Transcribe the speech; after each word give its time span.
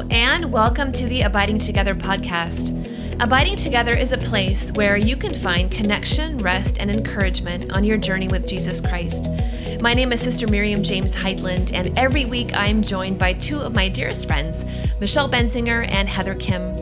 And 0.00 0.50
welcome 0.50 0.90
to 0.92 1.06
the 1.06 1.20
Abiding 1.20 1.58
Together 1.58 1.94
podcast. 1.94 2.70
Abiding 3.22 3.56
Together 3.56 3.94
is 3.94 4.12
a 4.12 4.16
place 4.16 4.72
where 4.72 4.96
you 4.96 5.18
can 5.18 5.34
find 5.34 5.70
connection, 5.70 6.38
rest, 6.38 6.78
and 6.80 6.90
encouragement 6.90 7.70
on 7.70 7.84
your 7.84 7.98
journey 7.98 8.26
with 8.26 8.48
Jesus 8.48 8.80
Christ. 8.80 9.28
My 9.82 9.92
name 9.92 10.10
is 10.10 10.22
Sister 10.22 10.48
Miriam 10.48 10.82
James 10.82 11.14
Heidland, 11.14 11.74
and 11.74 11.96
every 11.98 12.24
week 12.24 12.56
I 12.56 12.68
am 12.68 12.82
joined 12.82 13.18
by 13.18 13.34
two 13.34 13.58
of 13.58 13.74
my 13.74 13.90
dearest 13.90 14.26
friends, 14.26 14.64
Michelle 14.98 15.28
Benzinger 15.28 15.86
and 15.86 16.08
Heather 16.08 16.36
Khym. 16.36 16.74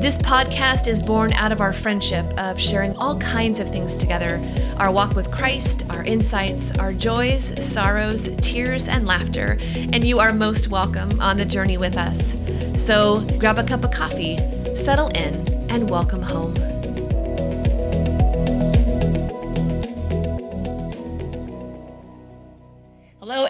This 0.00 0.16
podcast 0.18 0.86
is 0.86 1.02
born 1.02 1.32
out 1.32 1.50
of 1.50 1.60
our 1.60 1.72
friendship 1.72 2.26
of 2.38 2.60
sharing 2.60 2.94
all 2.96 3.18
kinds 3.18 3.58
of 3.58 3.68
things 3.70 3.96
together 3.96 4.40
our 4.76 4.92
walk 4.92 5.14
with 5.14 5.30
Christ, 5.30 5.84
our 5.90 6.04
insights, 6.04 6.70
our 6.72 6.92
joys, 6.92 7.52
sorrows, 7.64 8.28
tears, 8.40 8.88
and 8.88 9.06
laughter. 9.06 9.58
And 9.74 10.04
you 10.04 10.20
are 10.20 10.32
most 10.32 10.68
welcome 10.68 11.20
on 11.20 11.36
the 11.36 11.44
journey 11.44 11.78
with 11.78 11.96
us. 11.96 12.36
So 12.76 13.20
grab 13.38 13.58
a 13.58 13.64
cup 13.64 13.84
of 13.84 13.92
coffee, 13.92 14.36
settle 14.74 15.08
in, 15.08 15.34
and 15.70 15.88
welcome 15.88 16.22
home. 16.22 16.73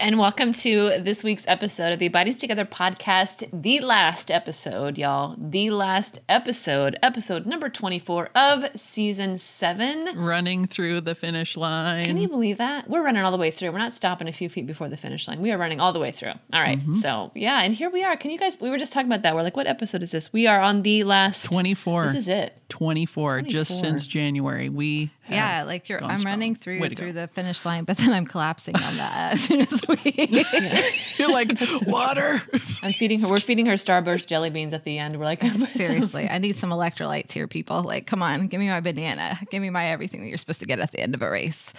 And 0.05 0.19
welcome 0.19 0.53
to 0.53 1.01
this 1.01 1.25
week's 1.25 1.47
episode 1.49 1.91
of 1.91 1.99
the 1.99 2.05
Abiding 2.05 2.35
Together 2.35 2.67
podcast, 2.67 3.49
the 3.63 3.81
last 3.81 4.31
episode, 4.31 4.99
y'all. 4.99 5.35
The 5.39 5.71
last 5.71 6.19
episode, 6.29 6.95
episode 7.03 7.47
number 7.47 7.71
24 7.71 8.29
of 8.35 8.67
season 8.79 9.39
seven. 9.39 10.11
Running 10.15 10.67
through 10.67 11.01
the 11.01 11.15
finish 11.15 11.57
line. 11.57 12.05
Can 12.05 12.19
you 12.19 12.29
believe 12.29 12.59
that? 12.59 12.91
We're 12.91 13.03
running 13.03 13.23
all 13.23 13.33
the 13.33 13.39
way 13.39 13.51
through. 13.51 13.73
We're 13.73 13.79
not 13.79 13.95
stopping 13.95 14.29
a 14.29 14.33
few 14.33 14.51
feet 14.51 14.67
before 14.67 14.91
the 14.91 14.99
finish 14.99 15.27
line. 15.27 15.41
We 15.41 15.53
are 15.53 15.57
running 15.57 15.81
all 15.81 15.95
the 15.95 16.01
way 16.01 16.11
through. 16.11 16.33
All 16.53 16.61
right, 16.61 16.79
Mm-hmm. 16.79 16.97
So, 16.97 17.31
yeah, 17.35 17.63
and 17.63 17.73
here 17.73 17.89
we 17.89 18.05
are. 18.05 18.15
Can 18.15 18.31
you 18.31 18.37
guys, 18.39 18.61
we 18.61 18.69
were 18.69 18.77
just 18.77 18.93
talking 18.93 19.07
about 19.07 19.23
that. 19.23 19.35
We're 19.35 19.43
like, 19.43 19.57
what 19.57 19.67
episode 19.67 20.03
is 20.03 20.11
this? 20.11 20.31
We 20.35 20.47
are 20.47 20.61
on 20.61 20.83
the 20.83 21.05
last 21.05 21.45
24. 21.47 22.09
This 22.09 22.15
is 22.15 22.29
it. 22.29 22.61
24, 22.69 23.43
just 23.43 23.79
since 23.79 24.07
January. 24.07 24.69
We 24.69 25.11
Yeah, 25.31 25.63
like 25.63 25.89
you're. 25.89 26.03
I'm 26.03 26.19
strong. 26.19 26.33
running 26.33 26.55
through 26.57 26.81
through 26.91 27.13
go. 27.13 27.21
the 27.21 27.29
finish 27.29 27.65
line, 27.65 27.85
but 27.85 27.97
then 27.99 28.13
I'm 28.13 28.27
collapsing 28.27 28.75
on 28.75 28.97
that 28.97 29.33
as 29.35 29.45
soon 29.45 29.61
as 29.61 29.81
we. 29.87 29.94
You're 31.19 31.33
like 31.33 31.53
water. 31.87 32.43
I'm 32.83 32.93
feeding 32.93 33.21
her. 33.21 33.29
We're 33.29 33.39
feeding 33.39 33.67
her 33.67 33.75
Starburst 33.75 34.27
jelly 34.27 34.51
beans 34.51 34.73
at 34.73 34.85
the 34.85 34.99
end. 34.99 35.19
We're 35.19 35.25
like, 35.25 35.43
Seriously, 35.69 36.29
I 36.29 36.39
need 36.39 36.57
some 36.57 36.71
electrolytes 36.71 37.33
here, 37.33 37.47
people. 37.47 37.83
Like, 37.83 38.07
come 38.07 38.23
on, 38.23 38.49
give 38.49 38.61
me 38.61 38.69
my 38.69 38.81
banana, 38.81 39.39
give 39.51 39.63
me 39.63 39.71
my 39.71 39.87
everything 39.87 40.23
that 40.23 40.29
you're 40.29 40.39
supposed 40.39 40.61
to 40.61 40.67
get 40.67 40.81
at 40.81 40.93
the 40.93 41.01
end 41.01 41.15
of 41.15 41.23
a 41.23 41.31
race. 41.31 41.73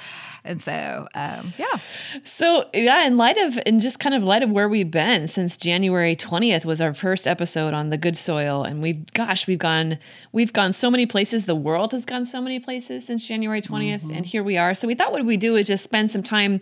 And 0.44 0.62
so, 0.62 1.08
um, 1.16 1.54
yeah, 1.58 1.80
So 2.24 2.70
yeah, 2.74 3.06
in 3.06 3.18
light 3.18 3.38
of 3.38 3.60
in 3.66 3.80
just 3.80 4.00
kind 4.00 4.14
of 4.16 4.24
light 4.24 4.44
of 4.44 4.52
where 4.52 4.70
we've 4.70 4.92
been 4.92 5.28
since 5.28 5.58
January 5.58 6.16
twentieth 6.16 6.66
was 6.66 6.82
our 6.82 6.94
first 6.94 7.28
episode 7.28 7.74
on 7.74 7.90
the 7.90 7.98
good 7.98 8.18
soil, 8.18 8.64
and 8.64 8.82
we've 8.82 9.12
gosh, 9.14 9.48
we've 9.48 9.60
gone 9.60 9.98
we've 10.32 10.54
gone 10.54 10.74
so 10.74 10.92
many 10.92 11.06
places. 11.06 11.46
The 11.46 11.56
world 11.56 11.92
has 11.94 12.06
gone 12.06 12.26
so 12.26 12.42
many 12.42 12.60
places 12.60 13.06
since 13.06 13.28
January 13.28 13.62
20th 13.62 14.04
and 14.16 14.26
here 14.26 14.44
we 14.44 14.58
are. 14.58 14.74
So 14.76 14.88
we 14.88 14.96
thought 14.96 15.12
what 15.12 15.26
we 15.26 15.38
do 15.38 15.56
is 15.56 15.68
just 15.68 15.84
spend 15.84 16.12
some 16.12 16.24
time 16.24 16.62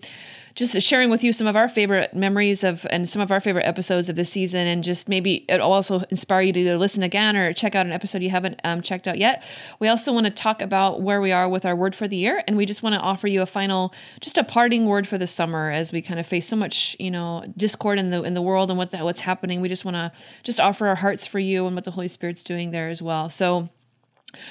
just 0.56 0.80
sharing 0.82 1.10
with 1.10 1.24
you 1.24 1.34
some 1.34 1.48
of 1.48 1.56
our 1.56 1.68
favorite 1.68 2.14
memories 2.14 2.64
of 2.64 2.86
and 2.92 3.10
some 3.10 3.22
of 3.22 3.32
our 3.32 3.40
favorite 3.40 3.66
episodes 3.66 4.10
of 4.10 4.16
the 4.16 4.26
season 4.26 4.68
and 4.68 4.84
just 4.84 5.10
maybe 5.10 5.46
it'll 5.50 5.72
also 5.72 6.02
inspire 6.10 6.42
you 6.42 6.54
to 6.54 6.60
either 6.60 6.78
listen 6.78 7.02
again 7.02 7.36
or 7.36 7.54
check 7.54 7.76
out 7.76 7.86
an 7.86 7.92
episode 7.92 8.22
you 8.22 8.30
haven't 8.30 8.60
um, 8.64 8.82
checked 8.82 9.08
out 9.08 9.18
yet. 9.18 9.44
We 9.80 9.88
also 9.88 10.14
want 10.14 10.26
to 10.26 10.32
talk 10.32 10.62
about 10.62 11.02
where 11.02 11.22
we 11.22 11.32
are 11.32 11.50
with 11.50 11.66
our 11.66 11.76
word 11.76 11.96
for 11.96 12.08
the 12.08 12.18
year 12.18 12.44
and 12.48 12.56
we 12.56 12.66
just 12.66 12.84
want 12.84 12.94
to 12.94 13.00
offer 13.00 13.28
you 13.28 13.42
a 13.42 13.46
final 13.46 13.94
just 14.22 14.38
a 14.38 14.44
parting 14.44 14.86
word 14.86 15.08
for 15.08 15.18
the 15.18 15.28
summer 15.28 15.72
as 15.72 15.92
we 15.92 16.02
kind 16.02 16.20
of 16.20 16.28
face 16.28 16.48
so 16.48 16.56
much 16.56 16.96
you 17.00 17.10
know 17.10 17.44
discord 17.58 17.98
in 17.98 18.12
the 18.12 18.24
in 18.24 18.34
the 18.34 18.42
world 18.42 18.70
and 18.70 18.78
what 18.78 18.92
the, 18.92 19.00
what's 19.00 19.22
happening. 19.22 19.62
We 19.62 19.70
just 19.70 19.86
want 19.86 19.96
to 19.96 20.12
just 20.44 20.60
offer 20.60 20.88
our 20.88 20.96
hearts 20.96 21.26
for 21.26 21.40
you 21.40 21.66
and 21.66 21.76
what 21.76 21.86
the 21.86 21.92
holy 21.92 22.08
spirit's 22.08 22.44
doing 22.44 22.72
there 22.72 22.90
as 22.90 23.02
well. 23.02 23.30
So 23.30 23.70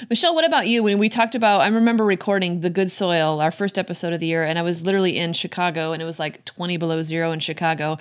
Michelle, 0.09 0.34
what 0.34 0.44
about 0.44 0.69
you? 0.69 0.82
When 0.82 0.98
we 0.98 1.09
talked 1.09 1.34
about, 1.34 1.60
I 1.60 1.66
remember 1.69 2.04
recording 2.04 2.60
The 2.60 2.70
Good 2.70 2.93
Soil, 2.93 3.41
our 3.41 3.50
first 3.50 3.78
episode 3.78 4.12
of 4.12 4.20
the 4.20 4.26
year, 4.26 4.44
and 4.44 4.59
I 4.59 4.62
was 4.62 4.84
literally 4.84 5.19
in 5.19 5.32
Chicago, 5.32 5.93
and 5.93 6.00
it 6.00 6.04
was 6.04 6.19
like 6.19 6.44
20 6.44 6.76
below 6.76 7.03
zero 7.03 7.32
in 7.32 7.41
Chicago. 7.41 7.98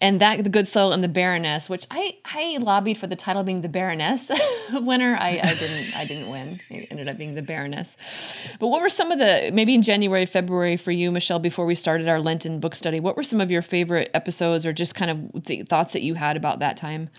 And 0.00 0.20
that, 0.20 0.42
The 0.42 0.50
Good 0.50 0.68
Soil 0.68 0.92
and 0.92 1.02
the 1.02 1.08
Baroness, 1.08 1.68
which 1.68 1.86
I, 1.90 2.16
I 2.24 2.58
lobbied 2.60 2.98
for 2.98 3.06
the 3.06 3.16
title 3.16 3.42
being 3.42 3.60
the 3.60 3.68
Baroness 3.68 4.30
winner. 4.72 5.16
I, 5.18 5.40
I 5.42 5.54
didn't 5.54 5.96
I 5.96 6.04
didn't 6.04 6.30
win. 6.30 6.60
It 6.70 6.88
ended 6.90 7.08
up 7.08 7.16
being 7.16 7.34
the 7.34 7.42
Baroness. 7.42 7.96
But 8.58 8.68
what 8.68 8.80
were 8.80 8.88
some 8.88 9.10
of 9.10 9.18
the 9.18 9.50
maybe 9.52 9.74
in 9.74 9.82
January, 9.82 10.26
February 10.26 10.76
for 10.76 10.92
you, 10.92 11.10
Michelle, 11.10 11.38
before 11.38 11.66
we 11.66 11.74
started 11.74 12.08
our 12.08 12.20
Lenten 12.20 12.60
book 12.60 12.74
study? 12.74 13.00
What 13.00 13.16
were 13.16 13.22
some 13.22 13.40
of 13.40 13.50
your 13.50 13.62
favorite 13.62 14.10
episodes 14.14 14.66
or 14.66 14.72
just 14.72 14.94
kind 14.94 15.10
of 15.10 15.44
the 15.44 15.62
thoughts 15.62 15.92
that 15.92 16.02
you 16.02 16.14
had 16.14 16.36
about 16.36 16.58
that 16.60 16.76
time? 16.76 17.10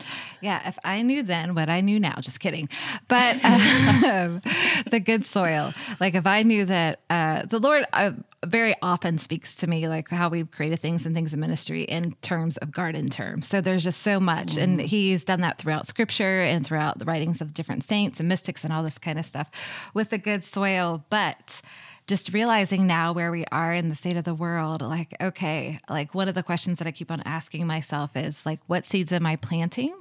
yeah. 0.42 0.68
If 0.68 0.78
I 0.84 1.02
knew 1.02 1.24
then 1.24 1.56
what 1.56 1.70
I 1.70 1.82
knew 1.82 2.00
now, 2.00 2.16
just 2.20 2.40
kidding. 2.40 2.70
But 3.08 3.44
um, 4.04 4.42
the 4.90 5.02
good 5.04 5.26
soil, 5.26 5.74
like 6.00 6.16
if 6.16 6.28
I 6.28 6.44
knew 6.44 6.66
that 6.66 7.00
uh, 7.10 7.46
the 7.46 7.60
Lord 7.60 7.86
uh, 7.94 8.12
very 8.46 8.76
often 8.82 9.18
speaks 9.18 9.56
to 9.56 9.68
me, 9.68 9.88
like 9.88 10.10
how 10.10 10.30
we've 10.30 10.50
created 10.52 10.80
things 10.80 11.06
and 11.06 11.16
things 11.16 11.34
in 11.34 11.40
ministry 11.40 11.84
in 11.84 12.14
terms 12.22 12.58
of 12.58 12.72
garden 12.76 13.10
terms. 13.10 13.48
So 13.48 13.62
there's 13.62 13.84
just 13.84 14.04
so 14.04 14.20
much, 14.20 14.58
and 14.58 14.80
He's 14.80 15.26
done 15.26 15.42
that 15.42 15.58
throughout 15.58 15.88
Scripture 15.88 16.42
and 16.44 16.64
throughout 16.64 17.00
the 17.00 17.06
writings 17.06 17.42
of 17.42 17.56
different 17.56 17.84
saints 17.84 18.20
and 18.20 18.30
mystics 18.30 18.64
and 18.64 18.72
all 18.72 18.84
this 18.84 19.00
kind 19.00 19.18
of 19.18 19.26
stuff 19.26 19.50
with 19.96 20.12
the 20.12 20.20
good 20.20 20.46
soil, 20.46 21.04
but 21.10 21.62
just 22.08 22.34
realizing 22.34 22.86
now 22.86 23.14
where 23.14 23.32
we 23.32 23.46
are 23.52 23.74
in 23.74 23.90
the 23.90 23.96
state 23.96 24.16
of 24.16 24.26
the 24.26 24.36
world, 24.36 24.84
like, 24.84 25.16
okay, 25.20 25.80
like 25.90 26.14
one 26.14 26.28
of 26.28 26.36
the 26.36 26.44
questions 26.44 26.78
that 26.78 26.88
I 26.88 26.92
keep 26.92 27.10
on 27.10 27.24
asking 27.26 27.66
myself 27.66 28.16
is 28.16 28.46
like, 28.46 28.60
what 28.68 28.86
seeds 28.86 29.12
am 29.12 29.26
I 29.26 29.38
planting? 29.38 29.96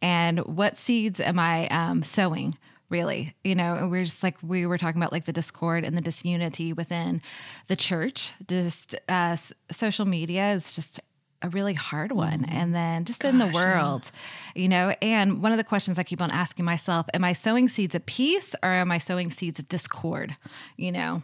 And 0.00 0.38
what 0.40 0.76
seeds 0.76 1.18
am 1.18 1.40
I 1.40 1.66
um, 1.68 2.04
sowing? 2.04 2.54
Really, 2.88 3.36
you 3.44 3.54
know, 3.54 3.88
we're 3.88 4.04
just 4.04 4.22
like 4.22 4.36
we 4.42 4.66
were 4.66 4.76
talking 4.76 5.00
about, 5.00 5.12
like 5.12 5.24
the 5.24 5.32
discord 5.32 5.84
and 5.84 5.96
the 5.96 6.00
disunity 6.00 6.72
within 6.72 7.22
the 7.68 7.76
church. 7.76 8.32
Just 8.48 8.96
uh, 9.08 9.36
social 9.70 10.06
media 10.06 10.52
is 10.52 10.72
just 10.72 11.00
a 11.42 11.48
really 11.48 11.74
hard 11.74 12.12
one. 12.12 12.44
And 12.44 12.74
then 12.74 13.04
just 13.04 13.24
in 13.24 13.38
the 13.38 13.48
world, 13.48 14.10
you 14.54 14.68
know, 14.68 14.94
and 15.00 15.42
one 15.42 15.52
of 15.52 15.58
the 15.58 15.64
questions 15.64 15.98
I 15.98 16.02
keep 16.02 16.20
on 16.20 16.30
asking 16.30 16.64
myself, 16.64 17.06
am 17.14 17.24
I 17.24 17.32
sowing 17.32 17.68
seeds 17.68 17.94
of 17.94 18.04
peace 18.06 18.54
or 18.62 18.70
am 18.70 18.90
I 18.92 18.98
sowing 18.98 19.30
seeds 19.30 19.58
of 19.58 19.68
discord? 19.68 20.36
You 20.76 20.92
know, 20.92 21.22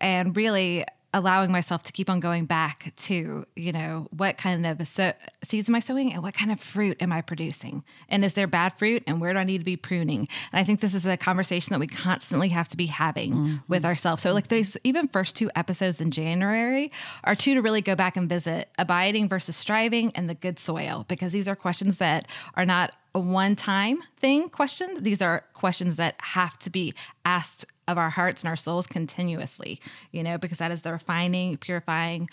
and 0.00 0.36
really 0.36 0.84
allowing 1.14 1.50
myself 1.50 1.82
to 1.84 1.92
keep 1.92 2.10
on 2.10 2.20
going 2.20 2.44
back 2.44 2.92
to 2.96 3.46
you 3.56 3.72
know 3.72 4.06
what 4.10 4.36
kind 4.36 4.66
of 4.66 4.86
so- 4.86 5.14
seeds 5.42 5.68
am 5.68 5.74
i 5.74 5.80
sowing 5.80 6.12
and 6.12 6.22
what 6.22 6.34
kind 6.34 6.52
of 6.52 6.60
fruit 6.60 6.96
am 7.00 7.12
i 7.12 7.20
producing? 7.20 7.82
And 8.08 8.24
is 8.24 8.34
there 8.34 8.46
bad 8.46 8.78
fruit 8.78 9.02
and 9.06 9.20
where 9.20 9.32
do 9.32 9.38
i 9.38 9.44
need 9.44 9.58
to 9.58 9.64
be 9.64 9.76
pruning? 9.76 10.28
And 10.52 10.60
i 10.60 10.64
think 10.64 10.80
this 10.80 10.94
is 10.94 11.06
a 11.06 11.16
conversation 11.16 11.72
that 11.72 11.80
we 11.80 11.86
constantly 11.86 12.48
have 12.48 12.68
to 12.68 12.76
be 12.76 12.86
having 12.86 13.32
mm-hmm. 13.32 13.56
with 13.68 13.84
ourselves. 13.84 14.22
So 14.22 14.32
like 14.32 14.48
these 14.48 14.76
even 14.84 15.08
first 15.08 15.36
two 15.36 15.50
episodes 15.56 16.00
in 16.00 16.10
january 16.10 16.92
are 17.24 17.34
two 17.34 17.54
to 17.54 17.62
really 17.62 17.80
go 17.80 17.94
back 17.94 18.16
and 18.16 18.28
visit 18.28 18.68
abiding 18.78 19.28
versus 19.28 19.56
striving 19.56 20.12
and 20.14 20.28
the 20.28 20.34
good 20.34 20.58
soil 20.58 21.04
because 21.08 21.32
these 21.32 21.48
are 21.48 21.56
questions 21.56 21.98
that 21.98 22.26
are 22.54 22.66
not 22.66 22.94
a 23.14 23.20
one 23.20 23.56
time 23.56 23.98
thing 24.18 24.48
question. 24.48 25.02
These 25.02 25.22
are 25.22 25.44
questions 25.54 25.96
that 25.96 26.14
have 26.18 26.58
to 26.60 26.70
be 26.70 26.94
asked 27.24 27.66
of 27.88 27.98
our 27.98 28.10
hearts 28.10 28.44
and 28.44 28.48
our 28.48 28.56
souls 28.56 28.86
continuously, 28.86 29.80
you 30.12 30.22
know, 30.22 30.38
because 30.38 30.58
that 30.58 30.70
is 30.70 30.82
the 30.82 30.92
refining, 30.92 31.56
purifying 31.56 32.30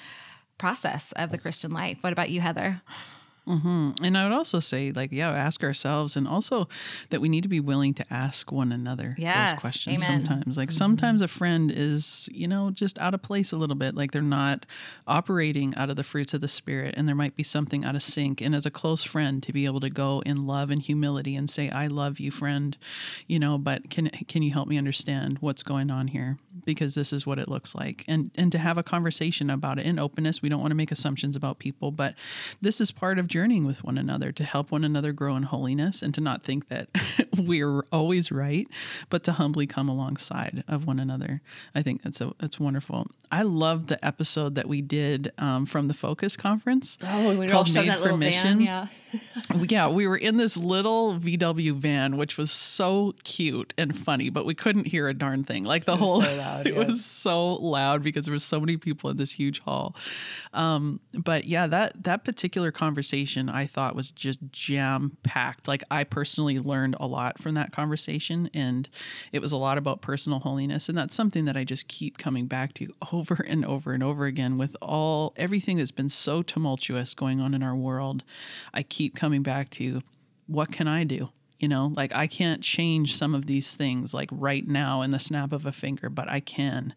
process 0.60 1.12
of 1.14 1.32
the 1.32 1.38
Christian 1.38 1.72
life. 1.72 1.98
What 2.02 2.14
about 2.14 2.30
you, 2.30 2.42
Heather? 2.42 2.82
Mm-hmm. 3.48 4.04
And 4.04 4.18
I 4.18 4.24
would 4.24 4.34
also 4.34 4.60
say, 4.60 4.92
like, 4.92 5.12
yeah, 5.12 5.32
ask 5.32 5.64
ourselves, 5.64 6.16
and 6.16 6.28
also 6.28 6.68
that 7.10 7.22
we 7.22 7.30
need 7.30 7.44
to 7.44 7.50
be 7.50 7.60
willing 7.60 7.94
to 7.96 8.06
ask 8.12 8.52
one 8.52 8.72
another 8.72 9.16
Yes, 9.18 9.52
those 9.52 9.62
questions 9.62 10.04
amen. 10.04 10.26
sometimes. 10.26 10.58
Like, 10.58 10.70
mm-hmm. 10.70 10.78
sometimes 10.78 11.22
a 11.22 11.28
friend 11.28 11.72
is, 11.72 12.28
you 12.32 12.48
know, 12.48 12.72
just 12.72 12.98
out 13.00 13.14
of 13.14 13.22
place 13.22 13.52
a 13.52 13.58
little 13.58 13.76
bit. 13.76 13.96
Like, 13.96 14.12
they're 14.12 14.22
not 14.22 14.66
operating 15.08 15.76
out 15.76 15.90
of 15.90 15.96
the 15.96 16.04
fruits 16.04 16.34
of 16.34 16.42
the 16.42 16.48
Spirit, 16.48 16.96
and 16.98 17.08
there 17.08 17.16
might 17.16 17.36
be 17.36 17.44
something 17.44 17.86
out 17.86 17.96
of 17.96 18.04
sync. 18.04 18.42
And 18.42 18.56
as 18.56 18.66
a 18.66 18.72
close 18.72 19.04
friend, 19.04 19.44
to 19.44 19.54
be 19.54 19.66
able 19.66 19.80
to 19.80 19.90
go 19.90 20.22
in 20.26 20.48
love 20.48 20.72
and 20.72 20.82
humility 20.82 21.36
and 21.36 21.50
say, 21.50 21.70
I 21.70 21.88
love 21.88 22.20
you, 22.20 22.32
friend, 22.32 22.76
you 23.28 23.40
know, 23.40 23.58
but 23.58 23.90
can, 23.90 24.10
can 24.28 24.42
you 24.42 24.52
help 24.52 24.68
me 24.68 24.78
understand 24.78 25.38
what's 25.40 25.64
going 25.64 25.92
on 25.92 26.08
here? 26.08 26.38
Because 26.64 26.96
this 26.96 27.14
is 27.14 27.28
what 27.28 27.38
it 27.38 27.48
looks 27.48 27.76
like. 27.76 28.04
And, 28.08 28.32
and 28.36 28.52
to 28.52 28.58
have 28.58 28.78
a 28.78 28.84
conversation 28.84 29.50
about 29.50 29.78
it 29.80 29.86
in 29.86 30.00
openness. 30.00 30.42
We 30.42 30.50
don't 30.50 30.62
want 30.62 30.72
to 30.72 30.76
make 30.76 30.92
assumptions 30.92 31.36
about 31.36 31.60
people, 31.60 31.92
but 31.92 32.16
this 32.62 32.82
is 32.82 32.92
part 32.92 33.20
of 33.20 33.28
journeying 33.36 33.66
with 33.66 33.84
one 33.84 33.98
another 33.98 34.32
to 34.32 34.46
help 34.46 34.72
one 34.72 34.86
another 34.86 35.12
grow 35.12 35.36
in 35.36 35.44
holiness 35.44 36.02
and 36.02 36.14
to 36.14 36.22
not 36.22 36.42
think 36.42 36.70
that 36.70 36.88
we're 37.38 37.82
always 37.92 38.32
right, 38.32 38.66
but 39.10 39.26
to 39.26 39.34
humbly 39.34 39.68
come 39.68 39.90
alongside 39.90 40.64
of 40.70 40.88
one 40.88 41.00
another. 41.02 41.42
I 41.76 41.82
think 41.82 42.02
that's 42.02 42.22
a 42.22 42.32
that's 42.40 42.62
wonderful. 42.62 43.08
I 43.30 43.42
love 43.42 43.88
the 43.88 44.04
episode 44.06 44.56
that 44.56 44.70
we 44.70 44.82
did 44.82 45.34
um, 45.38 45.66
from 45.66 45.90
the 45.90 45.94
Focus 45.94 46.38
Conference 46.38 46.98
Oh, 47.04 47.30
we 47.32 47.36
were 47.36 47.44
all 47.46 47.50
called 47.50 47.68
shoved 47.68 47.76
Made 47.88 47.90
that 47.90 47.98
for 47.98 48.04
little 48.04 48.18
van, 48.20 48.30
Mission. 48.30 48.62
yeah. 48.62 48.88
yeah, 49.70 49.90
we 49.90 50.08
were 50.08 50.18
in 50.18 50.38
this 50.38 50.58
little 50.58 51.16
VW 51.20 51.74
van, 51.74 52.18
which 52.18 52.38
was 52.38 52.52
so 52.52 53.14
cute 53.24 53.74
and 53.78 53.96
funny, 53.96 54.30
but 54.30 54.46
we 54.46 54.56
couldn't 54.56 54.88
hear 54.88 55.08
a 55.08 55.14
darn 55.14 55.44
thing. 55.44 55.64
Like 55.64 55.86
the 55.86 55.98
whole, 55.98 56.22
so 56.22 56.36
loud, 56.38 56.68
it 56.68 56.76
yes. 56.76 56.88
was 56.88 57.06
so 57.06 57.54
loud 57.56 58.04
because 58.04 58.26
there 58.26 58.34
was 58.34 58.44
so 58.44 58.60
many 58.60 58.78
people 58.78 59.10
in 59.10 59.18
this 59.18 59.34
huge 59.34 59.60
hall. 59.60 59.96
Um, 60.54 61.00
but 61.14 61.46
yeah, 61.46 61.68
that 61.68 62.04
that 62.04 62.24
particular 62.24 62.72
conversation 62.72 63.50
I 63.50 63.66
thought 63.66 63.96
was 63.96 64.12
just 64.12 64.40
jam 64.52 65.18
packed. 65.24 65.68
Like 65.68 65.84
I 65.92 66.04
personally 66.04 66.60
learned 66.60 66.96
a 67.00 67.08
lot 67.08 67.40
from 67.40 67.56
that 67.56 67.72
conversation, 67.72 68.50
and 68.54 68.90
it 69.32 69.40
was 69.40 69.52
a 69.52 69.58
lot 69.58 69.78
about 69.78 70.02
personal 70.02 70.40
holiness, 70.40 70.90
and 70.90 70.98
that's 70.98 71.16
something 71.16 71.46
that 71.46 71.58
I 71.58 71.64
just 71.64 71.88
keep 71.88 72.18
coming 72.18 72.48
back 72.48 72.74
to 72.76 72.94
over 73.12 73.46
and 73.48 73.66
over 73.66 73.94
and 73.94 74.04
over 74.04 74.26
again 74.26 74.58
with 74.58 74.76
all 74.82 75.34
everything 75.38 75.78
that's 75.78 75.92
been 75.92 76.10
so 76.10 76.42
tumultuous 76.42 77.14
going 77.14 77.40
on 77.40 77.54
in 77.54 77.62
our 77.62 77.76
world. 77.76 78.24
I 78.74 78.84
keep 78.84 79.05
coming 79.14 79.44
back 79.44 79.70
to 79.72 80.02
what 80.48 80.72
can 80.72 80.88
I 80.88 81.04
do? 81.04 81.30
You 81.60 81.70
know, 81.70 81.94
like 81.96 82.14
I 82.14 82.28
can't 82.28 82.62
change 82.62 83.16
some 83.16 83.34
of 83.34 83.46
these 83.46 83.78
things 83.78 84.14
like 84.14 84.30
right 84.32 84.68
now 84.68 85.02
in 85.02 85.12
the 85.12 85.20
snap 85.20 85.54
of 85.54 85.66
a 85.66 85.72
finger, 85.72 86.10
but 86.10 86.30
I 86.30 86.42
can 86.42 86.94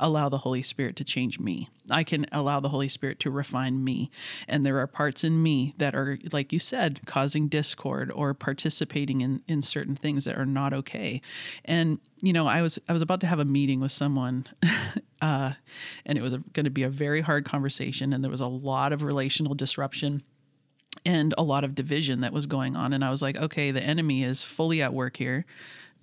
allow 0.00 0.28
the 0.28 0.38
Holy 0.38 0.62
Spirit 0.62 0.96
to 0.96 1.04
change 1.04 1.38
me. 1.38 1.68
I 1.88 2.02
can 2.02 2.26
allow 2.32 2.58
the 2.58 2.70
Holy 2.70 2.88
Spirit 2.88 3.20
to 3.20 3.30
refine 3.30 3.84
me. 3.84 4.10
And 4.48 4.66
there 4.66 4.78
are 4.78 4.86
parts 4.88 5.22
in 5.22 5.40
me 5.40 5.74
that 5.78 5.94
are, 5.94 6.18
like 6.32 6.52
you 6.52 6.58
said, 6.58 7.00
causing 7.06 7.46
discord 7.46 8.10
or 8.12 8.34
participating 8.34 9.20
in, 9.20 9.42
in 9.46 9.62
certain 9.62 9.94
things 9.94 10.24
that 10.24 10.36
are 10.36 10.46
not 10.46 10.72
okay. 10.72 11.22
And, 11.64 12.00
you 12.20 12.32
know, 12.32 12.48
I 12.48 12.62
was 12.62 12.80
I 12.88 12.92
was 12.92 13.02
about 13.02 13.20
to 13.20 13.28
have 13.28 13.38
a 13.38 13.44
meeting 13.44 13.78
with 13.78 13.92
someone 13.92 14.46
uh, 15.22 15.52
and 16.04 16.18
it 16.18 16.22
was 16.22 16.34
going 16.52 16.64
to 16.64 16.70
be 16.70 16.82
a 16.82 16.90
very 16.90 17.20
hard 17.20 17.44
conversation 17.44 18.12
and 18.12 18.24
there 18.24 18.30
was 18.30 18.40
a 18.40 18.48
lot 18.48 18.92
of 18.92 19.04
relational 19.04 19.54
disruption 19.54 20.24
and 21.04 21.34
a 21.38 21.42
lot 21.42 21.64
of 21.64 21.74
division 21.74 22.20
that 22.20 22.32
was 22.32 22.46
going 22.46 22.76
on. 22.76 22.92
And 22.92 23.04
i 23.04 23.10
was 23.10 23.22
like 23.22 23.36
okay 23.36 23.70
the 23.70 23.82
enemy 23.82 24.24
is 24.24 24.42
fully 24.42 24.82
at 24.82 24.92
work 24.92 25.16
here 25.16 25.44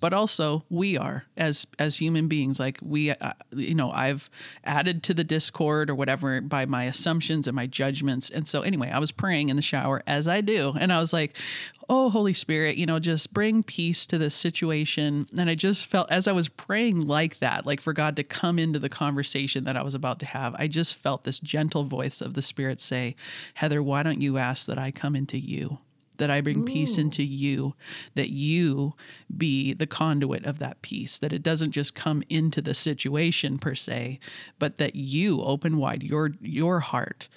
but 0.00 0.12
also 0.12 0.64
we 0.68 0.96
are 0.96 1.24
as 1.36 1.66
as 1.78 1.96
human 1.96 2.28
beings. 2.28 2.60
Like 2.60 2.78
we 2.82 3.10
uh, 3.10 3.32
you 3.52 3.74
know 3.74 3.90
i've 3.90 4.30
added 4.64 5.02
to 5.04 5.14
the 5.14 5.24
discord 5.24 5.90
or 5.90 5.94
whatever 5.94 6.40
by 6.40 6.66
my 6.66 6.84
assumptions 6.84 7.46
and 7.46 7.54
my 7.54 7.66
judgments. 7.66 8.30
And 8.30 8.46
so 8.46 8.62
anyway 8.62 8.90
i 8.90 8.98
was 8.98 9.12
praying 9.12 9.48
in 9.48 9.56
the 9.56 9.62
shower 9.62 10.02
as 10.06 10.28
i 10.28 10.40
do 10.40 10.74
and 10.78 10.92
i 10.92 11.00
was 11.00 11.12
like 11.12 11.36
oh 11.88 12.10
holy 12.10 12.32
spirit 12.32 12.76
you 12.76 12.86
know 12.86 12.98
just 12.98 13.32
bring 13.32 13.62
peace 13.62 14.06
to 14.06 14.18
this 14.18 14.34
situation. 14.34 15.26
And 15.36 15.50
i 15.50 15.54
just 15.54 15.86
felt 15.86 16.10
as 16.10 16.28
i 16.28 16.32
was 16.32 16.48
praying 16.48 17.02
like 17.02 17.38
that 17.38 17.66
like 17.66 17.80
for 17.80 17.92
god 17.92 18.16
to 18.16 18.24
come 18.24 18.58
into 18.58 18.78
the 18.78 18.88
conversation 18.88 19.64
that 19.64 19.76
i 19.76 19.82
was 19.82 19.94
about 19.94 20.18
to 20.20 20.26
have 20.26 20.54
i 20.58 20.66
just 20.66 20.94
felt 20.94 21.24
this 21.24 21.38
gentle 21.38 21.84
voice 21.84 22.20
of 22.20 22.34
the 22.34 22.42
spirit 22.42 22.80
say 22.80 23.16
heather 23.54 23.82
why 23.82 24.02
don't 24.02 24.20
you 24.20 24.38
ask 24.38 24.66
that 24.66 24.78
i 24.78 24.90
come 24.90 25.16
into 25.16 25.38
you 25.38 25.78
that 26.18 26.30
I 26.30 26.40
bring 26.40 26.64
peace 26.64 26.98
into 26.98 27.22
you, 27.22 27.74
that 28.14 28.30
you 28.30 28.94
be 29.34 29.72
the 29.72 29.86
conduit 29.86 30.44
of 30.44 30.58
that 30.58 30.82
peace, 30.82 31.18
that 31.18 31.32
it 31.32 31.42
doesn't 31.42 31.72
just 31.72 31.94
come 31.94 32.22
into 32.28 32.60
the 32.60 32.74
situation 32.74 33.58
per 33.58 33.74
se, 33.74 34.20
but 34.58 34.78
that 34.78 34.94
you 34.94 35.42
open 35.42 35.78
wide 35.78 36.02
your 36.02 36.32
your 36.40 36.80
heart 36.80 37.28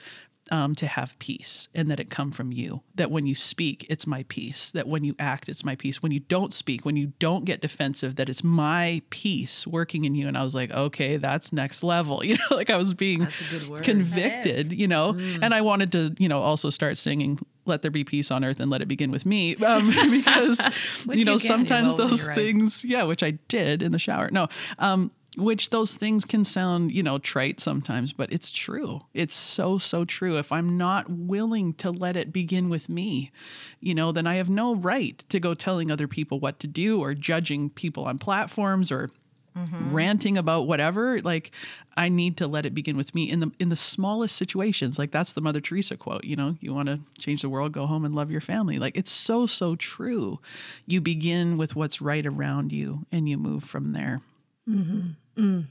um, 0.51 0.75
to 0.75 0.86
have 0.86 1.18
peace 1.18 1.69
and 1.74 1.89
that 1.89 2.00
it 2.00 2.10
come 2.10 2.31
from 2.31 2.51
you. 2.51 2.81
That 2.95 3.10
when 3.10 3.25
you 3.25 3.36
speak, 3.36 3.86
it's 3.89 4.06
my 4.06 4.25
peace. 4.28 4.69
That 4.72 4.88
when 4.88 5.04
you 5.04 5.16
act, 5.18 5.48
it's 5.48 5.63
my 5.63 5.75
peace. 5.75 6.04
When 6.04 6.12
you 6.12 6.19
don't 6.19 6.54
speak, 6.54 6.83
when 6.83 6.98
you 6.98 7.13
don't 7.19 7.45
get 7.45 7.62
defensive, 7.62 8.18
that 8.18 8.30
it's 8.30 8.44
my 8.44 9.01
peace 9.10 9.66
working 9.66 10.04
in 10.04 10.13
you. 10.13 10.28
And 10.28 10.38
I 10.38 10.44
was 10.44 10.54
like, 10.54 10.72
okay, 10.72 11.18
that's 11.18 11.54
next 11.54 11.83
level. 11.83 12.22
You 12.31 12.38
know, 12.38 12.56
like 12.56 12.69
I 12.69 12.78
was 12.78 12.94
being 12.94 13.24
a 13.24 13.30
good 13.50 13.68
word. 13.68 13.83
convicted, 13.83 14.72
you 14.72 14.88
know, 14.88 15.18
and 15.42 15.54
I 15.54 15.60
wanted 15.60 15.92
to, 15.92 16.16
you 16.18 16.30
know, 16.30 16.39
also 16.39 16.69
start 16.69 16.98
singing 16.98 17.39
let 17.65 17.81
there 17.81 17.91
be 17.91 18.03
peace 18.03 18.31
on 18.31 18.43
earth 18.43 18.59
and 18.59 18.71
let 18.71 18.81
it 18.81 18.87
begin 18.87 19.11
with 19.11 19.25
me. 19.25 19.55
Um, 19.57 19.87
because 20.11 21.05
you 21.09 21.25
know 21.25 21.33
you 21.33 21.39
sometimes 21.39 21.93
well 21.93 22.07
those 22.07 22.27
things 22.27 22.83
yeah 22.83 23.03
which 23.03 23.23
i 23.23 23.31
did 23.47 23.81
in 23.81 23.91
the 23.91 23.99
shower. 23.99 24.29
No 24.31 24.47
um, 24.79 25.11
which 25.37 25.69
those 25.69 25.95
things 25.95 26.25
can 26.25 26.43
sound 26.43 26.91
you 26.91 27.01
know 27.01 27.17
trite 27.17 27.59
sometimes 27.59 28.13
but 28.13 28.31
it's 28.31 28.51
true. 28.51 29.01
It's 29.13 29.35
so 29.35 29.77
so 29.77 30.05
true. 30.05 30.37
If 30.37 30.51
i'm 30.51 30.77
not 30.77 31.09
willing 31.09 31.73
to 31.75 31.91
let 31.91 32.15
it 32.15 32.33
begin 32.33 32.69
with 32.69 32.89
me 32.89 33.31
you 33.79 33.95
know 33.95 34.11
then 34.11 34.27
i 34.27 34.35
have 34.35 34.49
no 34.49 34.75
right 34.75 35.23
to 35.29 35.39
go 35.39 35.53
telling 35.53 35.91
other 35.91 36.07
people 36.07 36.39
what 36.39 36.59
to 36.59 36.67
do 36.67 36.99
or 36.99 37.13
judging 37.13 37.69
people 37.69 38.05
on 38.05 38.17
platforms 38.17 38.91
or 38.91 39.09
Mm-hmm. 39.56 39.94
ranting 39.94 40.38
about 40.38 40.65
whatever 40.65 41.19
like 41.24 41.51
i 41.98 42.07
need 42.07 42.38
to 42.38 42.48
let 42.48 42.65
it 42.65 42.74
begin 42.74 42.95
with 42.95 43.13
me 43.13 43.30
in 43.30 43.42
the 43.42 43.51
in 43.59 43.68
the 43.68 43.75
smallest 43.75 44.38
situations. 44.38 44.98
Like 44.98 45.12
that's 45.12 45.33
the 45.33 45.42
mother 45.42 45.59
teresa 45.59 45.98
quote 45.98 46.24
you 46.24 46.38
know 46.38 46.56
you 46.62 46.74
want 46.74 46.88
to 46.88 47.01
change 47.19 47.42
the 47.42 47.50
world 47.50 47.74
go 47.74 47.86
home 47.86 48.06
and 48.06 48.15
love 48.15 48.31
your 48.31 48.39
family. 48.39 48.80
Like 48.80 48.95
it's 48.95 49.12
so 49.12 49.45
so 49.45 49.75
true. 49.75 50.39
You 50.86 51.01
begin 51.01 51.57
with 51.57 51.75
what's 51.75 52.01
right 52.01 52.25
around 52.25 52.71
you 52.71 53.06
and 53.12 53.27
you 53.27 53.38
move 53.38 53.65
from 53.65 53.92
there 53.92 54.21
mm-hmm. 54.69 55.09
mm. 55.38 55.65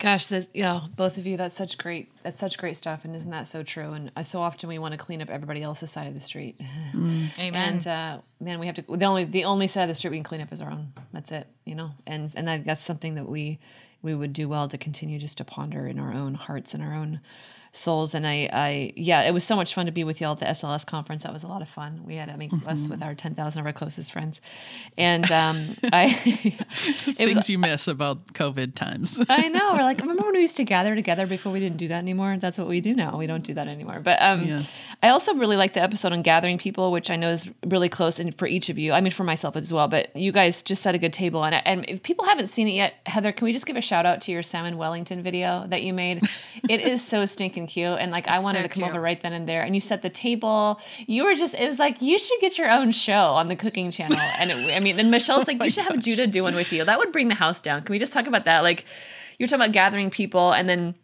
Gosh, 0.00 0.28
this, 0.28 0.48
yeah, 0.54 0.80
both 0.96 1.18
of 1.18 1.26
you, 1.26 1.36
that's 1.36 1.54
such 1.54 1.76
great, 1.76 2.10
that's 2.22 2.38
such 2.38 2.56
great 2.56 2.74
stuff. 2.74 3.04
And 3.04 3.14
isn't 3.14 3.30
that 3.30 3.46
so 3.46 3.62
true? 3.62 3.92
And 3.92 4.10
uh, 4.16 4.22
so 4.22 4.40
often 4.40 4.70
we 4.70 4.78
want 4.78 4.92
to 4.92 4.98
clean 4.98 5.20
up 5.20 5.28
everybody 5.28 5.62
else's 5.62 5.90
side 5.90 6.06
of 6.06 6.14
the 6.14 6.20
street. 6.20 6.56
Amen. 6.94 7.28
And 7.38 7.86
uh, 7.86 8.18
man, 8.40 8.58
we 8.58 8.66
have 8.66 8.76
to, 8.76 8.82
the 8.96 9.04
only, 9.04 9.24
the 9.26 9.44
only 9.44 9.66
side 9.66 9.82
of 9.82 9.88
the 9.88 9.94
street 9.94 10.12
we 10.12 10.16
can 10.16 10.24
clean 10.24 10.40
up 10.40 10.52
is 10.52 10.62
our 10.62 10.70
own. 10.70 10.94
That's 11.12 11.30
it, 11.32 11.46
you 11.66 11.74
know? 11.74 11.90
And, 12.06 12.32
and 12.34 12.48
that, 12.48 12.64
that's 12.64 12.82
something 12.82 13.16
that 13.16 13.28
we, 13.28 13.58
we 14.00 14.14
would 14.14 14.32
do 14.32 14.48
well 14.48 14.68
to 14.68 14.78
continue 14.78 15.18
just 15.18 15.36
to 15.36 15.44
ponder 15.44 15.86
in 15.86 15.98
our 15.98 16.14
own 16.14 16.32
hearts 16.32 16.72
and 16.72 16.82
our 16.82 16.94
own 16.94 17.20
souls. 17.72 18.14
And 18.14 18.26
I, 18.26 18.48
I, 18.52 18.92
yeah, 18.96 19.22
it 19.22 19.32
was 19.32 19.44
so 19.44 19.56
much 19.56 19.74
fun 19.74 19.86
to 19.86 19.92
be 19.92 20.04
with 20.04 20.20
y'all 20.20 20.32
at 20.32 20.38
the 20.38 20.46
SLS 20.46 20.84
conference. 20.86 21.22
That 21.22 21.32
was 21.32 21.42
a 21.42 21.46
lot 21.46 21.62
of 21.62 21.68
fun. 21.68 22.02
We 22.04 22.16
had, 22.16 22.28
I 22.28 22.36
mean, 22.36 22.62
us 22.66 22.88
with 22.88 23.02
our 23.02 23.14
10,000 23.14 23.60
of 23.60 23.66
our 23.66 23.72
closest 23.72 24.12
friends. 24.12 24.40
And 24.98 25.30
um, 25.30 25.76
I, 25.92 26.12
things 26.12 27.36
was, 27.36 27.50
you 27.50 27.58
miss 27.58 27.88
about 27.88 28.26
covid 28.34 28.74
times 28.74 29.20
I 29.28 29.48
know. 29.48 29.72
We're 29.72 29.82
like, 29.82 30.00
remember 30.00 30.24
when 30.24 30.34
we 30.34 30.40
used 30.40 30.56
to 30.56 30.64
gather 30.64 30.94
together 30.94 31.26
before 31.26 31.52
we 31.52 31.60
didn't 31.60 31.78
do 31.78 31.88
that 31.88 31.98
anymore? 31.98 32.36
That's 32.40 32.58
what 32.58 32.68
we 32.68 32.80
do 32.80 32.94
now. 32.94 33.16
We 33.16 33.26
don't 33.26 33.44
do 33.44 33.54
that 33.54 33.68
anymore. 33.68 34.00
But 34.00 34.20
um, 34.20 34.42
Yeah. 34.44 34.62
I 35.02 35.08
also 35.10 35.34
really 35.34 35.56
like 35.56 35.74
the 35.74 35.82
episode 35.82 36.12
on 36.12 36.22
gathering 36.22 36.58
people, 36.58 36.90
which 36.92 37.10
I 37.10 37.16
know 37.16 37.30
is 37.30 37.48
really 37.66 37.88
close 37.88 38.18
and 38.18 38.36
for 38.36 38.46
each 38.46 38.68
of 38.68 38.78
you. 38.78 38.92
I 38.92 39.00
mean, 39.00 39.12
for 39.12 39.24
myself 39.24 39.56
as 39.56 39.72
well. 39.72 39.88
But 39.88 40.14
you 40.16 40.32
guys 40.32 40.62
just 40.62 40.82
set 40.82 40.94
a 40.94 40.98
good 40.98 41.12
table 41.12 41.40
on 41.40 41.52
it. 41.52 41.62
And 41.64 41.84
if 41.88 42.02
people 42.02 42.24
haven't 42.24 42.48
seen 42.48 42.68
it 42.68 42.72
yet, 42.72 42.94
Heather, 43.06 43.32
can 43.32 43.44
we 43.44 43.52
just 43.52 43.66
give 43.66 43.76
a 43.76 43.80
shout 43.80 44.06
out 44.06 44.20
to 44.22 44.32
your 44.32 44.42
Salmon 44.42 44.76
Wellington 44.76 45.22
video 45.22 45.66
that 45.68 45.82
you 45.82 45.92
made? 45.92 46.22
it 46.68 46.80
is 46.80 47.02
so 47.02 47.24
stinking 47.26 47.59
cute. 47.66 47.98
And 47.98 48.10
like, 48.12 48.28
I 48.28 48.38
wanted 48.38 48.58
So 48.58 48.62
to 48.62 48.68
come 48.68 48.82
cute. 48.82 48.90
over 48.90 49.00
right 49.00 49.20
then 49.20 49.32
and 49.32 49.48
there. 49.48 49.62
And 49.62 49.74
you 49.74 49.80
set 49.80 50.02
the 50.02 50.10
table. 50.10 50.80
You 51.06 51.24
were 51.24 51.34
just, 51.34 51.54
it 51.54 51.66
was 51.66 51.78
like, 51.78 52.00
you 52.00 52.18
should 52.18 52.40
get 52.40 52.58
your 52.58 52.70
own 52.70 52.92
show 52.92 53.12
on 53.34 53.48
the 53.48 53.56
cooking 53.56 53.90
channel. 53.90 54.18
And 54.38 54.50
it, 54.50 54.76
I 54.76 54.80
mean, 54.80 54.96
then 54.96 55.10
Michelle's 55.10 55.46
like, 55.48 55.62
you 55.62 55.70
should 55.70 55.84
have 55.84 55.98
Judah 56.00 56.26
do 56.26 56.42
one 56.42 56.54
with 56.54 56.72
you. 56.72 56.84
That 56.84 56.98
would 56.98 57.12
bring 57.12 57.28
the 57.28 57.34
house 57.34 57.60
down. 57.60 57.82
Can 57.82 57.92
we 57.92 57.98
just 57.98 58.12
talk 58.12 58.26
about 58.26 58.44
that? 58.44 58.60
Like, 58.62 58.84
you're 59.38 59.46
talking 59.46 59.62
about 59.62 59.72
gathering 59.72 60.10
people 60.10 60.52
and 60.52 60.68
then 60.68 60.94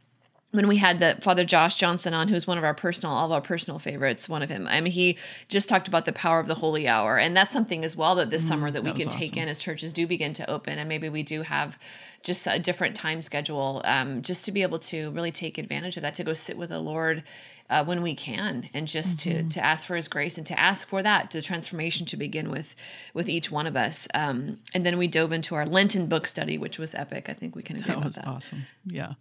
when 0.56 0.66
we 0.66 0.78
had 0.78 1.00
the 1.00 1.18
Father 1.20 1.44
Josh 1.44 1.76
Johnson 1.76 2.14
on, 2.14 2.28
who's 2.28 2.46
one 2.46 2.56
of 2.56 2.64
our 2.64 2.72
personal, 2.72 3.14
all 3.14 3.26
of 3.26 3.32
our 3.32 3.42
personal 3.42 3.78
favorites, 3.78 4.26
one 4.26 4.42
of 4.42 4.48
him. 4.48 4.66
I 4.66 4.80
mean, 4.80 4.92
he 4.92 5.18
just 5.48 5.68
talked 5.68 5.86
about 5.86 6.06
the 6.06 6.12
power 6.12 6.40
of 6.40 6.46
the 6.46 6.54
holy 6.54 6.88
hour, 6.88 7.18
and 7.18 7.36
that's 7.36 7.52
something 7.52 7.84
as 7.84 7.94
well 7.94 8.14
that 8.14 8.30
this 8.30 8.48
summer 8.48 8.70
that 8.70 8.82
we 8.82 8.88
that 8.88 8.94
was 8.96 9.04
can 9.04 9.12
take 9.12 9.32
awesome. 9.32 9.42
in 9.42 9.48
as 9.50 9.58
churches 9.58 9.92
do 9.92 10.06
begin 10.06 10.32
to 10.32 10.50
open, 10.50 10.78
and 10.78 10.88
maybe 10.88 11.10
we 11.10 11.22
do 11.22 11.42
have 11.42 11.78
just 12.22 12.46
a 12.46 12.58
different 12.58 12.96
time 12.96 13.20
schedule, 13.20 13.82
um, 13.84 14.22
just 14.22 14.46
to 14.46 14.52
be 14.52 14.62
able 14.62 14.78
to 14.78 15.10
really 15.10 15.30
take 15.30 15.58
advantage 15.58 15.96
of 15.98 16.02
that, 16.02 16.14
to 16.14 16.25
go 16.25 16.32
sit 16.32 16.56
with 16.56 16.70
the 16.70 16.80
Lord 16.80 17.22
uh, 17.70 17.85
when 17.85 18.02
we 18.02 18.14
can, 18.14 18.68
and 18.75 18.87
just 18.88 19.20
to 19.20 19.49
to 19.49 19.64
ask 19.64 19.87
for 19.87 19.96
His 19.96 20.08
grace 20.08 20.38
and 20.38 20.46
to 20.46 20.58
ask 20.58 20.88
for 20.88 21.02
that 21.02 21.30
the 21.30 21.42
transformation 21.42 22.06
to 22.06 22.16
begin 22.16 22.50
with 22.50 22.75
with 23.14 23.28
each 23.28 23.50
one 23.50 23.66
of 23.66 23.76
us. 23.76 24.08
Um, 24.14 24.61
and 24.75 24.85
then 24.87 24.99
we 24.99 25.08
dove 25.08 25.32
into 25.32 25.54
our 25.54 25.66
Lenten 25.66 26.06
book 26.06 26.26
study, 26.26 26.58
which 26.58 26.78
was 26.78 26.94
epic. 26.94 27.28
I 27.28 27.32
think 27.35 27.56
we 27.56 27.62
can 27.62 27.76
agree 27.76 27.88
that 27.88 27.96
about 27.99 28.04
was 28.06 28.14
that. 28.16 28.26
awesome 28.26 28.62
yeah 28.85 29.14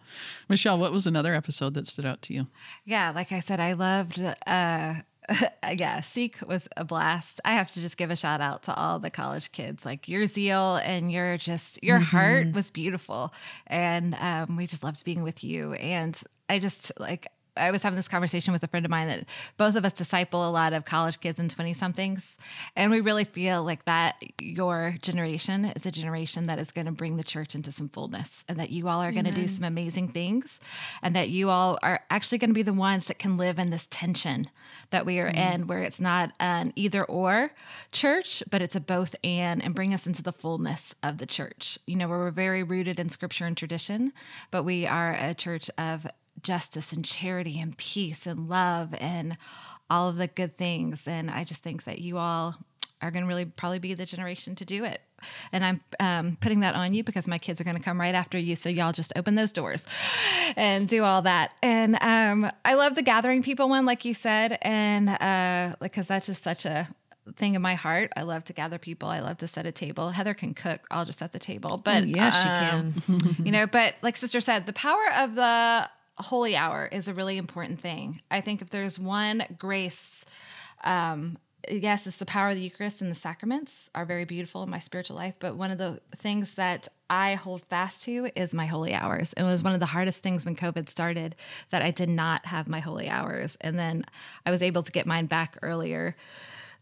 michelle 0.48 0.78
what 0.78 0.92
was 0.92 1.08
another 1.08 1.34
episode 1.34 1.74
that 1.74 1.88
stood 1.88 2.06
out 2.06 2.22
to 2.22 2.34
you 2.34 2.48
Yeah, 2.86 3.12
like 3.12 3.32
I 3.32 3.40
said, 3.40 3.60
I 3.60 3.74
loved. 3.74 4.20
uh 4.46 4.96
Yeah, 5.75 6.02
Seek 6.02 6.38
was 6.48 6.68
a 6.78 6.86
blast. 6.86 7.42
I 7.44 7.54
have 7.54 7.72
to 7.74 7.82
just 7.82 7.98
give 7.98 8.12
a 8.12 8.16
shout 8.16 8.42
out 8.42 8.62
to 8.64 8.74
all 8.75 9.00
the 9.00 9.10
college 9.10 9.52
kids. 9.52 9.84
Like 9.84 10.08
your 10.08 10.28
zeal 10.28 10.75
and 10.75 11.12
your 11.12 11.38
just 11.38 11.84
your 11.84 11.98
heart 12.00 12.54
was 12.54 12.70
beautiful, 12.70 13.34
and 13.66 14.14
um, 14.20 14.56
we 14.56 14.68
just 14.68 14.84
loved 14.84 15.04
being 15.04 15.24
with 15.24 15.44
you. 15.44 15.74
And 15.74 16.20
I 16.48 16.60
just 16.60 16.92
like 17.00 17.28
I 17.58 17.72
was 17.72 17.84
having 17.84 17.98
this 17.98 18.08
conversation 18.08 18.54
with 18.54 18.64
a 18.64 18.68
friend 18.68 18.86
of 18.86 18.90
mine 18.90 19.08
that 19.08 19.26
both 19.58 19.76
of 19.76 19.86
us 19.86 19.94
disciple 19.94 20.48
a 20.48 20.52
lot 20.52 20.74
of 20.74 20.86
college 20.86 21.20
kids 21.20 21.40
and 21.40 21.50
20 21.50 21.74
somethings. 21.74 22.38
And 22.76 22.92
we 22.92 23.02
really 23.02 23.24
feel 23.24 23.64
like 23.64 23.86
that 23.86 24.16
your 24.42 24.96
generation 25.02 25.66
is 25.66 25.86
a 25.86 25.92
generation 25.92 26.46
that 26.48 26.60
is 26.60 26.72
going 26.72 26.86
to 26.86 26.92
bring 26.92 27.18
the 27.18 27.24
church 27.24 27.56
into 27.56 27.72
some 27.72 27.90
fullness 27.90 28.44
and 28.48 28.60
that 28.60 28.70
you 28.70 28.88
all 28.88 29.02
are 29.02 29.12
going 29.12 29.26
to 29.26 29.32
do 29.32 29.48
some 29.48 29.64
amazing 29.64 30.10
things 30.10 30.60
and 31.02 31.16
that 31.16 31.30
you 31.30 31.50
all 31.50 31.80
are 31.82 32.02
actually 32.10 32.38
going 32.38 32.50
to 32.50 32.56
be 32.56 32.64
the 32.64 32.74
ones 32.74 33.08
that 33.08 33.20
can 33.20 33.38
live 33.38 33.60
in 33.60 33.70
this 33.70 33.88
tension 33.90 34.50
that 34.92 35.06
we 35.06 35.20
are 35.20 35.28
in 35.28 35.62
mm-hmm. 35.62 35.68
where 35.68 35.82
it's 35.82 36.02
not 36.02 36.32
an 36.40 36.74
either 36.76 37.04
or 37.06 37.52
church, 37.92 38.44
but 38.50 38.62
it's 38.62 38.76
a 38.76 38.80
both 38.80 39.16
and 39.24 39.64
and 39.64 39.76
bring 39.76 39.94
us 39.94 40.06
into 40.08 40.22
the 40.22 40.32
fullness 40.32 40.96
of 41.04 41.18
the 41.18 41.26
church. 41.26 41.78
You 41.88 41.96
know, 41.96 42.08
where 42.08 42.20
we're 42.20 42.32
very 42.32 42.64
rooted 42.64 43.00
in 43.00 43.10
scripture 43.10 43.46
and 43.46 43.58
tradition, 43.58 44.14
but 44.52 44.64
we 44.64 44.86
are 44.86 45.14
a 45.14 45.34
church 45.34 45.70
of 45.78 46.08
justice 46.42 46.92
and 46.94 47.04
charity 47.04 47.60
and 47.60 47.77
peace 47.77 48.25
and 48.25 48.48
love 48.50 48.94
and 49.00 49.38
all 49.89 50.10
of 50.10 50.18
the 50.18 50.27
good 50.27 50.58
things. 50.58 51.08
And 51.08 51.30
I 51.30 51.44
just 51.44 51.63
think 51.63 51.84
that 51.84 52.00
you 52.00 52.18
all 52.18 52.56
are 53.01 53.12
going 53.12 53.24
to 53.24 53.27
really 53.27 53.46
probably 53.46 53.80
be 53.80 53.94
the 53.94 54.06
generation 54.06 54.56
to 54.56 54.65
do 54.65 54.84
it. 54.84 55.01
And 55.51 55.65
I'm 55.65 55.82
um, 56.00 56.38
putting 56.39 56.62
that 56.62 56.75
on 56.75 56.94
you 56.94 57.04
because 57.04 57.27
my 57.27 57.38
kids 57.38 57.60
are 57.62 57.63
going 57.63 57.77
to 57.77 57.84
come 57.84 58.00
right 58.00 58.15
after 58.15 58.38
you. 58.38 58.56
So 58.56 58.70
y'all 58.70 58.92
just 58.92 59.13
open 59.15 59.36
those 59.36 59.51
doors 59.51 59.86
and 60.56 60.88
do 60.88 61.04
all 61.04 61.22
that. 61.24 61.54
And 61.62 61.98
um, 62.01 62.51
I 62.63 62.74
love 62.75 62.96
the 62.96 63.01
gathering 63.01 63.42
people 63.42 63.70
one, 63.70 63.86
like 63.86 64.06
you 64.06 64.13
said, 64.13 64.58
and 64.62 65.10
uh, 65.10 65.75
because 65.80 66.08
that's 66.08 66.25
just 66.27 66.44
such 66.44 66.65
a 66.65 66.88
thing 67.38 67.56
in 67.56 67.62
my 67.62 67.75
heart. 67.75 68.12
I 68.15 68.22
love 68.22 68.44
to 68.46 68.54
gather 68.54 68.77
people. 68.77 69.10
I 69.10 69.20
love 69.20 69.38
to 69.38 69.48
set 69.48 69.65
a 69.65 69.72
table. 69.72 70.12
Heather 70.12 70.34
can 70.34 70.54
cook. 70.54 70.82
I'll 70.92 71.06
just 71.06 71.20
set 71.20 71.32
the 71.32 71.39
table. 71.39 71.82
But 71.84 72.04
Oh, 72.04 72.06
yeah, 72.06 72.32
she 72.32 72.50
um, 72.50 72.94
can. 72.94 73.36
you 73.46 73.51
know, 73.51 73.68
but 73.68 73.96
like 74.01 74.18
sister 74.18 74.42
said, 74.42 74.65
the 74.65 74.74
power 74.74 75.06
of 75.18 75.36
the 75.36 75.89
holy 76.18 76.56
hour 76.56 76.88
is 76.92 77.08
a 77.08 77.14
really 77.14 77.38
important 77.38 77.80
thing. 77.80 78.22
I 78.32 78.42
think 78.42 78.62
if 78.62 78.70
there's 78.70 78.98
one 78.98 79.44
grace, 79.58 80.26
um, 80.84 81.38
yes, 81.70 82.08
it's 82.08 82.18
the 82.18 82.26
power 82.26 82.50
of 82.50 82.56
the 82.56 82.62
Eucharist 82.62 83.02
and 83.02 83.12
the 83.12 83.16
sacraments 83.16 83.90
are 83.96 84.06
very 84.06 84.26
beautiful 84.26 84.64
in 84.64 84.70
my 84.70 84.80
spiritual 84.80 85.16
life. 85.16 85.36
But 85.40 85.56
one 85.56 85.72
of 85.72 85.78
the 85.78 86.00
things 86.18 86.56
that 86.56 86.88
I 87.10 87.36
hold 87.36 87.64
fast 87.64 88.04
to 88.04 88.30
is 88.36 88.54
my 88.54 88.66
holy 88.66 88.94
hours. 88.94 89.34
It 89.34 89.44
was 89.44 89.64
one 89.64 89.74
of 89.74 89.80
the 89.80 89.86
hardest 89.88 90.24
things 90.24 90.46
when 90.46 90.56
COVID 90.56 90.90
started 90.90 91.36
that 91.70 91.82
I 91.82 91.92
did 91.92 92.10
not 92.10 92.46
have 92.46 92.68
my 92.68 92.80
holy 92.80 93.10
hours. 93.10 93.58
And 93.62 93.78
then 93.78 94.06
I 94.46 94.52
was 94.52 94.62
able 94.62 94.84
to 94.84 94.92
get 94.92 95.06
mine 95.06 95.26
back 95.26 95.58
earlier 95.62 96.16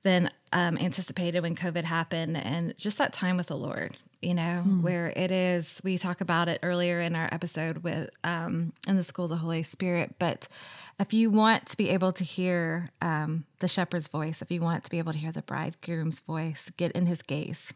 than 0.04 0.30
um, 0.53 0.77
anticipated 0.77 1.41
when 1.41 1.55
COVID 1.55 1.83
happened. 1.83 2.38
And 2.38 2.77
just 2.77 2.98
that 3.00 3.12
time 3.12 3.36
with 3.36 3.48
the 3.48 3.57
Lord, 3.57 3.98
you 4.22 4.33
know, 4.33 4.62
where 4.81 5.07
it 5.07 5.31
is, 5.31 5.81
we 5.83 5.98
talk 5.98 6.22
about 6.22 6.48
it 6.48 6.60
earlier 6.63 7.01
in 7.01 7.15
our 7.15 7.27
episode 7.31 7.79
with 7.79 8.10
um, 8.24 8.72
in 8.88 8.95
the 8.95 9.03
School 9.03 9.25
of 9.25 9.31
the 9.31 9.38
Holy 9.38 9.63
Spirit. 9.63 10.15
But 10.19 10.48
if 11.00 11.12
you 11.13 11.29
want 11.31 11.65
to 11.67 11.77
be 11.77 11.89
able 11.89 12.13
to 12.13 12.24
hear 12.24 12.91
um, 13.01 13.45
the 13.60 13.67
shepherd's 13.67 14.07
voice, 14.07 14.41
if 14.41 14.51
you 14.51 14.62
want 14.62 14.83
to 14.86 14.89
be 14.89 15.00
able 15.00 15.12
to 15.12 15.17
hear 15.17 15.31
the 15.31 15.41
bridegroom's 15.41 16.19
voice, 16.22 16.72
get 16.77 16.91
in 16.93 17.07
his 17.07 17.22
gaze. 17.22 17.74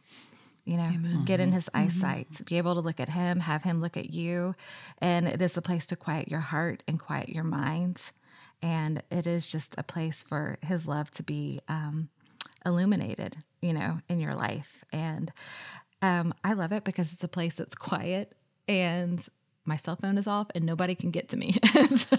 You 0.65 0.75
know, 0.75 0.91
get 1.23 1.39
in 1.39 1.53
his 1.53 1.69
eyesight, 1.73 2.41
be 2.45 2.57
able 2.57 2.75
to 2.75 2.81
look 2.81 2.99
at 2.99 3.07
him, 3.07 3.39
have 3.39 3.63
him 3.63 3.79
look 3.79 3.95
at 3.95 4.09
you. 4.09 4.53
And 4.97 5.25
it 5.25 5.41
is 5.41 5.53
the 5.53 5.61
place 5.61 5.85
to 5.87 5.95
quiet 5.95 6.27
your 6.27 6.41
heart 6.41 6.83
and 6.89 6.99
quiet 6.99 7.29
your 7.29 7.45
mind. 7.45 8.11
And 8.61 9.01
it 9.09 9.25
is 9.25 9.49
just 9.49 9.75
a 9.77 9.83
place 9.83 10.23
for 10.23 10.57
his 10.61 10.85
love 10.85 11.09
to 11.11 11.23
be 11.23 11.61
um, 11.69 12.09
illuminated, 12.65 13.35
you 13.61 13.73
know, 13.73 13.99
in 14.09 14.19
your 14.19 14.35
life. 14.35 14.83
And 14.91 15.31
um, 16.01 16.33
I 16.43 16.53
love 16.53 16.71
it 16.71 16.83
because 16.83 17.13
it's 17.13 17.23
a 17.23 17.27
place 17.27 17.55
that's 17.55 17.75
quiet 17.75 18.33
and 18.67 19.25
my 19.67 19.75
cell 19.75 19.97
phone 19.97 20.17
is 20.17 20.27
off 20.27 20.47
and 20.55 20.65
nobody 20.65 20.95
can 20.95 21.11
get 21.11 21.29
to 21.29 21.37
me. 21.37 21.57
so 21.97 22.17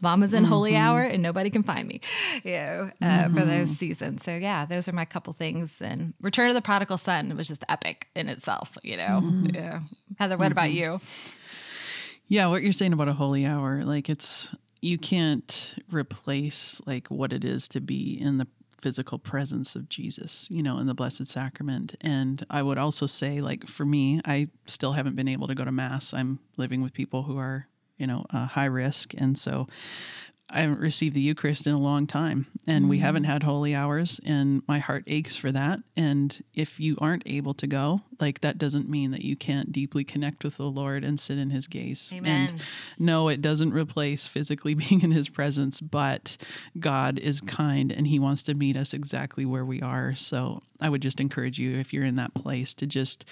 mama's 0.00 0.32
in 0.32 0.44
holy 0.44 0.76
hour 0.76 1.02
and 1.02 1.22
nobody 1.22 1.50
can 1.50 1.64
find 1.64 1.88
me, 1.88 2.00
you 2.44 2.52
know, 2.52 2.90
uh, 3.02 3.28
for 3.30 3.44
those 3.44 3.70
seasons. 3.70 4.22
So 4.22 4.36
yeah, 4.36 4.64
those 4.64 4.86
are 4.88 4.92
my 4.92 5.04
couple 5.04 5.32
things. 5.32 5.82
And 5.82 6.14
Return 6.20 6.48
of 6.48 6.54
the 6.54 6.62
Prodigal 6.62 6.98
Son 6.98 7.36
was 7.36 7.48
just 7.48 7.64
epic 7.68 8.06
in 8.14 8.28
itself, 8.28 8.78
you 8.82 8.96
know. 8.96 9.20
Yeah. 9.52 9.80
Heather, 10.18 10.38
what 10.38 10.52
about 10.52 10.70
you? 10.70 11.00
Yeah, 12.28 12.46
what 12.46 12.62
you're 12.62 12.72
saying 12.72 12.92
about 12.92 13.08
a 13.08 13.14
holy 13.14 13.44
hour, 13.44 13.82
like 13.84 14.08
it's 14.08 14.50
you 14.80 14.98
can't 14.98 15.76
replace 15.90 16.80
like 16.86 17.08
what 17.08 17.32
it 17.32 17.44
is 17.44 17.68
to 17.68 17.80
be 17.80 18.18
in 18.20 18.38
the 18.38 18.46
physical 18.80 19.18
presence 19.18 19.74
of 19.74 19.88
Jesus, 19.88 20.46
you 20.50 20.62
know, 20.62 20.78
in 20.78 20.86
the 20.86 20.94
blessed 20.94 21.26
sacrament. 21.26 21.96
And 22.00 22.44
I 22.48 22.62
would 22.62 22.78
also 22.78 23.06
say 23.06 23.40
like 23.40 23.66
for 23.66 23.84
me, 23.84 24.20
I 24.24 24.48
still 24.66 24.92
haven't 24.92 25.16
been 25.16 25.28
able 25.28 25.48
to 25.48 25.54
go 25.54 25.64
to 25.64 25.72
mass. 25.72 26.14
I'm 26.14 26.38
living 26.56 26.80
with 26.80 26.92
people 26.92 27.24
who 27.24 27.38
are, 27.38 27.66
you 27.96 28.06
know, 28.06 28.24
uh, 28.32 28.46
high 28.46 28.66
risk 28.66 29.14
and 29.16 29.36
so 29.36 29.66
I 30.50 30.62
haven't 30.62 30.80
received 30.80 31.14
the 31.14 31.20
Eucharist 31.20 31.66
in 31.66 31.74
a 31.74 31.78
long 31.78 32.06
time, 32.06 32.46
and 32.66 32.88
we 32.88 32.98
mm. 32.98 33.02
haven't 33.02 33.24
had 33.24 33.42
holy 33.42 33.74
hours, 33.74 34.18
and 34.24 34.62
my 34.66 34.78
heart 34.78 35.04
aches 35.06 35.36
for 35.36 35.52
that. 35.52 35.80
And 35.94 36.42
if 36.54 36.80
you 36.80 36.96
aren't 37.00 37.22
able 37.26 37.52
to 37.54 37.66
go, 37.66 38.00
like 38.18 38.40
that 38.40 38.56
doesn't 38.56 38.88
mean 38.88 39.10
that 39.10 39.22
you 39.22 39.36
can't 39.36 39.72
deeply 39.72 40.04
connect 40.04 40.44
with 40.44 40.56
the 40.56 40.64
Lord 40.64 41.04
and 41.04 41.20
sit 41.20 41.36
in 41.36 41.50
His 41.50 41.66
gaze. 41.66 42.10
Amen. 42.14 42.48
And 42.48 42.62
no, 42.98 43.28
it 43.28 43.42
doesn't 43.42 43.72
replace 43.72 44.26
physically 44.26 44.72
being 44.88 45.02
in 45.02 45.10
His 45.10 45.28
presence, 45.28 45.82
but 45.82 46.38
God 46.78 47.18
is 47.18 47.42
kind 47.42 47.92
and 47.92 48.06
He 48.06 48.18
wants 48.18 48.42
to 48.44 48.54
meet 48.54 48.76
us 48.76 48.94
exactly 48.94 49.44
where 49.44 49.66
we 49.66 49.82
are. 49.82 50.14
So 50.16 50.62
I 50.80 50.88
would 50.88 51.02
just 51.02 51.20
encourage 51.20 51.58
you, 51.58 51.76
if 51.76 51.92
you're 51.92 52.04
in 52.04 52.16
that 52.16 52.34
place, 52.34 52.72
to 52.74 52.86
just 52.86 53.24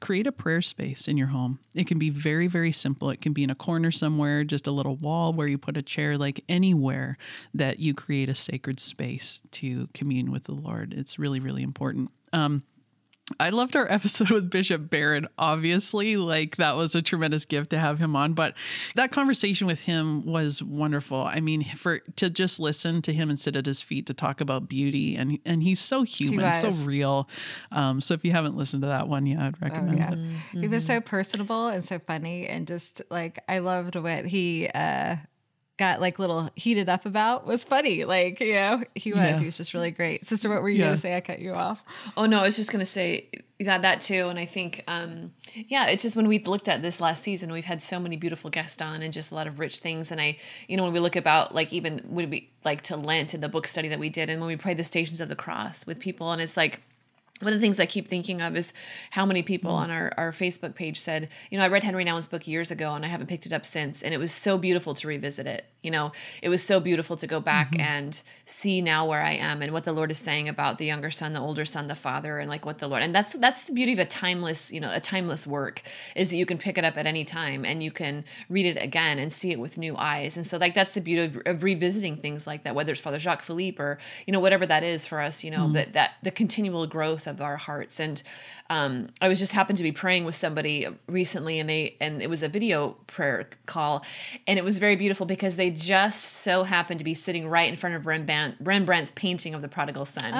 create 0.00 0.26
a 0.26 0.32
prayer 0.32 0.60
space 0.60 1.08
in 1.08 1.16
your 1.16 1.28
home. 1.28 1.58
It 1.74 1.86
can 1.86 1.98
be 1.98 2.10
very, 2.10 2.46
very 2.46 2.72
simple. 2.72 3.08
It 3.10 3.22
can 3.22 3.32
be 3.32 3.42
in 3.42 3.50
a 3.50 3.54
corner 3.54 3.90
somewhere, 3.90 4.44
just 4.44 4.66
a 4.66 4.70
little 4.70 4.96
wall 4.96 5.32
where 5.32 5.46
you 5.46 5.56
put 5.56 5.78
a 5.78 5.82
chair, 5.82 6.18
like 6.18 6.44
anywhere 6.60 7.16
that 7.54 7.78
you 7.78 7.94
create 7.94 8.28
a 8.28 8.34
sacred 8.34 8.78
space 8.78 9.40
to 9.50 9.88
commune 9.94 10.30
with 10.30 10.44
the 10.44 10.52
Lord. 10.52 10.92
It's 10.92 11.18
really, 11.18 11.40
really 11.40 11.62
important. 11.62 12.10
Um, 12.34 12.64
I 13.38 13.50
loved 13.50 13.76
our 13.76 13.90
episode 13.92 14.30
with 14.30 14.50
Bishop 14.50 14.90
Barron. 14.90 15.26
Obviously, 15.38 16.18
like 16.18 16.56
that 16.56 16.76
was 16.76 16.94
a 16.94 17.00
tremendous 17.00 17.46
gift 17.46 17.70
to 17.70 17.78
have 17.78 17.98
him 17.98 18.14
on. 18.14 18.34
But 18.34 18.54
that 18.94 19.10
conversation 19.10 19.66
with 19.66 19.80
him 19.80 20.26
was 20.26 20.62
wonderful. 20.62 21.22
I 21.22 21.40
mean, 21.40 21.64
for 21.64 22.00
to 22.16 22.28
just 22.28 22.60
listen 22.60 23.00
to 23.02 23.12
him 23.12 23.30
and 23.30 23.38
sit 23.38 23.56
at 23.56 23.64
his 23.64 23.80
feet 23.80 24.06
to 24.06 24.14
talk 24.14 24.42
about 24.42 24.68
beauty, 24.68 25.16
and 25.16 25.38
and 25.46 25.62
he's 25.62 25.80
so 25.80 26.02
human, 26.02 26.52
so 26.52 26.70
real. 26.70 27.26
Um, 27.72 28.02
so 28.02 28.12
if 28.12 28.22
you 28.22 28.32
haven't 28.32 28.56
listened 28.56 28.82
to 28.82 28.88
that 28.88 29.08
one, 29.08 29.24
yeah, 29.24 29.46
I'd 29.46 29.62
recommend 29.62 29.98
yeah. 29.98 30.12
it. 30.12 30.60
He 30.60 30.68
was 30.68 30.84
so 30.84 31.00
personable 31.00 31.68
and 31.68 31.84
so 31.84 31.98
funny 31.98 32.46
and 32.48 32.66
just 32.66 33.00
like 33.10 33.42
I 33.48 33.58
loved 33.58 33.96
what 33.96 34.26
he 34.26 34.68
uh 34.68 35.16
got 35.80 36.00
like 36.00 36.18
little 36.18 36.50
heated 36.54 36.88
up 36.88 37.06
about 37.06 37.46
was 37.46 37.64
funny. 37.64 38.04
Like, 38.04 38.38
you 38.38 38.54
know, 38.54 38.84
he 38.94 39.12
was. 39.12 39.18
Yeah. 39.22 39.38
He 39.38 39.46
was 39.46 39.56
just 39.56 39.74
really 39.74 39.90
great. 39.90 40.26
Sister, 40.26 40.48
what 40.48 40.62
were 40.62 40.68
you 40.68 40.78
Yeah. 40.80 40.84
gonna 40.90 40.98
say? 40.98 41.16
I 41.16 41.20
cut 41.20 41.40
you 41.40 41.54
off. 41.54 41.82
Oh 42.16 42.26
no, 42.26 42.40
I 42.40 42.42
was 42.44 42.56
just 42.56 42.70
gonna 42.70 42.86
say 42.86 43.28
yeah, 43.58 43.76
that 43.78 44.00
too. 44.00 44.28
And 44.28 44.38
I 44.38 44.44
think 44.46 44.84
um 44.86 45.32
yeah, 45.54 45.86
it's 45.86 46.02
just 46.02 46.16
when 46.16 46.28
we 46.28 46.38
looked 46.38 46.68
at 46.68 46.82
this 46.82 47.00
last 47.00 47.22
season, 47.22 47.50
we've 47.50 47.64
had 47.64 47.82
so 47.82 47.98
many 47.98 48.16
beautiful 48.16 48.50
guests 48.50 48.80
on 48.80 49.02
and 49.02 49.12
just 49.12 49.32
a 49.32 49.34
lot 49.34 49.46
of 49.46 49.58
rich 49.58 49.78
things. 49.78 50.12
And 50.12 50.20
I, 50.20 50.36
you 50.68 50.76
know, 50.76 50.84
when 50.84 50.92
we 50.92 51.00
look 51.00 51.16
about 51.16 51.54
like 51.54 51.72
even 51.72 51.98
when 52.08 52.30
we 52.30 52.50
like 52.64 52.82
to 52.82 52.96
Lent 52.96 53.34
and 53.34 53.42
the 53.42 53.48
book 53.48 53.66
study 53.66 53.88
that 53.88 53.98
we 53.98 54.08
did 54.10 54.30
and 54.30 54.40
when 54.40 54.48
we 54.48 54.56
pray 54.56 54.74
the 54.74 54.84
stations 54.84 55.20
of 55.20 55.28
the 55.28 55.36
cross 55.36 55.86
with 55.86 55.98
people 55.98 56.30
and 56.32 56.40
it's 56.42 56.56
like 56.56 56.80
one 57.40 57.52
of 57.52 57.58
the 57.58 57.62
things 57.62 57.80
I 57.80 57.86
keep 57.86 58.08
thinking 58.08 58.40
of 58.42 58.56
is 58.56 58.72
how 59.10 59.26
many 59.26 59.42
people 59.42 59.72
mm-hmm. 59.72 59.84
on 59.84 59.90
our, 59.90 60.12
our 60.16 60.32
Facebook 60.32 60.74
page 60.74 60.98
said, 61.00 61.28
you 61.50 61.58
know, 61.58 61.64
I 61.64 61.68
read 61.68 61.82
Henry 61.82 62.04
Nouwen's 62.04 62.28
book 62.28 62.46
years 62.46 62.70
ago 62.70 62.94
and 62.94 63.04
I 63.04 63.08
haven't 63.08 63.28
picked 63.28 63.46
it 63.46 63.52
up 63.52 63.66
since. 63.66 64.02
And 64.02 64.14
it 64.14 64.18
was 64.18 64.32
so 64.32 64.58
beautiful 64.58 64.94
to 64.94 65.08
revisit 65.08 65.46
it. 65.46 65.64
You 65.82 65.90
know, 65.90 66.12
it 66.42 66.48
was 66.48 66.62
so 66.62 66.80
beautiful 66.80 67.16
to 67.16 67.26
go 67.26 67.40
back 67.40 67.78
and 67.78 68.20
see 68.44 68.82
now 68.82 69.06
where 69.06 69.22
I 69.22 69.32
am 69.32 69.62
and 69.62 69.72
what 69.72 69.84
the 69.84 69.92
Lord 69.92 70.10
is 70.10 70.18
saying 70.18 70.48
about 70.48 70.78
the 70.78 70.84
younger 70.84 71.10
son, 71.10 71.32
the 71.32 71.40
older 71.40 71.64
son, 71.64 71.88
the 71.88 71.94
father, 71.94 72.38
and 72.38 72.50
like 72.50 72.66
what 72.66 72.78
the 72.78 72.88
Lord 72.88 73.02
and 73.02 73.14
that's 73.14 73.32
that's 73.34 73.64
the 73.64 73.72
beauty 73.72 73.92
of 73.92 73.98
a 73.98 74.04
timeless, 74.04 74.72
you 74.72 74.80
know, 74.80 74.92
a 74.92 75.00
timeless 75.00 75.46
work 75.46 75.82
is 76.14 76.30
that 76.30 76.36
you 76.36 76.46
can 76.46 76.58
pick 76.58 76.76
it 76.76 76.84
up 76.84 76.96
at 76.96 77.06
any 77.06 77.24
time 77.24 77.64
and 77.64 77.82
you 77.82 77.90
can 77.90 78.24
read 78.48 78.66
it 78.66 78.76
again 78.82 79.18
and 79.18 79.32
see 79.32 79.52
it 79.52 79.58
with 79.58 79.78
new 79.78 79.96
eyes. 79.96 80.36
And 80.36 80.46
so 80.46 80.58
like 80.58 80.74
that's 80.74 80.94
the 80.94 81.00
beauty 81.00 81.38
of, 81.38 81.42
of 81.46 81.62
revisiting 81.62 82.16
things 82.16 82.46
like 82.46 82.64
that, 82.64 82.74
whether 82.74 82.92
it's 82.92 83.00
Father 83.00 83.18
Jacques 83.18 83.42
Philippe 83.42 83.82
or, 83.82 83.98
you 84.26 84.32
know, 84.32 84.40
whatever 84.40 84.66
that 84.66 84.82
is 84.82 85.06
for 85.06 85.20
us, 85.20 85.42
you 85.44 85.50
know, 85.50 85.72
that 85.72 85.92
that 85.94 86.12
the 86.22 86.30
continual 86.30 86.86
growth 86.86 87.26
of 87.26 87.40
our 87.40 87.56
hearts. 87.56 88.00
And 88.00 88.22
um, 88.68 89.08
I 89.20 89.28
was 89.28 89.38
just 89.38 89.52
happened 89.52 89.78
to 89.78 89.82
be 89.82 89.92
praying 89.92 90.24
with 90.24 90.34
somebody 90.34 90.86
recently, 91.06 91.58
and 91.58 91.68
they 91.68 91.96
and 92.00 92.22
it 92.22 92.28
was 92.28 92.42
a 92.42 92.48
video 92.48 92.96
prayer 93.06 93.48
call, 93.66 94.04
and 94.46 94.58
it 94.58 94.64
was 94.64 94.78
very 94.78 94.96
beautiful 94.96 95.26
because 95.26 95.56
they 95.56 95.69
just 95.70 96.24
so 96.24 96.64
happened 96.64 96.98
to 96.98 97.04
be 97.04 97.14
sitting 97.14 97.48
right 97.48 97.68
in 97.68 97.76
front 97.76 97.96
of 97.96 98.06
Rembrandt, 98.06 98.56
Rembrandt's 98.60 99.12
painting 99.12 99.54
of 99.54 99.62
the 99.62 99.68
prodigal 99.68 100.04
son. 100.04 100.32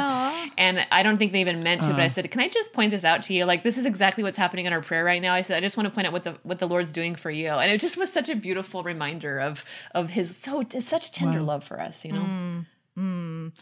And 0.59 0.87
I 0.91 1.03
don't 1.03 1.17
think 1.17 1.33
they 1.33 1.41
even 1.41 1.63
meant 1.63 1.83
to, 1.83 1.91
but 1.91 2.01
I 2.01 2.07
uh. 2.07 2.09
said, 2.09 2.31
"Can 2.31 2.41
I 2.41 2.49
just 2.49 2.73
point 2.73 2.91
this 2.91 3.05
out 3.05 3.23
to 3.25 3.35
you? 3.35 3.45
Like 3.45 3.63
this 3.63 3.79
is 3.79 3.87
exactly 3.87 4.23
what's 4.23 4.39
happening 4.39 4.67
in 4.67 4.73
our 4.73 4.83
prayer 4.83 5.05
right 5.05 5.23
now." 5.23 5.35
I 5.35 5.41
said, 5.41 5.57
"I 5.57 5.61
just 5.61 5.77
want 5.77 5.89
to 5.89 5.95
point 5.95 6.07
out 6.07 6.13
what 6.13 6.25
the 6.25 6.39
what 6.43 6.59
the 6.59 6.69
Lord's 6.69 6.93
doing 6.93 7.15
for 7.15 7.31
you," 7.31 7.49
and 7.49 7.71
it 7.71 7.81
just 7.81 7.97
was 7.97 8.13
such 8.13 8.29
a 8.29 8.37
beautiful 8.37 8.83
reminder 8.83 9.39
of 9.41 9.65
of 9.95 10.11
His 10.11 10.37
so 10.37 10.65
such 10.79 11.13
tender 11.13 11.41
love 11.41 11.65
for 11.65 11.81
us, 11.81 12.05
you 12.05 12.13
know. 12.13 12.21
Mm, 12.21 12.67
mm. 12.99 13.53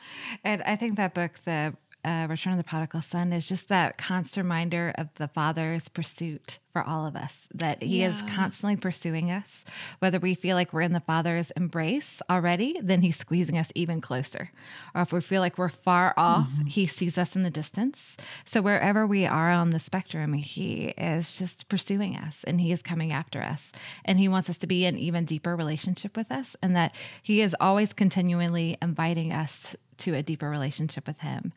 And 0.44 0.62
I 0.62 0.76
think 0.76 0.96
that 0.96 1.14
book, 1.14 1.38
the 1.44 1.74
uh, 2.08 2.26
Return 2.26 2.54
of 2.54 2.58
the 2.58 2.64
Prodigal 2.64 3.02
Son, 3.02 3.32
is 3.32 3.48
just 3.48 3.68
that 3.68 3.98
constant 3.98 4.44
reminder 4.44 4.94
of 4.96 5.08
the 5.16 5.28
Father's 5.28 5.88
pursuit 5.88 6.58
for 6.72 6.82
all 6.82 7.06
of 7.06 7.16
us. 7.16 7.48
That 7.54 7.82
He 7.82 8.02
is 8.02 8.22
constantly 8.22 8.76
pursuing 8.76 9.30
us, 9.30 9.64
whether 9.98 10.18
we 10.18 10.34
feel 10.34 10.56
like 10.56 10.72
we're 10.72 10.80
in 10.82 10.94
the 10.94 11.00
Father's 11.00 11.50
embrace 11.50 12.22
already, 12.30 12.78
then 12.82 13.02
He's 13.02 13.16
squeezing 13.16 13.58
us 13.58 13.70
even 13.74 14.00
closer, 14.00 14.50
or 14.94 15.02
if 15.02 15.12
we 15.12 15.20
feel 15.20 15.42
like 15.42 15.58
we're 15.58 15.68
far 15.68 16.14
off, 16.16 16.48
He 16.66 16.86
sees 16.86 17.18
us 17.18 17.36
in 17.36 17.42
the 17.42 17.50
distance. 17.50 18.16
So 18.46 18.62
wherever 18.62 19.06
we 19.06 19.26
are 19.26 19.50
on 19.50 19.70
the 19.70 19.78
spectrum, 19.78 20.32
He 20.32 20.94
is 20.96 21.36
just 21.36 21.68
pursuing 21.68 22.16
us, 22.16 22.42
and 22.44 22.60
He 22.60 22.72
is 22.72 22.80
coming 22.80 23.12
after 23.12 23.42
us, 23.42 23.70
and 24.04 24.18
He 24.18 24.28
wants 24.28 24.48
us 24.48 24.58
to 24.58 24.66
be 24.66 24.86
in 24.86 24.96
even 24.96 25.26
deeper 25.26 25.54
relationship 25.54 26.16
with 26.16 26.32
us, 26.32 26.56
and 26.62 26.74
that 26.74 26.94
He 27.22 27.42
is 27.42 27.54
always 27.60 27.92
continually 27.92 28.78
inviting 28.80 29.30
us 29.32 29.76
to 29.98 30.14
a 30.14 30.22
deeper 30.22 30.48
relationship 30.48 31.06
with 31.06 31.18
him. 31.18 31.52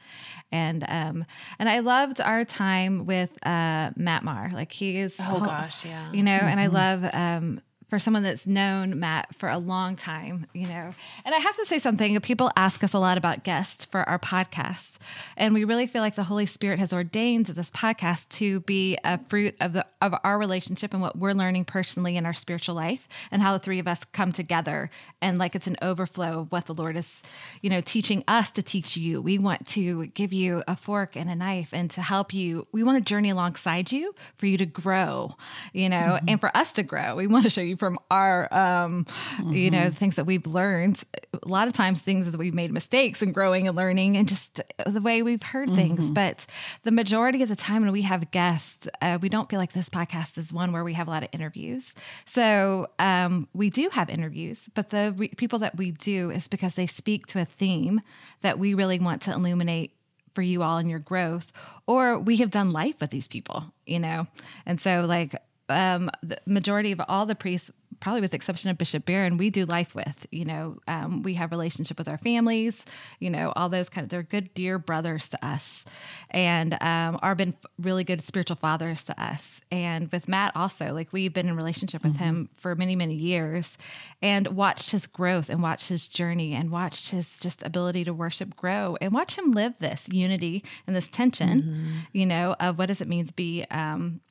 And 0.52 0.84
um 0.88 1.24
and 1.60 1.70
i 1.70 1.80
loved 1.80 2.20
our 2.20 2.44
time 2.46 3.06
with 3.06 3.32
uh 3.46 3.92
Matt 3.96 4.24
Maher 4.24 4.50
like 4.54 4.72
he 4.72 4.98
is 4.98 5.18
Oh 5.20 5.40
gosh, 5.40 5.86
yeah. 5.86 6.12
you 6.12 6.24
know 6.24 6.32
and 6.32 6.60
i 6.60 6.68
love 6.68 7.04
um 7.14 7.62
for 7.92 8.00
someone 8.00 8.24
that's 8.24 8.48
known 8.48 8.98
Matt 9.02 9.36
for 9.36 9.50
a 9.50 9.58
long 9.58 9.98
time, 9.98 10.48
you 10.54 10.66
know. 10.66 10.96
And 11.26 11.36
I 11.36 11.40
have 11.40 11.58
to 11.58 11.66
say 11.66 11.78
something. 11.78 12.18
People 12.22 12.50
ask 12.56 12.86
us 12.86 12.94
a 12.94 13.00
lot 13.00 13.18
about 13.18 13.44
guests 13.44 13.84
for 13.84 14.08
our 14.08 14.18
podcast, 14.18 14.98
and 15.36 15.54
we 15.54 15.66
really 15.66 15.88
feel 15.88 16.02
like 16.02 16.16
the 16.16 16.24
Holy 16.24 16.46
Spirit 16.46 16.80
has 16.80 16.94
ordained 16.94 17.48
this 17.48 17.70
podcast 17.70 18.30
to 18.30 18.62
be 18.62 18.98
a 19.04 19.20
fruit 19.28 19.56
of 19.60 19.74
the 19.74 19.86
of 20.02 20.16
our 20.24 20.40
relationship 20.40 20.94
and 20.94 21.02
what 21.02 21.18
we're 21.18 21.34
learning 21.34 21.66
personally 21.66 22.16
in 22.16 22.26
our 22.26 22.34
spiritual 22.34 22.76
life, 22.76 23.10
and 23.30 23.42
how 23.42 23.52
the 23.52 23.60
three 23.60 23.78
of 23.78 23.90
us 23.90 24.06
come 24.14 24.32
together, 24.32 24.90
and 25.22 25.38
like 25.38 25.54
it's 25.54 25.68
an 25.68 25.76
overflow 25.82 26.40
of 26.40 26.52
what 26.54 26.68
the 26.68 26.74
Lord 26.74 26.96
is, 26.96 27.22
you 27.62 27.70
know, 27.70 27.82
teaching 27.82 28.24
us 28.26 28.52
to 28.52 28.64
teach 28.64 28.96
you. 28.96 29.22
We 29.22 29.38
want 29.38 29.68
to 29.68 30.08
give 30.08 30.32
you 30.32 30.64
a 30.66 30.78
fork 30.78 31.18
and 31.18 31.30
a 31.30 31.36
knife, 31.36 31.70
and 31.74 31.92
to 31.92 32.02
help 32.02 32.34
you. 32.34 32.68
We 32.72 32.84
want 32.84 33.00
to 33.00 33.10
journey 33.10 33.32
alongside 33.32 33.92
you 33.92 34.16
for 34.38 34.46
you 34.46 34.58
to 34.60 34.66
grow, 34.66 35.36
you 35.74 35.90
know, 35.90 35.98
mm-hmm. 35.98 36.30
and 36.30 36.40
for 36.40 36.56
us 36.56 36.72
to 36.74 36.84
grow. 36.84 37.18
We 37.18 37.28
want 37.28 37.44
to 37.44 37.50
show 37.50 37.60
you 37.60 37.81
from 37.82 37.98
our, 38.12 38.42
um, 38.54 39.06
mm-hmm. 39.06 39.54
you 39.54 39.72
know, 39.72 39.80
mm-hmm. 39.80 39.96
things 39.96 40.16
that 40.18 40.28
we've 40.28 40.46
learned. 40.46 41.02
A 41.34 41.48
lot 41.48 41.68
of 41.68 41.74
times, 41.74 42.00
things 42.00 42.30
that 42.30 42.38
we've 42.38 42.54
made 42.54 42.72
mistakes 42.72 43.24
and 43.24 43.34
growing 43.34 43.68
and 43.68 43.76
learning, 43.76 44.18
and 44.18 44.28
just 44.28 44.62
the 44.86 45.02
way 45.02 45.24
we've 45.24 45.42
heard 45.42 45.68
mm-hmm. 45.68 45.78
things. 45.78 46.12
But 46.12 46.46
the 46.84 46.92
majority 46.92 47.42
of 47.42 47.50
the 47.50 47.56
time, 47.56 47.82
when 47.82 47.92
we 47.92 48.04
have 48.04 48.30
guests, 48.30 48.88
uh, 49.02 49.18
we 49.20 49.30
don't 49.30 49.50
feel 49.50 49.58
like 49.58 49.74
this 49.74 49.90
podcast 49.90 50.38
is 50.38 50.54
one 50.54 50.72
where 50.72 50.84
we 50.84 50.94
have 50.94 51.08
a 51.08 51.10
lot 51.10 51.24
of 51.24 51.30
interviews. 51.32 51.96
So 52.28 52.86
um, 53.00 53.48
we 53.56 53.72
do 53.72 53.90
have 53.92 54.12
interviews, 54.12 54.70
but 54.76 54.92
the 54.92 55.16
re- 55.18 55.30
people 55.30 55.58
that 55.58 55.76
we 55.76 55.90
do 55.90 56.30
is 56.30 56.48
because 56.48 56.76
they 56.76 56.86
speak 56.86 57.26
to 57.28 57.42
a 57.42 57.46
theme 57.46 58.02
that 58.44 58.60
we 58.60 58.76
really 58.76 59.00
want 59.00 59.24
to 59.24 59.34
illuminate 59.34 59.96
for 60.36 60.44
you 60.44 60.62
all 60.62 60.78
in 60.78 60.88
your 60.88 61.00
growth 61.00 61.52
or 61.88 62.20
we 62.20 62.38
have 62.38 62.52
done 62.52 62.72
life 62.72 62.96
with 63.02 63.10
these 63.10 63.28
people 63.28 63.74
you 63.86 64.00
know 64.00 64.26
and 64.66 64.80
so 64.80 65.06
like 65.06 65.36
um, 65.72 66.10
the 66.22 66.40
majority 66.46 66.92
of 66.92 67.02
all 67.08 67.26
the 67.26 67.36
priests, 67.36 67.72
probably 68.00 68.22
with 68.22 68.32
the 68.32 68.36
exception 68.36 68.70
of 68.70 68.78
Bishop 68.78 69.06
Barron, 69.06 69.38
we 69.38 69.50
do 69.50 69.66
life 69.66 69.94
with. 69.94 70.26
You 70.32 70.46
know, 70.46 70.78
um, 70.88 71.22
we 71.24 71.36
have 71.36 71.52
relationship 71.52 71.98
with 71.98 72.08
our 72.08 72.18
families. 72.18 72.84
You 73.20 73.30
know, 73.30 73.54
all 73.56 73.70
those 73.70 73.90
kind 73.90 74.04
of 74.04 74.10
they're 74.10 74.24
good, 74.24 74.54
dear 74.54 74.80
brothers 74.80 75.30
to 75.30 75.46
us, 75.46 75.86
and 76.30 76.74
um, 76.82 77.20
are 77.22 77.36
been 77.36 77.54
really 77.80 78.04
good 78.04 78.24
spiritual 78.26 78.56
fathers 78.56 79.04
to 79.06 79.24
us. 79.24 79.62
And 79.72 80.12
with 80.12 80.28
Matt 80.28 80.56
also, 80.56 80.94
like 80.94 81.14
we've 81.14 81.34
been 81.34 81.48
in 81.48 81.56
relationship 81.56 82.04
with 82.04 82.16
mm-hmm. 82.16 82.24
him 82.24 82.50
for 82.58 82.76
many 82.76 82.96
many 82.96 83.16
years, 83.16 83.78
and 84.22 84.48
watched 84.48 84.92
his 84.92 85.08
growth 85.08 85.50
and 85.50 85.62
watched 85.62 85.90
his 85.90 86.08
journey 86.08 86.54
and 86.54 86.72
watched 86.72 87.12
his 87.12 87.38
just 87.38 87.64
ability 87.64 88.04
to 88.06 88.14
worship 88.14 88.56
grow 88.56 88.98
and 89.00 89.14
watch 89.14 89.38
him 89.38 89.52
live 89.52 89.74
this 89.80 90.08
unity 90.12 90.64
and 90.88 90.96
this 90.96 91.08
tension. 91.08 91.62
Mm-hmm. 91.62 91.98
You 92.14 92.26
know, 92.26 92.56
of 92.60 92.78
what 92.78 92.88
does 92.88 93.02
it 93.02 93.08
mean 93.08 93.28
to 93.28 93.34
be 93.34 93.66
um, 93.70 94.22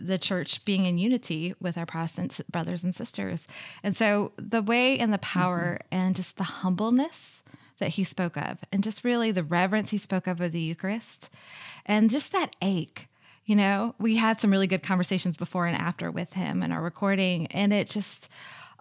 the 0.00 0.18
church 0.18 0.64
being 0.64 0.84
in 0.86 0.98
unity 0.98 1.54
with 1.60 1.76
our 1.76 1.86
Protestant 1.86 2.40
brothers 2.50 2.82
and 2.82 2.94
sisters. 2.94 3.46
And 3.82 3.96
so 3.96 4.32
the 4.36 4.62
way 4.62 4.98
and 4.98 5.12
the 5.12 5.18
power 5.18 5.78
mm-hmm. 5.80 5.96
and 5.96 6.16
just 6.16 6.36
the 6.36 6.44
humbleness 6.44 7.42
that 7.78 7.90
he 7.90 8.04
spoke 8.04 8.36
of, 8.36 8.58
and 8.70 8.84
just 8.84 9.04
really 9.04 9.32
the 9.32 9.42
reverence 9.42 9.90
he 9.90 9.98
spoke 9.98 10.26
of 10.26 10.40
of 10.40 10.52
the 10.52 10.60
Eucharist, 10.60 11.30
and 11.86 12.10
just 12.10 12.30
that 12.32 12.54
ache. 12.60 13.08
You 13.46 13.56
know, 13.56 13.94
we 13.98 14.16
had 14.16 14.40
some 14.40 14.50
really 14.50 14.66
good 14.66 14.82
conversations 14.82 15.36
before 15.36 15.66
and 15.66 15.76
after 15.76 16.10
with 16.10 16.34
him 16.34 16.62
and 16.62 16.72
our 16.72 16.82
recording, 16.82 17.46
and 17.48 17.72
it 17.72 17.88
just, 17.88 18.28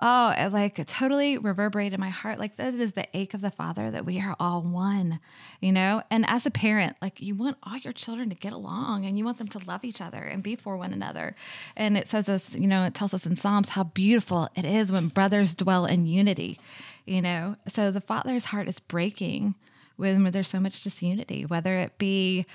oh, 0.01 0.33
like 0.51 0.79
it 0.79 0.79
like 0.79 0.87
totally 0.87 1.37
reverberated 1.37 1.93
in 1.93 1.99
my 1.99 2.09
heart. 2.09 2.39
Like 2.39 2.57
that 2.57 2.73
is 2.73 2.93
the 2.93 3.05
ache 3.13 3.33
of 3.33 3.41
the 3.41 3.51
Father 3.51 3.91
that 3.91 4.05
we 4.05 4.19
are 4.21 4.35
all 4.39 4.61
one, 4.61 5.19
you 5.59 5.71
know? 5.71 6.01
And 6.09 6.25
as 6.27 6.45
a 6.45 6.51
parent, 6.51 6.95
like 7.01 7.21
you 7.21 7.35
want 7.35 7.57
all 7.63 7.77
your 7.77 7.93
children 7.93 8.29
to 8.29 8.35
get 8.35 8.53
along 8.53 9.05
and 9.05 9.17
you 9.17 9.25
want 9.25 9.37
them 9.37 9.47
to 9.49 9.59
love 9.59 9.83
each 9.83 10.01
other 10.01 10.19
and 10.19 10.41
be 10.41 10.55
for 10.55 10.77
one 10.77 10.93
another. 10.93 11.35
And 11.75 11.97
it 11.97 12.07
says 12.07 12.29
us, 12.29 12.55
you 12.55 12.67
know, 12.67 12.85
it 12.85 12.93
tells 12.93 13.13
us 13.13 13.25
in 13.25 13.35
Psalms 13.35 13.69
how 13.69 13.83
beautiful 13.83 14.49
it 14.55 14.65
is 14.65 14.91
when 14.91 15.09
brothers 15.09 15.53
dwell 15.53 15.85
in 15.85 16.05
unity, 16.05 16.59
you 17.05 17.21
know? 17.21 17.55
So 17.67 17.91
the 17.91 18.01
Father's 18.01 18.45
heart 18.45 18.67
is 18.67 18.79
breaking 18.79 19.55
when 19.97 20.23
there's 20.31 20.47
so 20.47 20.61
much 20.61 20.81
disunity, 20.81 21.45
whether 21.45 21.75
it 21.75 21.97
be, 21.97 22.45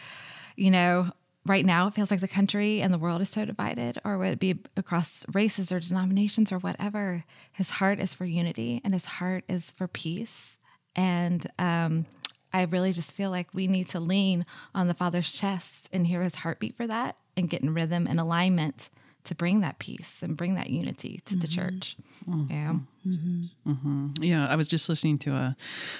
you 0.56 0.70
know, 0.70 1.10
right 1.46 1.64
now 1.64 1.86
it 1.86 1.94
feels 1.94 2.10
like 2.10 2.20
the 2.20 2.28
country 2.28 2.80
and 2.80 2.92
the 2.92 2.98
world 2.98 3.20
is 3.20 3.28
so 3.28 3.44
divided, 3.44 3.98
or 4.04 4.18
would 4.18 4.32
it 4.32 4.40
be 4.40 4.58
across 4.76 5.24
races 5.32 5.70
or 5.70 5.80
denominations 5.80 6.52
or 6.52 6.58
whatever? 6.58 7.24
His 7.52 7.70
heart 7.70 8.00
is 8.00 8.14
for 8.14 8.24
unity 8.24 8.80
and 8.84 8.94
his 8.94 9.04
heart 9.04 9.44
is 9.48 9.70
for 9.70 9.86
peace. 9.86 10.58
And 10.96 11.46
um, 11.58 12.06
I 12.52 12.62
really 12.62 12.92
just 12.92 13.12
feel 13.12 13.30
like 13.30 13.48
we 13.52 13.66
need 13.66 13.88
to 13.90 14.00
lean 14.00 14.46
on 14.74 14.88
the 14.88 14.94
Father's 14.94 15.32
chest 15.32 15.88
and 15.92 16.06
hear 16.06 16.22
his 16.22 16.36
heartbeat 16.36 16.76
for 16.76 16.86
that 16.86 17.16
and 17.36 17.50
get 17.50 17.62
in 17.62 17.74
rhythm 17.74 18.06
and 18.06 18.20
alignment 18.20 18.90
to 19.24 19.34
bring 19.34 19.60
that 19.60 19.78
peace 19.78 20.22
and 20.22 20.36
bring 20.36 20.54
that 20.54 20.70
unity 20.70 21.20
to 21.24 21.34
mm-hmm. 21.34 21.40
the 21.40 21.48
church. 21.48 21.96
Mm-hmm. 22.28 22.52
Yeah. 22.52 22.74
Mm-hmm. 23.06 23.70
mm-hmm. 23.70 24.22
Yeah. 24.22 24.46
I 24.46 24.56
was 24.56 24.68
just 24.68 24.88
listening 24.88 25.18
to 25.18 25.32
a 25.32 25.56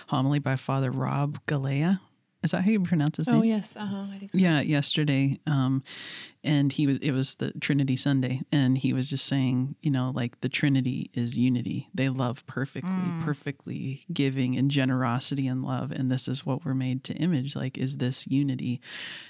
homily 0.08 0.38
by 0.38 0.56
Father 0.56 0.90
Rob 0.90 1.38
Galea 1.46 2.00
is 2.44 2.50
that 2.50 2.62
how 2.62 2.70
you 2.70 2.80
pronounce 2.80 3.16
his 3.16 3.26
oh, 3.26 3.32
name? 3.32 3.40
Oh 3.40 3.44
yes, 3.44 3.74
uh 3.74 3.86
huh. 3.86 4.06
I 4.12 4.18
think 4.18 4.32
so. 4.32 4.38
Yeah, 4.38 4.60
yesterday, 4.60 5.40
um, 5.46 5.82
and 6.44 6.70
he 6.70 6.86
was. 6.86 6.98
It 6.98 7.12
was 7.12 7.36
the 7.36 7.52
Trinity 7.52 7.96
Sunday, 7.96 8.42
and 8.52 8.76
he 8.76 8.92
was 8.92 9.08
just 9.08 9.26
saying, 9.26 9.76
you 9.80 9.90
know, 9.90 10.12
like 10.14 10.40
the 10.42 10.50
Trinity 10.50 11.10
is 11.14 11.38
unity. 11.38 11.88
They 11.94 12.10
love 12.10 12.46
perfectly, 12.46 12.90
mm. 12.90 13.24
perfectly 13.24 14.04
giving 14.12 14.56
and 14.58 14.70
generosity 14.70 15.48
and 15.48 15.64
love, 15.64 15.90
and 15.90 16.10
this 16.10 16.28
is 16.28 16.44
what 16.44 16.64
we're 16.66 16.74
made 16.74 17.02
to 17.04 17.14
image. 17.14 17.56
Like, 17.56 17.78
is 17.78 17.96
this 17.96 18.26
unity 18.26 18.80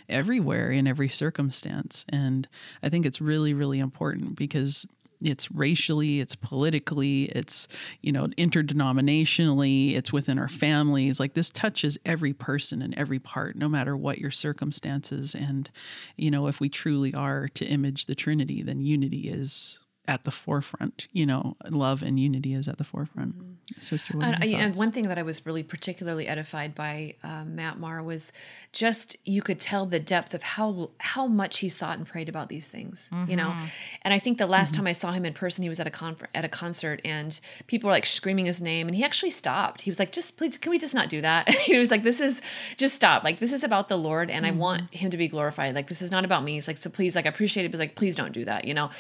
everywhere 0.09 0.73
in 0.73 0.89
every 0.89 1.09
circumstance? 1.09 2.05
And 2.09 2.49
I 2.83 2.89
think 2.89 3.07
it's 3.07 3.21
really, 3.21 3.55
really 3.55 3.79
important 3.79 4.35
because 4.35 4.87
it's 5.25 5.51
racially, 5.51 6.21
it's 6.21 6.37
politically, 6.37 7.25
it's, 7.25 7.67
you 8.01 8.13
know, 8.13 8.27
interdenominationally, 8.39 9.97
it's 9.97 10.13
within 10.13 10.39
our 10.39 10.49
families. 10.49 11.19
Like 11.19 11.35
this 11.35 11.51
touches 11.51 11.99
every 12.05 12.33
person 12.33 12.83
and 12.83 12.95
every 12.95 13.19
part, 13.19 13.57
no 13.57 13.69
matter 13.69 13.97
what 13.97 14.19
your 14.19 14.31
circumstances. 14.31 15.35
And, 15.35 15.71
you 16.17 16.31
know, 16.31 16.47
if 16.47 16.61
we 16.61 16.69
truly 16.69 17.15
are 17.15 17.49
to 17.49 17.65
image 17.65 18.07
the 18.07 18.15
Trinity, 18.15 18.63
then 18.63 18.81
unity 18.81 19.29
is 19.29 19.81
at 20.07 20.25
the 20.25 20.31
forefront. 20.31 21.09
You 21.13 21.27
know, 21.27 21.57
love 21.69 22.03
and 22.03 22.21
unity 22.21 22.55
is 22.55 22.69
at 22.69 22.79
the 22.79 22.85
forefront. 22.85 23.37
Mm-hmm. 23.37 23.81
Sister, 23.81 24.15
and, 24.21 24.45
and, 24.45 24.77
one 24.77 24.93
thing 24.93 25.09
that 25.09 25.19
I 25.19 25.23
was 25.23 25.47
really 25.47 25.63
particularly 25.63 26.29
edified 26.29 26.75
by 26.75 27.15
uh, 27.23 27.45
Matt 27.47 27.79
Maher 27.79 28.03
was 28.03 28.31
just 28.73 29.17
you 29.25 29.41
could 29.41 29.59
tell 29.59 29.87
the 29.87 29.99
depth 29.99 30.35
of 30.35 30.43
how 30.43 30.91
how 30.99 31.27
much 31.27 31.61
he 31.61 31.71
thought 31.71 31.97
and 31.97 32.07
prayed 32.07 32.29
about 32.29 32.51
these 32.51 32.69
things. 32.69 33.09
Mm-hmm. 33.13 33.31
You 33.31 33.37
know, 33.37 33.49
mm-hmm. 33.49 33.67
and 34.03 34.13
I 34.13 34.19
think 34.19 34.37
the 34.37 34.47
last 34.47 34.73
mm-hmm. 34.73 34.83
time 34.83 34.87
I 34.89 34.93
saw 34.93 35.13
him 35.13 35.25
in 35.25 35.33
person, 35.33 35.63
he 35.63 35.71
was 35.71 35.81
at 35.81 35.87
a 35.87 35.91
con- 35.91 36.17
at 36.35 36.45
a 36.45 36.49
concert, 36.49 37.01
and 37.07 37.41
people 37.67 37.89
were 37.89 37.93
like 37.93 38.05
screaming 38.05 38.45
his 38.45 38.61
name, 38.61 38.87
and 38.87 38.95
he 38.95 39.03
actually 39.03 39.31
stopped. 39.31 39.81
He 39.81 39.91
was 39.91 39.99
like, 39.99 40.13
"Just 40.13 40.37
please, 40.37 40.59
can 40.59 40.69
we 40.69 40.79
just 40.79 40.95
not 40.95 41.09
do 41.09 41.23
that?" 41.23 41.49
he 41.55 41.79
was 41.79 41.91
like, 41.91 42.03
"This 42.03 42.21
is 42.21 42.43
just 42.77 42.95
stop. 42.95 43.25
Like 43.25 43.39
this 43.39 43.53
is 43.53 43.65
about 43.65 43.89
the 43.89 43.97
Lord, 43.97 44.31
and 44.31 44.45
I 44.45 44.51
want 44.51 44.83
mm-hmm. 44.83 44.95
Him 44.95 45.11
to 45.11 45.17
be 45.17 45.29
glorified. 45.29 45.75
Like 45.75 45.89
this 45.89 46.03
is 46.03 46.11
not 46.11 46.25
about 46.25 46.45
me. 46.45 46.55
He's 46.55 46.69
like, 46.69 46.77
so 46.77 46.91
please, 46.91 47.17
like 47.17 47.27
I 47.27 47.31
appreciate 47.31 47.65
it, 47.65 47.73
but 47.73 47.81
like 47.81 47.95
please 47.95 48.15
don't 48.15 48.33
do 48.33 48.45
that. 48.45 48.67
You 48.67 48.75
know." 48.75 48.91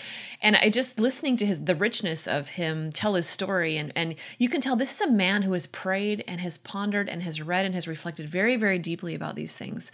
And 0.40 0.56
I 0.56 0.70
just 0.70 0.93
listening 0.98 1.36
to 1.38 1.46
his 1.46 1.64
the 1.64 1.74
richness 1.74 2.26
of 2.26 2.50
him 2.50 2.90
tell 2.90 3.14
his 3.14 3.28
story. 3.28 3.76
And 3.76 3.92
and 3.94 4.14
you 4.38 4.48
can 4.48 4.60
tell 4.60 4.76
this 4.76 4.92
is 4.92 5.00
a 5.00 5.10
man 5.10 5.42
who 5.42 5.52
has 5.52 5.66
prayed 5.66 6.24
and 6.26 6.40
has 6.40 6.58
pondered 6.58 7.08
and 7.08 7.22
has 7.22 7.40
read 7.40 7.64
and 7.64 7.74
has 7.74 7.88
reflected 7.88 8.28
very 8.28 8.56
very 8.56 8.78
deeply 8.78 9.14
about 9.14 9.36
these 9.36 9.56
things. 9.56 9.92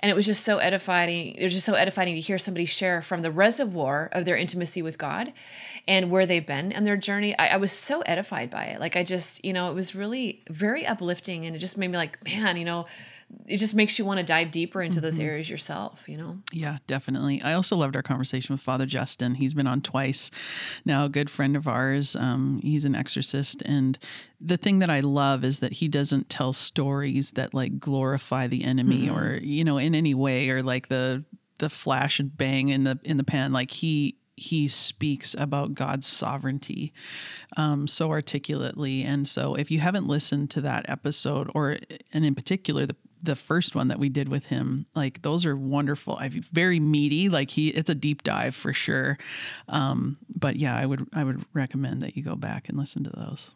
And 0.00 0.10
it 0.10 0.14
was 0.14 0.26
just 0.26 0.44
so 0.44 0.58
edifying 0.58 1.34
it 1.34 1.44
was 1.44 1.52
just 1.52 1.66
so 1.66 1.74
edifying 1.74 2.14
to 2.14 2.20
hear 2.20 2.38
somebody 2.38 2.64
share 2.64 3.02
from 3.02 3.22
the 3.22 3.30
reservoir 3.30 4.08
of 4.12 4.24
their 4.24 4.36
intimacy 4.36 4.82
with 4.82 4.98
god 4.98 5.32
and 5.88 6.10
where 6.10 6.26
they've 6.26 6.46
been 6.46 6.72
and 6.72 6.86
their 6.86 6.96
journey. 6.96 7.36
I, 7.38 7.48
I 7.48 7.56
was 7.56 7.72
so 7.72 8.00
edified 8.02 8.50
by 8.50 8.64
it. 8.64 8.80
Like 8.80 8.96
i 8.96 9.04
just 9.04 9.44
you 9.44 9.52
know 9.52 9.70
it 9.70 9.74
was 9.74 9.94
really 9.94 10.42
very 10.48 10.86
uplifting 10.86 11.46
and 11.46 11.56
it 11.56 11.58
just 11.58 11.76
made 11.76 11.88
me 11.88 11.96
like 11.96 12.22
man 12.24 12.56
you 12.56 12.64
know 12.64 12.86
it 13.46 13.58
just 13.58 13.74
makes 13.74 13.98
you 13.98 14.04
want 14.04 14.18
to 14.18 14.24
dive 14.24 14.50
deeper 14.50 14.82
into 14.82 14.96
mm-hmm. 14.96 15.04
those 15.04 15.20
areas 15.20 15.50
yourself, 15.50 16.08
you 16.08 16.16
know? 16.16 16.38
Yeah, 16.52 16.78
definitely. 16.86 17.42
I 17.42 17.54
also 17.54 17.76
loved 17.76 17.96
our 17.96 18.02
conversation 18.02 18.52
with 18.52 18.60
Father 18.60 18.86
Justin. 18.86 19.36
He's 19.36 19.54
been 19.54 19.66
on 19.66 19.80
twice 19.80 20.30
now, 20.84 21.04
a 21.04 21.08
good 21.08 21.30
friend 21.30 21.56
of 21.56 21.66
ours. 21.66 22.14
Um, 22.16 22.60
he's 22.62 22.84
an 22.84 22.94
exorcist. 22.94 23.62
And 23.62 23.98
the 24.40 24.56
thing 24.56 24.78
that 24.78 24.90
I 24.90 25.00
love 25.00 25.44
is 25.44 25.60
that 25.60 25.74
he 25.74 25.88
doesn't 25.88 26.28
tell 26.28 26.52
stories 26.52 27.32
that 27.32 27.54
like 27.54 27.78
glorify 27.78 28.46
the 28.46 28.64
enemy 28.64 29.06
mm-hmm. 29.06 29.16
or, 29.16 29.36
you 29.38 29.64
know, 29.64 29.78
in 29.78 29.94
any 29.94 30.14
way 30.14 30.48
or 30.50 30.62
like 30.62 30.88
the, 30.88 31.24
the 31.58 31.70
flash 31.70 32.18
and 32.18 32.36
bang 32.36 32.68
in 32.70 32.84
the 32.84 32.98
in 33.04 33.18
the 33.18 33.24
pan 33.24 33.52
like 33.52 33.70
he 33.70 34.16
he 34.34 34.66
speaks 34.66 35.34
about 35.38 35.74
God's 35.74 36.06
sovereignty 36.06 36.92
um, 37.56 37.86
so 37.86 38.10
articulately. 38.10 39.02
And 39.02 39.28
so, 39.28 39.54
if 39.54 39.70
you 39.70 39.78
haven't 39.78 40.06
listened 40.06 40.50
to 40.50 40.60
that 40.62 40.84
episode, 40.88 41.50
or 41.54 41.78
and 42.12 42.24
in 42.24 42.34
particular 42.34 42.86
the 42.86 42.96
the 43.22 43.36
first 43.36 43.74
one 43.74 43.88
that 43.88 43.98
we 43.98 44.08
did 44.08 44.28
with 44.28 44.46
him, 44.46 44.86
like 44.94 45.22
those 45.22 45.46
are 45.46 45.56
wonderful. 45.56 46.16
I 46.16 46.28
very 46.28 46.80
meaty. 46.80 47.28
Like 47.28 47.50
he, 47.50 47.68
it's 47.68 47.90
a 47.90 47.94
deep 47.94 48.22
dive 48.22 48.54
for 48.54 48.72
sure. 48.72 49.18
Um, 49.68 50.18
but 50.34 50.56
yeah, 50.56 50.76
I 50.76 50.86
would 50.86 51.06
I 51.12 51.24
would 51.24 51.44
recommend 51.52 52.02
that 52.02 52.16
you 52.16 52.22
go 52.22 52.36
back 52.36 52.68
and 52.68 52.76
listen 52.76 53.04
to 53.04 53.10
those. 53.10 53.52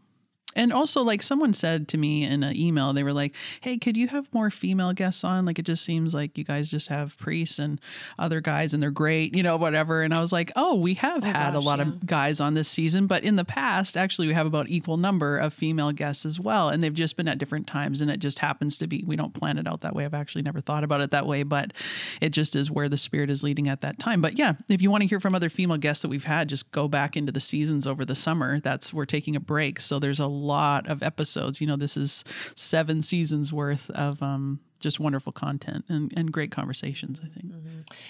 And 0.57 0.73
also, 0.73 1.03
like 1.03 1.23
someone 1.23 1.53
said 1.53 1.87
to 1.88 1.99
me 1.99 2.25
in 2.25 2.42
an 2.42 2.57
email, 2.57 2.92
they 2.92 3.05
were 3.05 3.12
like, 3.12 3.35
"Hey, 3.61 3.79
could 3.79 3.97
you 3.97 4.09
have 4.09 4.27
more 4.35 4.51
female 4.51 4.92
guests 4.92 5.23
on? 5.23 5.45
Like, 5.45 5.61
it 5.61 5.66
just 5.66 5.85
seems 5.85 6.14
like 6.14 6.37
you 6.37 6.42
guys 6.42 6.69
just 6.71 6.88
have 6.88 7.16
priests 7.19 7.59
and 7.61 7.81
other 8.19 8.40
guys, 8.40 8.75
and 8.75 8.83
they're 8.83 8.90
great, 8.90 9.37
you 9.37 9.42
know, 9.45 9.57
whatever." 9.57 10.03
And 10.03 10.12
I 10.12 10.21
was 10.21 10.33
like, 10.33 10.51
"Oh, 10.57 10.75
we 10.75 10.95
have 10.95 11.23
Oh, 11.23 11.27
had 11.27 11.53
gosh, 11.53 11.62
a 11.62 11.66
lot 11.66 11.79
yeah. 11.79 11.85
of 11.87 12.07
guys 12.07 12.40
on 12.40 12.55
this 12.55 12.69
season, 12.69 13.07
but 13.07 13.23
in 13.23 13.37
the 13.37 13.45
past, 13.45 13.97
actually, 13.97 14.27
we 14.27 14.35
have 14.35 14.47
about 14.47 14.69
equal 14.69 14.97
number 14.97 15.38
of 15.38 15.53
female 15.55 15.92
guests 15.92 16.27
as 16.27 16.40
well, 16.40 16.71
and 16.71 16.83
they've 16.83 16.92
just 16.95 17.16
been 17.16 17.29
at 17.29 17.38
different 17.38 17.66
times, 17.66 18.01
and 18.01 18.11
it 18.11 18.19
just 18.19 18.38
happens 18.40 18.79
to 18.79 18.87
be 18.87 19.05
we 19.07 19.14
don't 19.14 19.35
plan 19.35 19.59
it 19.59 19.66
out 19.69 19.83
that 19.83 19.95
way. 19.95 20.05
I've 20.05 20.14
actually 20.14 20.42
never 20.42 20.61
thought 20.61 20.83
about 20.85 21.01
it 21.03 21.11
that 21.11 21.27
way, 21.27 21.42
but 21.42 21.73
it 22.21 22.31
just 22.31 22.57
is 22.57 22.71
where 22.71 22.88
the 22.88 22.97
spirit 22.97 23.29
is 23.31 23.42
leading 23.42 23.69
at 23.69 23.83
that 23.83 23.99
time. 23.99 24.21
But 24.23 24.38
yeah, 24.38 24.55
if 24.69 24.81
you 24.81 24.90
want 24.90 25.03
to 25.03 25.09
hear 25.09 25.21
from 25.21 25.35
other 25.35 25.49
female 25.51 25.77
guests 25.77 26.01
that 26.03 26.09
we've 26.09 26.25
had, 26.25 26.49
just 26.49 26.71
go 26.73 26.88
back 26.88 27.14
into 27.16 27.31
the 27.31 27.40
seasons 27.40 27.87
over 27.87 28.05
the 28.05 28.14
summer. 28.14 28.59
That's 28.61 28.95
we're 28.95 29.05
taking 29.05 29.37
a 29.37 29.40
break, 29.40 29.81
so 29.81 29.99
there's 29.99 30.21
a 30.21 30.27
lot 30.47 30.89
of 30.89 31.03
episodes. 31.03 31.61
You 31.61 31.67
know, 31.67 31.77
this 31.77 31.97
is 31.97 32.25
seven 32.55 33.03
seasons 33.03 33.53
worth 33.53 33.91
of 33.91 34.23
um, 34.23 34.61
just 34.79 35.01
wonderful 35.01 35.33
content 35.33 35.85
and, 35.89 36.13
and 36.17 36.33
great 36.33 36.51
conversations. 36.51 37.21
I 37.23 37.29
think. 37.29 37.53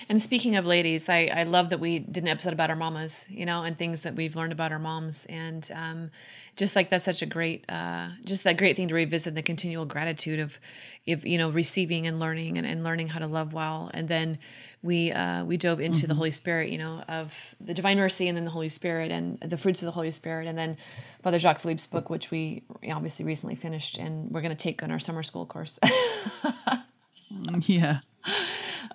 And 0.08 0.20
speaking 0.20 0.56
of 0.56 0.64
ladies, 0.66 1.08
I, 1.08 1.30
I 1.32 1.42
love 1.44 1.70
that 1.70 1.80
we 1.80 1.98
did 1.98 2.24
an 2.24 2.28
episode 2.28 2.52
about 2.52 2.70
our 2.70 2.76
mamas, 2.76 3.24
you 3.28 3.46
know, 3.46 3.62
and 3.62 3.78
things 3.78 4.02
that 4.02 4.14
we've 4.14 4.36
learned 4.36 4.52
about 4.52 4.72
our 4.72 4.78
moms. 4.78 5.26
And 5.26 5.68
um, 5.74 6.10
just 6.56 6.74
like 6.74 6.90
that's 6.90 7.04
such 7.04 7.22
a 7.22 7.26
great, 7.26 7.64
uh, 7.68 8.08
just 8.24 8.44
that 8.44 8.56
great 8.56 8.76
thing 8.76 8.88
to 8.88 8.94
revisit 8.94 9.34
the 9.34 9.42
continual 9.42 9.84
gratitude 9.84 10.40
of, 10.40 10.58
if, 11.04 11.24
you 11.24 11.38
know, 11.38 11.50
receiving 11.50 12.06
and 12.06 12.18
learning 12.18 12.58
and, 12.58 12.66
and 12.66 12.82
learning 12.82 13.08
how 13.08 13.18
to 13.18 13.26
love 13.26 13.52
well. 13.52 13.90
And 13.92 14.08
then 14.08 14.38
we, 14.82 15.12
uh, 15.12 15.44
we 15.44 15.56
dove 15.56 15.80
into 15.80 16.06
the 16.06 16.14
Holy 16.14 16.30
Spirit, 16.30 16.70
you 16.70 16.78
know, 16.78 17.02
of 17.08 17.54
the 17.60 17.74
divine 17.74 17.98
mercy 17.98 18.26
and 18.28 18.36
then 18.36 18.44
the 18.44 18.50
Holy 18.50 18.68
Spirit 18.70 19.10
and 19.10 19.38
the 19.40 19.58
fruits 19.58 19.82
of 19.82 19.86
the 19.86 19.92
Holy 19.92 20.10
Spirit. 20.10 20.48
And 20.48 20.56
then 20.56 20.76
Father 21.22 21.38
Jacques 21.38 21.58
Philippe's 21.58 21.86
book, 21.86 22.08
which 22.08 22.30
we 22.30 22.62
obviously 22.90 23.24
recently 23.24 23.54
finished 23.54 23.98
and 23.98 24.30
we're 24.30 24.42
going 24.42 24.56
to 24.56 24.62
take 24.62 24.82
on 24.82 24.90
our 24.90 24.98
summer 24.98 25.22
school 25.22 25.46
course. 25.46 25.78
Yeah. 27.62 28.00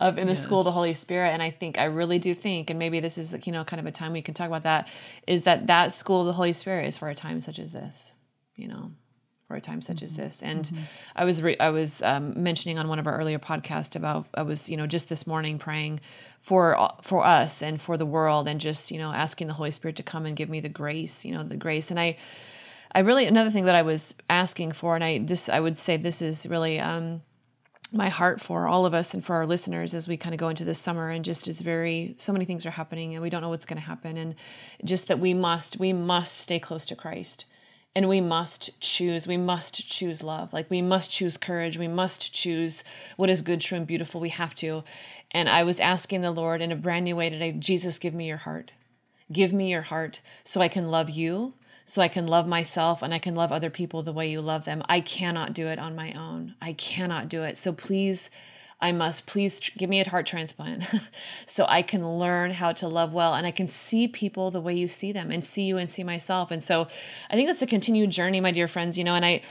Of 0.01 0.17
in 0.17 0.27
the 0.27 0.35
school 0.35 0.59
of 0.59 0.65
the 0.65 0.71
Holy 0.71 0.93
Spirit. 0.93 1.29
And 1.29 1.41
I 1.41 1.51
think 1.51 1.77
I 1.77 1.85
really 1.85 2.19
do 2.19 2.33
think, 2.33 2.69
and 2.69 2.79
maybe 2.79 2.99
this 2.99 3.17
is 3.17 3.35
you 3.45 3.53
know 3.53 3.63
kind 3.63 3.79
of 3.79 3.85
a 3.85 3.91
time 3.91 4.11
we 4.11 4.21
can 4.21 4.33
talk 4.33 4.47
about 4.47 4.63
that, 4.63 4.89
is 5.27 5.43
that 5.43 5.67
that 5.67 5.91
school 5.91 6.21
of 6.21 6.27
the 6.27 6.33
Holy 6.33 6.53
Spirit 6.53 6.87
is 6.87 6.97
for 6.97 7.07
a 7.07 7.15
time 7.15 7.39
such 7.39 7.59
as 7.59 7.71
this, 7.71 8.13
you 8.55 8.67
know, 8.67 8.91
for 9.47 9.55
a 9.55 9.61
time 9.61 9.81
such 9.81 10.01
as 10.01 10.15
this. 10.15 10.41
And 10.41 10.69
I 11.15 11.23
was 11.23 11.41
re- 11.41 11.59
I 11.59 11.69
was 11.69 12.01
um, 12.01 12.41
mentioning 12.41 12.79
on 12.79 12.87
one 12.87 12.97
of 12.97 13.05
our 13.05 13.15
earlier 13.15 13.37
podcasts 13.37 13.95
about 13.95 14.25
I 14.33 14.41
was 14.41 14.69
you 14.69 14.75
know 14.75 14.87
just 14.87 15.07
this 15.07 15.27
morning 15.27 15.59
praying 15.59 15.99
for 16.41 16.75
for 17.03 17.23
us 17.23 17.61
and 17.61 17.79
for 17.79 17.95
the 17.95 18.05
world, 18.05 18.47
and 18.47 18.59
just 18.59 18.89
you 18.89 18.97
know 18.97 19.13
asking 19.13 19.47
the 19.47 19.53
Holy 19.53 19.71
Spirit 19.71 19.97
to 19.97 20.03
come 20.03 20.25
and 20.25 20.35
give 20.35 20.49
me 20.49 20.61
the 20.61 20.69
grace, 20.69 21.23
you 21.23 21.33
know, 21.33 21.43
the 21.43 21.57
grace. 21.57 21.91
And 21.91 21.99
I 21.99 22.17
I 22.91 23.01
really 23.01 23.27
another 23.27 23.51
thing 23.51 23.65
that 23.65 23.75
I 23.75 23.83
was 23.83 24.15
asking 24.29 24.71
for, 24.71 24.95
and 24.95 25.03
I 25.03 25.19
this 25.19 25.47
I 25.47 25.59
would 25.59 25.77
say 25.77 25.97
this 25.97 26.23
is 26.23 26.47
really. 26.47 26.79
Um, 26.79 27.21
my 27.91 28.09
heart 28.09 28.39
for 28.39 28.67
all 28.67 28.85
of 28.85 28.93
us 28.93 29.13
and 29.13 29.23
for 29.23 29.35
our 29.35 29.45
listeners 29.45 29.93
as 29.93 30.07
we 30.07 30.15
kind 30.15 30.33
of 30.33 30.39
go 30.39 30.49
into 30.49 30.63
this 30.63 30.79
summer 30.79 31.09
and 31.09 31.25
just 31.25 31.47
is 31.47 31.61
very 31.61 32.13
so 32.17 32.31
many 32.31 32.45
things 32.45 32.65
are 32.65 32.71
happening 32.71 33.13
and 33.13 33.21
we 33.21 33.29
don't 33.29 33.41
know 33.41 33.49
what's 33.49 33.65
going 33.65 33.79
to 33.79 33.85
happen 33.85 34.17
and 34.17 34.35
just 34.83 35.07
that 35.07 35.19
we 35.19 35.33
must 35.33 35.79
we 35.79 35.91
must 35.91 36.37
stay 36.37 36.59
close 36.59 36.85
to 36.85 36.95
Christ. 36.95 37.45
And 37.93 38.07
we 38.07 38.21
must 38.21 38.79
choose 38.79 39.27
we 39.27 39.35
must 39.35 39.89
choose 39.89 40.23
love. 40.23 40.53
Like 40.53 40.69
we 40.69 40.81
must 40.81 41.11
choose 41.11 41.37
courage. 41.37 41.77
We 41.77 41.89
must 41.89 42.33
choose 42.33 42.85
what 43.17 43.29
is 43.29 43.41
good 43.41 43.59
true 43.59 43.77
and 43.77 43.85
beautiful. 43.85 44.21
We 44.21 44.29
have 44.29 44.55
to. 44.55 44.83
And 45.31 45.49
i 45.49 45.63
was 45.63 45.79
asking 45.81 46.21
the 46.21 46.31
lord 46.31 46.61
in 46.61 46.71
a 46.71 46.77
brand 46.77 47.05
new 47.05 47.15
way 47.15 47.29
today 47.29 47.51
jesus 47.51 47.99
give 47.99 48.13
me 48.13 48.27
your 48.27 48.37
heart. 48.37 48.71
Give 49.31 49.51
me 49.51 49.69
your 49.69 49.81
heart 49.81 50.21
so 50.45 50.61
i 50.61 50.69
can 50.69 50.89
love 50.89 51.09
you 51.09 51.53
so 51.85 52.01
I 52.01 52.07
can 52.07 52.27
love 52.27 52.47
myself 52.47 53.01
and 53.01 53.13
I 53.13 53.19
can 53.19 53.35
love 53.35 53.51
other 53.51 53.69
people 53.69 54.03
the 54.03 54.13
way 54.13 54.29
you 54.29 54.41
love 54.41 54.65
them. 54.65 54.83
I 54.87 55.01
cannot 55.01 55.53
do 55.53 55.67
it 55.67 55.79
on 55.79 55.95
my 55.95 56.13
own. 56.13 56.55
I 56.61 56.73
cannot 56.73 57.29
do 57.29 57.43
it. 57.43 57.57
So 57.57 57.73
please, 57.73 58.29
I 58.79 58.91
must 58.91 59.25
please 59.25 59.59
tr- 59.59 59.71
give 59.77 59.89
me 59.89 60.01
a 60.01 60.09
heart 60.09 60.25
transplant 60.25 60.83
so 61.45 61.65
I 61.67 61.81
can 61.81 62.17
learn 62.17 62.51
how 62.51 62.71
to 62.73 62.87
love 62.87 63.13
well 63.13 63.33
and 63.35 63.45
I 63.45 63.51
can 63.51 63.67
see 63.67 64.07
people 64.07 64.51
the 64.51 64.61
way 64.61 64.73
you 64.73 64.87
see 64.87 65.11
them 65.11 65.31
and 65.31 65.45
see 65.45 65.63
you 65.63 65.77
and 65.77 65.89
see 65.89 66.03
myself. 66.03 66.51
And 66.51 66.63
so 66.63 66.87
I 67.29 67.35
think 67.35 67.47
that's 67.47 67.61
a 67.61 67.67
continued 67.67 68.11
journey, 68.11 68.39
my 68.39 68.51
dear 68.51 68.67
friends, 68.67 68.97
you 68.97 69.03
know, 69.03 69.15
and 69.15 69.25
I, 69.25 69.41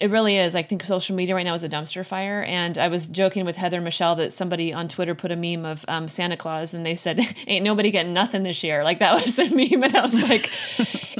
it 0.00 0.10
really 0.10 0.38
is. 0.38 0.54
I 0.54 0.62
think 0.62 0.82
social 0.82 1.14
media 1.14 1.34
right 1.34 1.44
now 1.44 1.52
is 1.52 1.62
a 1.62 1.68
dumpster 1.68 2.04
fire. 2.04 2.42
And 2.42 2.78
I 2.78 2.88
was 2.88 3.06
joking 3.06 3.44
with 3.44 3.56
Heather 3.56 3.82
Michelle 3.82 4.16
that 4.16 4.32
somebody 4.32 4.72
on 4.72 4.88
Twitter 4.88 5.14
put 5.14 5.30
a 5.30 5.36
meme 5.36 5.66
of 5.66 5.84
um, 5.88 6.08
Santa 6.08 6.38
Claus 6.38 6.72
and 6.72 6.86
they 6.86 6.94
said, 6.94 7.20
Ain't 7.46 7.64
nobody 7.64 7.90
getting 7.90 8.14
nothing 8.14 8.42
this 8.42 8.64
year. 8.64 8.82
Like 8.82 8.98
that 9.00 9.20
was 9.20 9.36
the 9.36 9.44
meme. 9.54 9.84
And 9.84 9.94
I 9.94 10.06
was 10.06 10.22
like, 10.22 10.50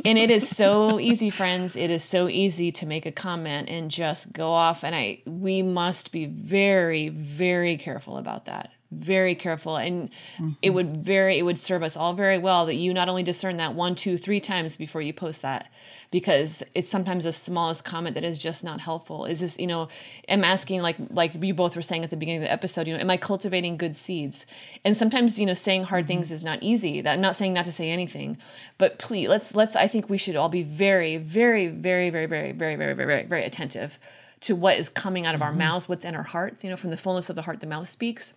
and 0.04 0.18
it 0.18 0.30
is 0.30 0.48
so 0.48 0.98
easy, 0.98 1.30
friends. 1.30 1.76
It 1.76 1.90
is 1.90 2.04
so 2.04 2.28
easy 2.28 2.72
to 2.72 2.86
make 2.86 3.06
a 3.06 3.12
comment 3.12 3.68
and 3.68 3.90
just 3.90 4.32
go 4.32 4.52
off. 4.52 4.84
And 4.84 4.94
I, 4.94 5.22
we 5.26 5.62
must 5.62 6.12
be 6.12 6.26
very, 6.26 7.08
very 7.08 7.76
careful 7.76 8.16
about 8.16 8.46
that. 8.46 8.70
Very 8.92 9.36
careful. 9.36 9.76
And 9.76 10.10
it 10.38 10.42
mm-hmm. 10.42 10.74
would 10.74 10.96
very, 10.96 11.38
it 11.38 11.42
would 11.42 11.60
serve 11.60 11.84
us 11.84 11.96
all 11.96 12.12
very 12.12 12.38
well 12.38 12.66
that 12.66 12.74
you 12.74 12.92
not 12.92 13.08
only 13.08 13.22
discern 13.22 13.56
that 13.58 13.74
one, 13.74 13.94
two, 13.94 14.18
three 14.18 14.40
times 14.40 14.76
before 14.76 15.00
you 15.00 15.12
post 15.12 15.42
that, 15.42 15.68
because 16.10 16.64
it's 16.74 16.90
sometimes 16.90 17.22
the 17.22 17.30
smallest 17.32 17.84
comment 17.84 18.14
that 18.14 18.24
is 18.24 18.36
just 18.36 18.64
not 18.64 18.80
helpful. 18.80 19.26
Is 19.26 19.38
this, 19.38 19.60
you 19.60 19.68
know, 19.68 19.86
I'm 20.28 20.42
asking 20.42 20.82
like, 20.82 20.96
like 21.10 21.40
you 21.40 21.54
both 21.54 21.76
were 21.76 21.82
saying 21.82 22.02
at 22.02 22.10
the 22.10 22.16
beginning 22.16 22.42
of 22.42 22.48
the 22.48 22.52
episode, 22.52 22.88
you 22.88 22.94
know, 22.94 22.98
am 22.98 23.10
I 23.10 23.16
cultivating 23.16 23.76
good 23.76 23.96
seeds? 23.96 24.44
And 24.84 24.96
sometimes, 24.96 25.38
you 25.38 25.46
know, 25.46 25.54
saying 25.54 25.84
hard 25.84 26.02
mm-hmm. 26.02 26.08
things 26.08 26.32
is 26.32 26.42
not 26.42 26.60
easy. 26.60 27.00
That 27.00 27.12
I'm 27.12 27.20
not 27.20 27.36
saying 27.36 27.52
not 27.52 27.66
to 27.66 27.72
say 27.72 27.90
anything, 27.90 28.38
but 28.76 28.98
please 28.98 29.28
let's, 29.28 29.54
let's, 29.54 29.76
I 29.76 29.86
think 29.86 30.10
we 30.10 30.18
should 30.18 30.34
all 30.34 30.48
be 30.48 30.64
very, 30.64 31.16
very, 31.16 31.68
very, 31.68 32.10
very, 32.10 32.26
very, 32.26 32.52
very, 32.52 32.74
very, 32.76 32.94
very, 32.94 33.06
very, 33.06 33.26
very 33.26 33.44
attentive 33.44 34.00
to 34.40 34.56
what 34.56 34.78
is 34.78 34.88
coming 34.88 35.26
out 35.26 35.36
of 35.36 35.42
our 35.42 35.50
mm-hmm. 35.50 35.58
mouths, 35.58 35.88
what's 35.88 36.04
in 36.04 36.16
our 36.16 36.24
hearts, 36.24 36.64
you 36.64 36.70
know, 36.70 36.76
from 36.76 36.90
the 36.90 36.96
fullness 36.96 37.30
of 37.30 37.36
the 37.36 37.42
heart, 37.42 37.60
the 37.60 37.66
mouth 37.68 37.88
speaks 37.88 38.34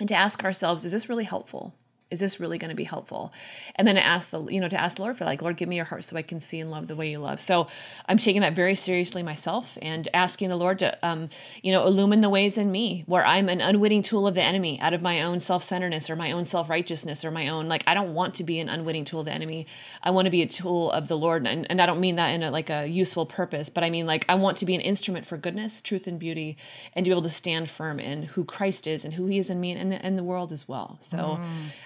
and 0.00 0.08
to 0.08 0.14
ask 0.16 0.42
ourselves 0.42 0.84
is 0.84 0.92
this 0.92 1.08
really 1.08 1.24
helpful 1.24 1.74
is 2.10 2.20
this 2.20 2.40
really 2.40 2.58
going 2.58 2.70
to 2.70 2.76
be 2.76 2.84
helpful? 2.84 3.32
And 3.76 3.86
then 3.86 3.94
to 3.94 4.04
ask 4.04 4.30
the 4.30 4.44
you 4.46 4.60
know 4.60 4.68
to 4.68 4.80
ask 4.80 4.96
the 4.96 5.02
lord 5.02 5.16
for 5.16 5.24
like 5.24 5.42
lord 5.42 5.56
give 5.56 5.68
me 5.68 5.76
your 5.76 5.84
heart 5.84 6.04
so 6.04 6.16
i 6.16 6.22
can 6.22 6.40
see 6.40 6.60
and 6.60 6.70
love 6.70 6.88
the 6.88 6.96
way 6.96 7.10
you 7.10 7.18
love. 7.18 7.40
So 7.40 7.66
i'm 8.06 8.18
taking 8.18 8.40
that 8.42 8.54
very 8.54 8.74
seriously 8.74 9.22
myself 9.22 9.78
and 9.80 10.08
asking 10.12 10.48
the 10.48 10.56
lord 10.56 10.78
to 10.80 10.96
um, 11.06 11.28
you 11.62 11.72
know 11.72 11.86
illumine 11.86 12.20
the 12.20 12.28
ways 12.28 12.58
in 12.58 12.70
me 12.70 13.04
where 13.06 13.24
i'm 13.24 13.48
an 13.48 13.60
unwitting 13.60 14.02
tool 14.02 14.26
of 14.26 14.34
the 14.34 14.42
enemy 14.42 14.80
out 14.80 14.92
of 14.92 15.02
my 15.02 15.22
own 15.22 15.40
self-centeredness 15.40 16.10
or 16.10 16.16
my 16.16 16.32
own 16.32 16.44
self-righteousness 16.44 17.24
or 17.24 17.30
my 17.30 17.48
own 17.48 17.68
like 17.68 17.84
i 17.86 17.94
don't 17.94 18.14
want 18.14 18.34
to 18.34 18.44
be 18.44 18.58
an 18.60 18.68
unwitting 18.68 19.04
tool 19.04 19.20
of 19.20 19.26
the 19.26 19.32
enemy. 19.32 19.66
I 20.02 20.10
want 20.10 20.26
to 20.26 20.30
be 20.30 20.42
a 20.42 20.46
tool 20.46 20.90
of 20.90 21.08
the 21.08 21.16
lord 21.16 21.46
and, 21.46 21.66
and 21.70 21.80
i 21.80 21.86
don't 21.86 22.00
mean 22.00 22.16
that 22.16 22.28
in 22.28 22.42
a, 22.42 22.50
like 22.50 22.70
a 22.70 22.86
useful 22.86 23.26
purpose 23.26 23.68
but 23.68 23.84
i 23.84 23.90
mean 23.90 24.06
like 24.06 24.24
i 24.28 24.34
want 24.34 24.56
to 24.58 24.66
be 24.66 24.74
an 24.74 24.80
instrument 24.80 25.26
for 25.26 25.36
goodness 25.36 25.80
truth 25.80 26.06
and 26.06 26.18
beauty 26.18 26.56
and 26.94 27.04
to 27.04 27.08
be 27.08 27.12
able 27.12 27.22
to 27.22 27.30
stand 27.30 27.68
firm 27.68 28.00
in 28.00 28.24
who 28.24 28.44
christ 28.44 28.86
is 28.86 29.04
and 29.04 29.14
who 29.14 29.26
he 29.26 29.38
is 29.38 29.50
in 29.50 29.60
me 29.60 29.72
and 29.72 29.92
the, 29.92 30.04
and 30.04 30.18
the 30.18 30.24
world 30.24 30.52
as 30.52 30.68
well. 30.68 30.98
So 31.00 31.38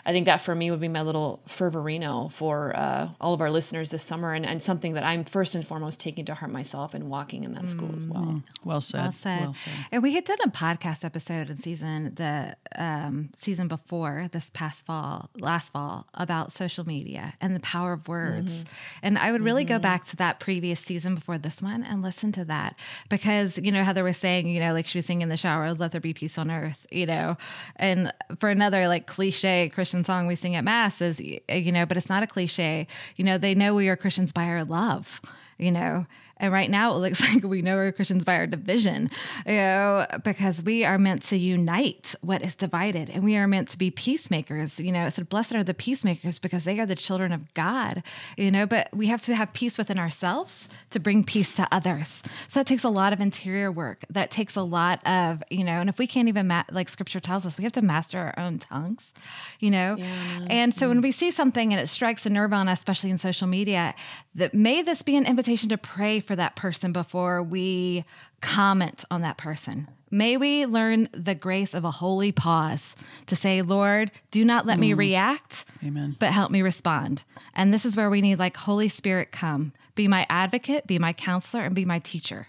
i 0.06 0.12
think 0.14 0.26
that 0.26 0.40
for 0.40 0.54
me 0.54 0.70
would 0.70 0.80
be 0.80 0.88
my 0.88 1.02
little 1.02 1.40
fervorino 1.48 2.32
for 2.32 2.74
uh, 2.74 3.08
all 3.20 3.34
of 3.34 3.40
our 3.40 3.50
listeners 3.50 3.90
this 3.90 4.02
summer 4.02 4.32
and, 4.32 4.46
and 4.46 4.62
something 4.62 4.94
that 4.94 5.04
i'm 5.04 5.24
first 5.24 5.54
and 5.54 5.66
foremost 5.66 6.00
taking 6.00 6.24
to 6.24 6.34
heart 6.34 6.50
myself 6.50 6.94
and 6.94 7.10
walking 7.10 7.44
in 7.44 7.52
that 7.52 7.68
school 7.68 7.94
as 7.96 8.06
well 8.06 8.42
Well 8.64 8.80
said. 8.80 8.98
Well 9.00 9.12
said. 9.12 9.40
Well 9.40 9.54
said. 9.54 9.72
And 9.92 10.02
we 10.02 10.14
had 10.14 10.24
done 10.24 10.38
a 10.44 10.48
podcast 10.48 11.04
episode 11.04 11.50
in 11.50 11.58
season 11.58 12.14
the 12.14 12.56
um, 12.76 13.30
season 13.36 13.68
before 13.68 14.28
this 14.32 14.50
past 14.54 14.86
fall, 14.86 15.28
last 15.38 15.72
fall, 15.72 16.06
about 16.14 16.52
social 16.52 16.86
media 16.86 17.34
and 17.40 17.54
the 17.54 17.60
power 17.60 17.92
of 17.92 18.08
words. 18.08 18.64
And 19.02 19.18
I 19.18 19.32
would 19.32 19.42
really 19.42 19.64
go 19.64 19.78
back 19.78 20.04
to 20.06 20.16
that 20.16 20.40
previous 20.40 20.80
season 20.80 21.14
before 21.14 21.38
this 21.38 21.60
one 21.60 21.82
and 21.82 22.02
listen 22.02 22.30
to 22.32 22.44
that 22.46 22.76
because 23.08 23.58
you 23.58 23.72
know 23.72 23.82
Heather 23.82 24.04
was 24.04 24.16
saying, 24.16 24.46
you 24.48 24.60
know, 24.60 24.72
like 24.72 24.86
she 24.86 24.98
was 24.98 25.06
singing 25.06 25.22
in 25.22 25.28
the 25.28 25.36
shower, 25.36 25.74
"Let 25.74 25.92
there 25.92 26.00
be 26.00 26.14
peace 26.14 26.38
on 26.38 26.50
earth," 26.50 26.86
you 26.90 27.06
know, 27.06 27.36
and 27.76 28.12
for 28.38 28.48
another 28.48 28.86
like 28.88 29.06
cliche 29.06 29.70
Christian 29.74 30.03
song 30.04 30.26
we 30.26 30.36
sing 30.36 30.54
at 30.54 30.64
mass 30.64 31.00
is, 31.00 31.20
you 31.20 31.72
know, 31.72 31.86
but 31.86 31.96
it's 31.96 32.08
not 32.08 32.22
a 32.22 32.26
cliche. 32.26 32.86
You 33.16 33.24
know, 33.24 33.38
they 33.38 33.54
know 33.54 33.74
we 33.74 33.88
are 33.88 33.96
Christians 33.96 34.32
by 34.32 34.44
our 34.44 34.64
love. 34.64 35.20
You 35.58 35.72
know, 35.72 36.06
and 36.38 36.52
right 36.52 36.70
now 36.70 36.94
it 36.94 36.98
looks 36.98 37.20
like 37.34 37.44
we 37.44 37.62
know 37.62 37.76
we're 37.76 37.92
Christians 37.92 38.24
by 38.24 38.36
our 38.36 38.46
division, 38.46 39.10
you 39.46 39.52
know, 39.52 40.06
because 40.24 40.62
we 40.62 40.84
are 40.84 40.98
meant 40.98 41.22
to 41.24 41.36
unite 41.36 42.14
what 42.20 42.42
is 42.42 42.54
divided 42.54 43.10
and 43.10 43.22
we 43.24 43.36
are 43.36 43.46
meant 43.46 43.68
to 43.70 43.78
be 43.78 43.90
peacemakers. 43.90 44.80
You 44.80 44.92
know, 44.92 45.06
it 45.06 45.12
said, 45.12 45.28
Blessed 45.28 45.54
are 45.54 45.64
the 45.64 45.74
peacemakers 45.74 46.38
because 46.38 46.64
they 46.64 46.78
are 46.80 46.86
the 46.86 46.96
children 46.96 47.32
of 47.32 47.52
God, 47.54 48.02
you 48.36 48.50
know, 48.50 48.66
but 48.66 48.88
we 48.92 49.06
have 49.08 49.20
to 49.22 49.34
have 49.34 49.52
peace 49.52 49.78
within 49.78 49.98
ourselves 49.98 50.68
to 50.90 50.98
bring 50.98 51.24
peace 51.24 51.52
to 51.54 51.68
others. 51.70 52.22
So 52.48 52.60
that 52.60 52.66
takes 52.66 52.84
a 52.84 52.88
lot 52.88 53.12
of 53.12 53.20
interior 53.20 53.70
work. 53.70 54.04
That 54.10 54.30
takes 54.30 54.56
a 54.56 54.62
lot 54.62 55.06
of, 55.06 55.42
you 55.50 55.64
know, 55.64 55.80
and 55.80 55.88
if 55.88 55.98
we 55.98 56.06
can't 56.06 56.28
even, 56.28 56.48
ma- 56.48 56.64
like 56.70 56.88
scripture 56.88 57.20
tells 57.20 57.46
us, 57.46 57.58
we 57.58 57.64
have 57.64 57.72
to 57.74 57.82
master 57.82 58.18
our 58.18 58.34
own 58.38 58.58
tongues, 58.58 59.12
you 59.60 59.70
know? 59.70 59.96
Yeah. 59.98 60.46
And 60.50 60.74
so 60.74 60.88
when 60.88 61.00
mm. 61.00 61.04
we 61.04 61.12
see 61.12 61.30
something 61.30 61.72
and 61.72 61.80
it 61.80 61.88
strikes 61.88 62.26
a 62.26 62.30
nerve 62.30 62.52
on 62.52 62.68
us, 62.68 62.78
especially 62.78 63.10
in 63.10 63.18
social 63.18 63.46
media, 63.46 63.94
that 64.34 64.52
may 64.52 64.82
this 64.82 65.02
be 65.02 65.16
an 65.16 65.26
invitation 65.26 65.68
to 65.68 65.78
pray 65.78 66.20
for 66.20 66.33
for 66.34 66.38
that 66.38 66.56
person 66.56 66.92
before 66.92 67.40
we 67.44 68.04
comment 68.40 69.04
on 69.08 69.22
that 69.22 69.38
person. 69.38 69.88
May 70.10 70.36
we 70.36 70.66
learn 70.66 71.08
the 71.12 71.36
grace 71.36 71.74
of 71.74 71.84
a 71.84 71.92
holy 71.92 72.32
pause 72.32 72.96
to 73.26 73.36
say, 73.36 73.62
Lord, 73.62 74.10
do 74.32 74.44
not 74.44 74.66
let 74.66 74.80
me 74.80 74.94
mm. 74.94 74.98
react, 74.98 75.64
Amen. 75.84 76.16
but 76.18 76.32
help 76.32 76.50
me 76.50 76.60
respond. 76.60 77.22
And 77.54 77.72
this 77.72 77.84
is 77.84 77.96
where 77.96 78.10
we 78.10 78.20
need 78.20 78.40
like 78.40 78.56
Holy 78.56 78.88
Spirit 78.88 79.30
come, 79.30 79.72
be 79.94 80.08
my 80.08 80.26
advocate, 80.28 80.88
be 80.88 80.98
my 80.98 81.12
counselor, 81.12 81.62
and 81.62 81.74
be 81.74 81.84
my 81.84 82.00
teacher 82.00 82.48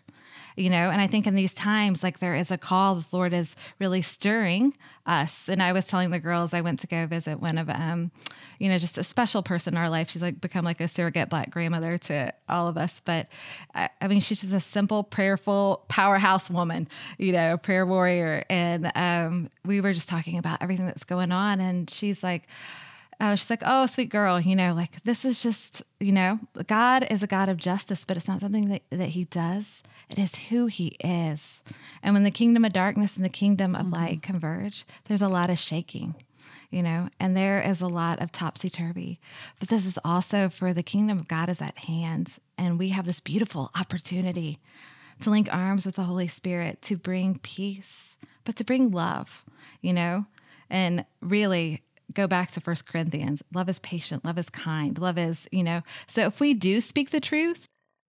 you 0.56 0.70
know? 0.70 0.90
And 0.90 1.02
i 1.02 1.08
think 1.08 1.28
in 1.28 1.36
these 1.36 1.54
times 1.54 2.04
like 2.04 2.20
there 2.20 2.36
is 2.36 2.52
a 2.52 2.58
call 2.58 2.96
the 2.96 3.06
lord 3.12 3.34
is 3.34 3.56
really 3.80 4.02
stirring 4.02 4.74
us. 5.06 5.48
And 5.50 5.62
i 5.62 5.72
was 5.72 5.88
telling 5.88 6.12
the 6.12 6.20
girls 6.20 6.54
i 6.54 6.62
went 6.62 6.80
to 6.82 6.88
go 6.88 7.06
visit 7.08 7.40
one 7.40 7.58
of 7.58 7.70
um 7.70 8.12
you 8.60 8.70
know 8.70 8.78
just 8.78 8.98
a 8.98 9.04
special 9.04 9.44
person 9.44 9.74
in 9.74 9.78
our 9.78 9.90
life. 9.90 10.10
She's 10.10 10.22
like 10.22 10.40
become 10.42 10.64
like 10.64 10.80
a 10.80 10.88
surrogate 10.88 11.30
black 11.30 11.52
grandmother 11.52 11.98
to 11.98 12.34
all 12.48 12.68
of 12.68 12.78
us. 12.78 13.02
But 13.04 13.28
i, 13.74 13.90
I 14.02 14.08
mean 14.08 14.20
she's 14.20 14.42
just 14.42 14.54
a 14.54 14.60
simple 14.60 15.04
prayerful 15.04 15.86
powerhouse 15.90 16.50
woman 16.50 16.88
you 17.18 17.32
know 17.32 17.58
prayer 17.58 17.86
warrior. 17.86 18.44
And 18.50 18.92
um 18.96 19.50
we 19.66 19.82
were 19.82 19.94
just 19.94 20.10
talking 20.10 20.38
about 20.38 20.62
everything 20.62 20.86
that's 20.86 21.04
going 21.04 21.32
on. 21.32 21.60
And 21.60 21.90
she's 21.90 22.24
like 22.24 22.48
uh, 23.20 23.36
she's 23.36 23.50
like, 23.50 23.64
oh, 23.66 23.86
sweet 23.86 24.10
girl, 24.10 24.40
you 24.40 24.56
know, 24.56 24.74
like 24.74 25.04
this 25.04 25.24
is 25.24 25.42
just, 25.42 25.82
you 26.00 26.12
know, 26.12 26.40
God 26.68 27.08
is 27.10 27.24
a 27.24 27.28
God 27.28 27.50
of 27.50 27.58
justice, 27.58 28.04
but 28.06 28.18
it's 28.18 28.28
not 28.28 28.42
something 28.42 28.70
that, 28.70 28.82
that 28.90 29.10
he 29.10 29.26
does. 29.26 29.84
It 30.10 30.20
is 30.20 30.36
who 30.36 30.68
he 30.68 30.98
is. 31.00 31.62
And 32.04 32.14
when 32.14 32.24
the 32.24 32.32
kingdom 32.32 32.66
of 32.66 32.74
darkness 32.74 33.16
and 33.16 33.26
the 33.26 33.30
kingdom 33.30 33.76
of 33.76 33.90
light 33.90 34.22
converge, 34.22 34.86
there's 35.06 35.22
a 35.22 35.28
lot 35.28 35.50
of 35.50 35.58
shaking, 35.58 36.16
you 36.70 36.84
know, 36.84 37.10
and 37.20 37.36
there 37.36 37.62
is 37.62 37.82
a 37.82 37.88
lot 37.88 38.22
of 38.22 38.32
topsy 38.32 38.70
turvy. 38.70 39.20
But 39.60 39.70
this 39.70 39.86
is 39.86 39.98
also 40.04 40.50
for 40.50 40.74
the 40.74 40.84
kingdom 40.84 41.18
of 41.18 41.28
God 41.28 41.50
is 41.50 41.62
at 41.62 41.78
hand. 41.80 42.34
And 42.58 42.78
we 42.78 42.90
have 42.90 43.06
this 43.06 43.20
beautiful 43.20 43.72
opportunity 43.76 44.60
to 45.22 45.30
link 45.30 45.48
arms 45.52 45.86
with 45.86 45.96
the 45.96 46.04
Holy 46.04 46.28
Spirit 46.28 46.82
to 46.84 46.98
bring 46.98 47.40
peace, 47.42 48.18
but 48.44 48.56
to 48.58 48.64
bring 48.64 48.92
love, 48.92 49.46
you 49.82 49.94
know, 49.94 50.26
and 50.70 51.06
really 51.22 51.82
go 52.14 52.28
back 52.28 52.52
to 52.52 52.62
First 52.62 52.86
Corinthians. 52.86 53.42
Love 53.54 53.70
is 53.70 53.80
patient, 53.80 54.26
love 54.26 54.38
is 54.38 54.50
kind, 54.50 54.98
love 54.98 55.18
is, 55.18 55.48
you 55.52 55.64
know. 55.64 55.82
So 56.08 56.26
if 56.26 56.40
we 56.40 56.54
do 56.54 56.82
speak 56.82 57.10
the 57.10 57.20
truth, 57.20 57.66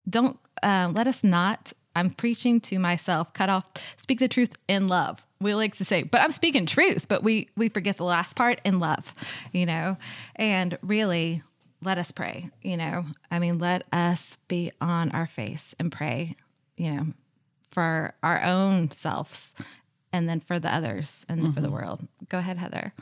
don't 0.09 0.37
uh, 0.63 0.91
let 0.93 1.07
us 1.07 1.23
not. 1.23 1.73
I'm 1.95 2.09
preaching 2.09 2.59
to 2.61 2.77
myself. 2.77 3.33
Cut 3.33 3.49
off. 3.49 3.65
Speak 3.97 4.19
the 4.19 4.27
truth 4.27 4.53
in 4.67 4.87
love. 4.87 5.23
We 5.39 5.53
like 5.55 5.75
to 5.75 5.85
say, 5.85 6.03
but 6.03 6.21
I'm 6.21 6.31
speaking 6.31 6.65
truth. 6.65 7.07
But 7.07 7.23
we 7.23 7.49
we 7.55 7.69
forget 7.69 7.97
the 7.97 8.03
last 8.03 8.35
part 8.35 8.59
in 8.65 8.79
love, 8.79 9.13
you 9.51 9.65
know. 9.65 9.97
And 10.35 10.77
really, 10.81 11.43
let 11.81 11.97
us 11.97 12.11
pray. 12.11 12.49
You 12.61 12.77
know, 12.77 13.05
I 13.31 13.39
mean, 13.39 13.59
let 13.59 13.83
us 13.91 14.37
be 14.47 14.71
on 14.81 15.11
our 15.11 15.27
face 15.27 15.73
and 15.79 15.91
pray. 15.91 16.35
You 16.77 16.91
know, 16.91 17.07
for 17.71 18.13
our 18.21 18.43
own 18.43 18.91
selves, 18.91 19.53
and 20.11 20.27
then 20.27 20.39
for 20.39 20.59
the 20.59 20.73
others, 20.73 21.25
and 21.29 21.41
then 21.41 21.53
for 21.53 21.61
the 21.61 21.71
world. 21.71 22.05
Go 22.29 22.39
ahead, 22.39 22.57
Heather. 22.57 22.93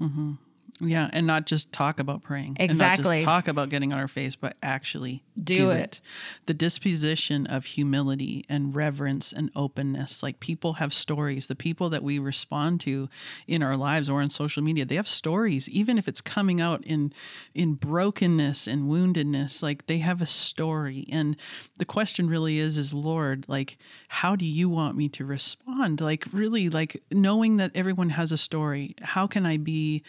Mm-hmm. 0.00 0.45
Yeah, 0.80 1.08
and 1.12 1.26
not 1.26 1.46
just 1.46 1.72
talk 1.72 1.98
about 1.98 2.22
praying. 2.22 2.56
And 2.58 2.70
Exactly. 2.70 3.04
not 3.04 3.14
just 3.14 3.24
talk 3.24 3.48
about 3.48 3.70
getting 3.70 3.92
on 3.92 3.98
our 3.98 4.08
face, 4.08 4.36
but 4.36 4.56
actually 4.62 5.22
Do 5.42 5.70
it. 5.70 6.00
The 6.46 6.54
disposition 6.54 7.46
of 7.46 7.64
humility 7.64 8.44
and 8.48 8.74
reverence 8.74 9.32
and 9.32 9.50
openness. 9.56 10.22
Like 10.22 10.40
people 10.40 10.74
have 10.74 10.92
stories. 10.92 11.46
The 11.46 11.54
people 11.54 11.88
that 11.90 12.02
we 12.02 12.18
respond 12.18 12.80
to 12.82 13.08
in 13.46 13.62
our 13.62 13.76
lives 13.76 14.10
or 14.10 14.20
on 14.20 14.30
social 14.30 14.62
media, 14.62 14.84
they 14.84 14.96
have 14.96 15.08
stories. 15.08 15.68
Even 15.68 15.98
if 15.98 16.08
it's 16.08 16.20
coming 16.20 16.60
out 16.60 16.84
in 16.84 17.12
in 17.54 17.74
brokenness 17.74 18.66
and 18.66 18.84
woundedness, 18.90 19.62
like 19.62 19.86
they 19.86 19.98
have 19.98 20.20
a 20.20 20.26
story. 20.26 21.06
And 21.10 21.36
the 21.78 21.84
question 21.84 22.28
really 22.28 22.58
is, 22.58 22.76
is 22.76 22.92
Lord, 22.92 23.46
like, 23.48 23.78
how 24.08 24.36
do 24.36 24.44
you 24.44 24.68
want 24.68 24.96
me 24.96 25.08
to 25.10 25.24
respond? 25.24 26.00
Like 26.00 26.26
really 26.32 26.68
like 26.68 27.02
knowing 27.10 27.56
that 27.56 27.72
everyone 27.74 28.10
has 28.10 28.32
a 28.32 28.36
story, 28.36 28.94
how 29.00 29.26
can 29.26 29.46
I 29.46 29.56
be 29.56 30.02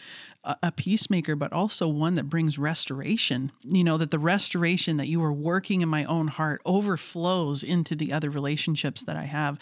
a, 0.44 0.72
peacemaker, 0.72 1.36
but 1.36 1.52
also 1.52 1.88
one 1.88 2.14
that 2.14 2.28
brings 2.28 2.58
restoration. 2.58 3.52
You 3.62 3.84
know, 3.84 3.98
that 3.98 4.10
the 4.10 4.18
restoration 4.18 4.96
that 4.96 5.08
you 5.08 5.22
are 5.22 5.32
working 5.32 5.80
in 5.80 5.88
my 5.88 6.04
own 6.04 6.28
heart 6.28 6.62
overflows 6.64 7.62
into 7.62 7.94
the 7.94 8.12
other 8.12 8.30
relationships 8.30 9.02
that 9.02 9.16
I 9.16 9.24
have. 9.24 9.58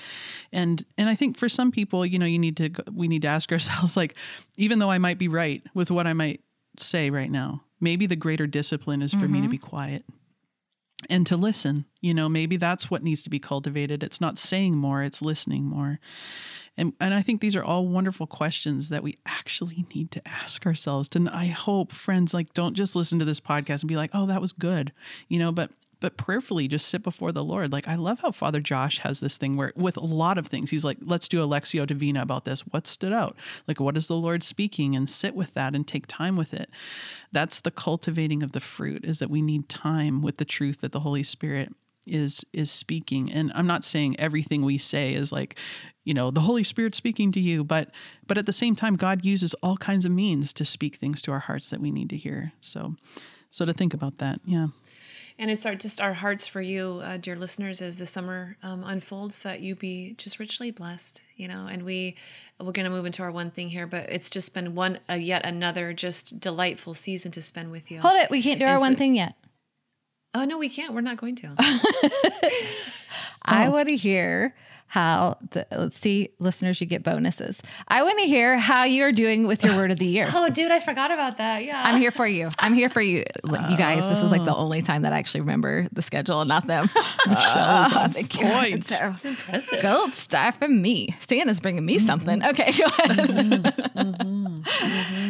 And 0.53 0.85
and 0.97 1.09
I 1.09 1.15
think 1.15 1.37
for 1.37 1.49
some 1.49 1.71
people, 1.71 2.05
you 2.05 2.19
know, 2.19 2.27
you 2.27 2.39
need 2.39 2.57
to 2.59 2.71
we 2.93 3.09
need 3.09 3.23
to 3.23 3.29
ask 3.29 3.51
ourselves 3.53 3.97
like 3.97 4.15
even 4.57 4.79
though 4.79 4.91
I 4.91 4.99
might 4.99 5.19
be 5.19 5.29
right 5.29 5.63
with 5.75 5.91
what 5.91 6.07
I 6.07 6.13
might 6.13 6.41
say 6.79 7.11
right 7.11 7.31
now, 7.31 7.63
maybe 7.81 8.07
the 8.07 8.17
greater 8.17 8.47
discipline 8.47 9.03
is 9.03 9.13
for 9.13 9.29
me 9.29 9.41
to 9.41 9.45
mm-hmm. 9.45 9.51
be 9.51 9.59
quiet 9.59 10.05
and 11.09 11.27
to 11.27 11.37
listen. 11.37 11.85
You 12.01 12.15
know, 12.15 12.29
maybe 12.29 12.57
that's 12.57 12.91
what 12.91 13.03
needs 13.03 13.23
to 13.25 13.31
be 13.31 13.39
cultivated. 13.39 14.03
It's 14.03 14.21
not 14.21 14.39
saying 14.39 14.77
more, 14.77 15.03
it's 15.03 15.23
listening 15.23 15.65
more. 15.65 15.99
And 16.77 16.93
and 17.01 17.15
I 17.15 17.23
think 17.23 17.41
these 17.41 17.57
are 17.57 17.65
all 17.65 17.87
wonderful 17.87 18.27
questions 18.27 18.89
that 18.91 19.03
we 19.03 19.19
actually 19.27 19.87
need 19.95 20.11
to 20.13 20.29
ask 20.29 20.67
ourselves. 20.67 21.09
And 21.15 21.29
I 21.29 21.47
hope 21.47 21.93
friends 21.93 22.35
like 22.35 22.53
don't 22.55 22.75
just 22.75 22.97
listen 22.97 23.19
to 23.19 23.25
this 23.25 23.41
podcast 23.41 23.81
and 23.81 23.89
be 23.89 23.97
like, 23.97 24.11
"Oh, 24.13 24.27
that 24.27 24.41
was 24.41 24.53
good." 24.53 24.93
You 25.29 25.39
know, 25.39 25.53
but 25.53 25.71
but 26.01 26.17
prayerfully 26.17 26.69
just 26.69 26.89
sit 26.89 27.03
before 27.03 27.33
the 27.33 27.45
Lord. 27.45 27.73
Like 27.73 27.89
I 27.89 27.95
love 27.95 28.21
how 28.21 28.31
Father 28.31 28.61
Josh 28.61 28.99
has 28.99 29.21
this 29.21 29.37
thing 29.37 29.57
where 29.57 29.73
with 29.77 29.97
a 29.97 30.05
lot 30.05 30.39
of 30.39 30.47
things, 30.47 30.71
he's 30.71 30.85
like, 30.85 30.99
let's 31.01 31.29
do 31.29 31.43
a 31.43 31.47
Lectio 31.47 31.87
Divina 31.87 32.23
about 32.23 32.45
this. 32.45 32.61
What 32.61 32.87
stood 32.87 33.13
out? 33.13 33.37
Like 33.67 33.81
what 33.81 33.97
is 33.97 34.09
the 34.09 34.17
Lord 34.17 34.43
speaking? 34.43 34.95
And 34.95 35.09
sit 35.09 35.35
with 35.35 35.55
that 35.55 35.75
and 35.75 35.87
take 35.87 36.07
time 36.07 36.37
with 36.37 36.53
it. 36.53 36.71
That's 37.33 37.61
the 37.61 37.71
cultivating 37.71 38.43
of 38.43 38.53
the 38.53 38.61
fruit, 38.61 39.05
is 39.05 39.19
that 39.19 39.31
we 39.31 39.43
need 39.43 39.69
time 39.69 40.23
with 40.23 40.37
the 40.37 40.45
truth 40.45 40.81
that 40.81 40.93
the 40.93 41.01
Holy 41.01 41.23
Spirit 41.23 41.73
is 42.07 42.45
is 42.53 42.71
speaking. 42.71 43.33
And 43.33 43.51
I'm 43.55 43.67
not 43.67 43.85
saying 43.85 44.19
everything 44.19 44.65
we 44.65 44.79
say 44.79 45.15
is 45.15 45.33
like, 45.33 45.59
you 46.05 46.15
know, 46.15 46.31
the 46.31 46.43
Holy 46.43 46.63
Spirit 46.63 46.95
speaking 46.95 47.33
to 47.33 47.41
you, 47.41 47.65
but 47.65 47.91
but 48.27 48.39
at 48.39 48.47
the 48.47 48.53
same 48.53 48.77
time, 48.77 48.97
God 48.97 49.25
uses 49.25 49.55
all 49.55 49.77
kinds 49.77 50.05
of 50.05 50.13
means 50.13 50.53
to 50.55 50.65
speak 50.65 50.97
things 50.97 51.21
to 51.23 51.33
our 51.33 51.41
hearts 51.41 51.71
that 51.71 51.81
we 51.81 51.91
need 51.91 52.11
to 52.11 52.17
hear. 52.17 52.53
So 52.61 52.95
so 53.51 53.65
to 53.65 53.73
think 53.73 53.93
about 53.93 54.19
that, 54.19 54.41
yeah. 54.45 54.69
And 55.39 55.51
it's 55.51 55.67
our 55.67 55.75
just 55.75 56.01
our 56.01 56.15
hearts 56.15 56.47
for 56.47 56.63
you, 56.63 57.01
uh, 57.03 57.19
dear 57.19 57.37
listeners, 57.37 57.83
as 57.83 57.99
the 57.99 58.07
summer 58.07 58.57
um, 58.63 58.83
unfolds, 58.85 59.41
that 59.41 59.61
you 59.61 59.75
be 59.75 60.15
just 60.17 60.39
richly 60.39 60.71
blessed, 60.71 61.21
you 61.37 61.47
know. 61.47 61.67
And 61.67 61.83
we 61.83 62.17
we're 62.59 62.73
going 62.73 62.85
to 62.85 62.91
move 62.91 63.05
into 63.05 63.23
our 63.23 63.31
one 63.31 63.51
thing 63.51 63.69
here, 63.69 63.87
but 63.87 64.09
it's 64.09 64.31
just 64.31 64.55
been 64.55 64.75
one 64.75 64.99
uh, 65.11 65.15
yet 65.15 65.45
another 65.45 65.93
just 65.93 66.41
delightful 66.41 66.95
season 66.95 67.33
to 67.33 67.43
spend 67.43 67.71
with 67.71 67.91
you. 67.91 68.01
Hold 68.01 68.17
it. 68.17 68.31
We 68.31 68.43
can't 68.43 68.59
do 68.59 68.65
our 68.65 68.81
one 68.81 68.97
thing 68.97 69.15
yet. 69.15 69.35
Oh 70.33 70.45
no, 70.45 70.57
we 70.57 70.71
can't. 70.71 70.95
We're 70.95 71.03
not 71.03 71.19
going 71.19 71.37
to. 71.37 71.55
I 73.43 73.69
want 73.69 73.89
to 73.89 73.97
hear 73.97 74.55
how 74.89 75.37
the 75.51 75.67
let's 75.73 75.99
see, 75.99 76.31
listeners, 76.39 76.81
you 76.81 76.87
get 76.87 77.03
bonuses. 77.03 77.59
I 77.89 78.03
want 78.03 78.19
to 78.21 78.27
hear 78.27 78.57
how 78.57 78.85
you're 78.85 79.13
doing 79.13 79.47
with 79.47 79.65
your 79.65 79.75
word 79.77 79.91
of 79.91 79.99
the 79.99 80.07
year. 80.07 80.27
oh, 80.33 80.49
dude, 80.49 80.71
I 80.71 80.81
forgot 80.81 81.11
about 81.11 81.39
that. 81.39 81.65
Yeah. 81.65 81.83
I'm 81.83 81.97
here 82.01 82.11
for 82.11 82.27
you. 82.27 82.49
I'm 82.59 82.73
here 82.75 82.89
for 82.89 83.01
you. 83.03 83.25
Look, 83.43 83.61
You 83.71 83.77
guys, 83.77 84.09
this 84.09 84.23
is 84.23 84.31
like 84.31 84.45
the 84.45 84.55
only 84.55 84.83
time 84.83 85.03
that 85.03 85.13
I 85.13 85.19
actually 85.19 85.41
remember 85.41 85.89
the 85.93 86.03
schedule 86.03 86.41
and 86.41 86.49
not 86.49 86.67
them. 86.67 86.89
Uh, 87.29 88.09
you. 88.17 88.25
point. 88.29 88.85
So, 88.85 89.15
impressive. 89.25 89.83
gold 89.83 90.15
star 90.15 90.53
from 90.53 90.81
me. 90.81 91.17
Santa's 91.19 91.59
bringing 91.59 91.85
me 91.85 91.99
something. 91.99 92.45
Okay, 92.45 92.71
go 92.73 92.85
ahead. 92.87 93.75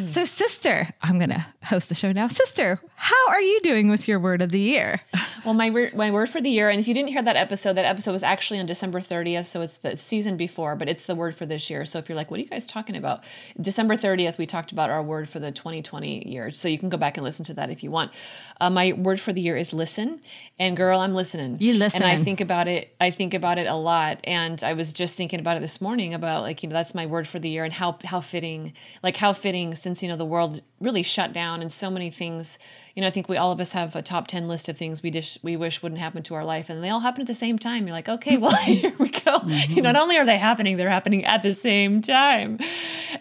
So, 0.09 0.25
sister, 0.25 0.89
I'm 1.03 1.19
going 1.19 1.31
to 1.31 1.47
host 1.65 1.89
the 1.89 1.95
show 1.95 2.13
now. 2.13 2.29
Sister, 2.29 2.81
how 2.97 3.29
are 3.29 3.41
you 3.41 3.61
doing 3.63 3.89
with 3.91 4.07
your 4.09 4.19
word 4.21 4.43
of 4.43 4.51
the 4.51 4.61
year? 4.61 5.01
Well, 5.45 5.55
my 5.55 5.71
my 5.95 6.11
word 6.11 6.29
for 6.29 6.41
the 6.41 6.51
year, 6.51 6.69
and 6.71 6.81
if 6.81 6.89
you 6.89 6.95
didn't 6.95 7.11
hear 7.11 7.23
that 7.23 7.37
episode, 7.37 7.75
that 7.75 7.85
episode 7.85 8.13
was 8.13 8.23
actually 8.23 8.59
on 8.61 8.67
December 8.67 9.01
30th, 9.01 9.46
so 9.47 9.63
it's 9.63 9.79
the 9.79 9.97
season 9.97 10.37
before, 10.37 10.77
but 10.77 10.89
it's 10.89 11.07
the 11.07 11.15
word 11.15 11.37
for 11.37 11.47
this 11.47 11.71
year. 11.71 11.85
So 11.85 11.99
if 11.99 12.09
you're 12.09 12.17
like, 12.17 12.31
what 12.31 12.39
are 12.39 12.43
you 12.43 12.49
guys 12.49 12.67
talking 12.67 12.97
about? 12.97 13.25
December 13.61 13.97
30th, 13.97 14.39
we 14.39 14.47
talked 14.47 14.73
about 14.73 14.91
our 14.91 15.03
word 15.03 15.29
for 15.29 15.39
the 15.39 15.53
2020 15.53 16.29
year. 16.29 16.53
So 16.53 16.69
you 16.69 16.79
can 16.79 16.89
go 16.89 16.97
back 16.97 17.17
and 17.17 17.25
listen 17.25 17.45
to 17.47 17.55
that 17.55 17.71
if 17.71 17.83
you 17.83 17.91
want. 17.91 18.13
Uh, 18.61 18.71
my 18.71 18.93
word 18.93 19.21
for 19.21 19.33
the 19.33 19.41
year 19.41 19.57
is 19.57 19.73
listen, 19.73 20.21
and 20.59 20.77
girl, 20.77 21.01
I'm 21.01 21.15
listening. 21.15 21.59
You 21.61 21.75
listen. 21.75 22.03
And 22.03 22.11
I 22.11 22.23
think 22.23 22.41
about 22.41 22.69
it. 22.69 22.95
I 23.01 23.11
think 23.11 23.35
about 23.35 23.59
it 23.59 23.67
a 23.67 23.75
lot, 23.75 24.21
and 24.25 24.63
I 24.63 24.73
was 24.73 24.93
just 24.93 25.15
thinking 25.15 25.41
about 25.41 25.57
it 25.57 25.61
this 25.61 25.81
morning 25.81 26.15
about 26.15 26.43
like 26.43 26.63
you 26.63 26.69
know 26.69 26.75
that's 26.75 26.95
my 26.95 27.07
word 27.07 27.27
for 27.29 27.39
the 27.39 27.49
year, 27.49 27.65
and 27.65 27.73
how 27.73 27.99
how 28.05 28.21
fitting, 28.21 28.73
like 29.03 29.17
how 29.17 29.33
fitting 29.33 29.75
since 29.75 30.03
you 30.03 30.09
know 30.09 30.17
the 30.17 30.25
world 30.25 30.63
really 30.81 31.03
shut 31.03 31.33
down 31.33 31.63
and 31.63 31.73
so 31.73 31.91
many 31.91 32.11
things. 32.11 32.59
You 32.95 33.03
know, 33.03 33.09
I 33.09 33.11
think 33.11 33.29
we 33.29 33.37
all 33.37 33.53
of 33.53 33.61
us 33.61 33.73
have 33.73 33.97
a 33.97 34.03
top 34.03 34.27
ten 34.27 34.49
list 34.49 34.69
of 34.69 34.77
things 34.77 35.03
we 35.03 35.11
just 35.11 35.43
we 35.43 35.57
wish 35.57 35.83
wouldn't 35.83 36.01
happen 36.01 36.23
to 36.25 36.35
our 36.35 36.45
life, 36.45 36.69
and 36.69 36.83
they 36.83 36.91
all 36.91 37.01
happen 37.01 37.23
at 37.23 37.27
the 37.27 37.35
same 37.35 37.59
time. 37.59 37.87
You're 37.87 37.97
like, 37.97 38.09
okay, 38.09 38.37
well 38.37 38.55
here 38.65 38.93
we 38.99 39.11
go. 39.11 39.41
You 39.47 39.83
know, 39.83 39.89
mm-hmm. 39.89 39.95
not 39.95 39.97
only 39.97 40.17
are 40.19 40.25
they 40.25 40.39
happening, 40.39 40.77
they're 40.77 40.91
happening 40.91 41.25
at 41.25 41.43
the 41.43 41.53
same 41.53 42.03
time. 42.03 42.59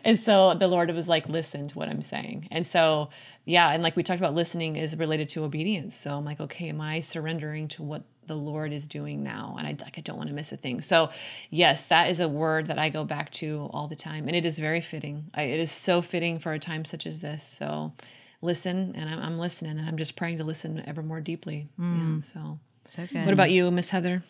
And 0.03 0.19
so 0.19 0.53
the 0.53 0.67
Lord 0.67 0.93
was 0.93 1.07
like, 1.07 1.29
listen 1.29 1.67
to 1.67 1.77
what 1.77 1.89
I'm 1.89 2.01
saying, 2.01 2.47
and 2.51 2.65
so 2.65 3.09
yeah, 3.45 3.69
and 3.71 3.83
like 3.83 3.95
we 3.95 4.03
talked 4.03 4.19
about, 4.19 4.33
listening 4.33 4.75
is 4.75 4.97
related 4.97 5.29
to 5.29 5.43
obedience. 5.43 5.95
So 5.95 6.17
I'm 6.17 6.25
like, 6.25 6.39
okay, 6.39 6.69
am 6.69 6.81
I 6.81 6.99
surrendering 6.99 7.67
to 7.69 7.83
what 7.83 8.03
the 8.27 8.35
Lord 8.35 8.71
is 8.73 8.87
doing 8.87 9.23
now? 9.23 9.55
And 9.57 9.67
I 9.67 9.75
like 9.83 9.97
I 9.97 10.01
don't 10.01 10.17
want 10.17 10.29
to 10.29 10.35
miss 10.35 10.51
a 10.51 10.57
thing. 10.57 10.81
So 10.81 11.09
yes, 11.49 11.85
that 11.85 12.09
is 12.09 12.19
a 12.19 12.27
word 12.27 12.67
that 12.67 12.79
I 12.79 12.89
go 12.89 13.03
back 13.03 13.31
to 13.33 13.69
all 13.73 13.87
the 13.87 13.95
time, 13.95 14.27
and 14.27 14.35
it 14.35 14.45
is 14.45 14.59
very 14.59 14.81
fitting. 14.81 15.29
I, 15.33 15.43
it 15.43 15.59
is 15.59 15.71
so 15.71 16.01
fitting 16.01 16.39
for 16.39 16.53
a 16.53 16.59
time 16.59 16.85
such 16.85 17.05
as 17.05 17.21
this. 17.21 17.43
So 17.43 17.93
listen, 18.41 18.93
and 18.95 19.09
I'm, 19.09 19.19
I'm 19.19 19.37
listening, 19.39 19.77
and 19.79 19.87
I'm 19.87 19.97
just 19.97 20.15
praying 20.15 20.37
to 20.39 20.43
listen 20.43 20.83
ever 20.87 21.01
more 21.01 21.21
deeply. 21.21 21.67
Yeah. 21.79 22.21
So 22.21 22.59
So 22.89 23.05
good. 23.07 23.25
What 23.25 23.33
about 23.33 23.51
you, 23.51 23.71
Miss 23.71 23.89
Heather? 23.89 24.23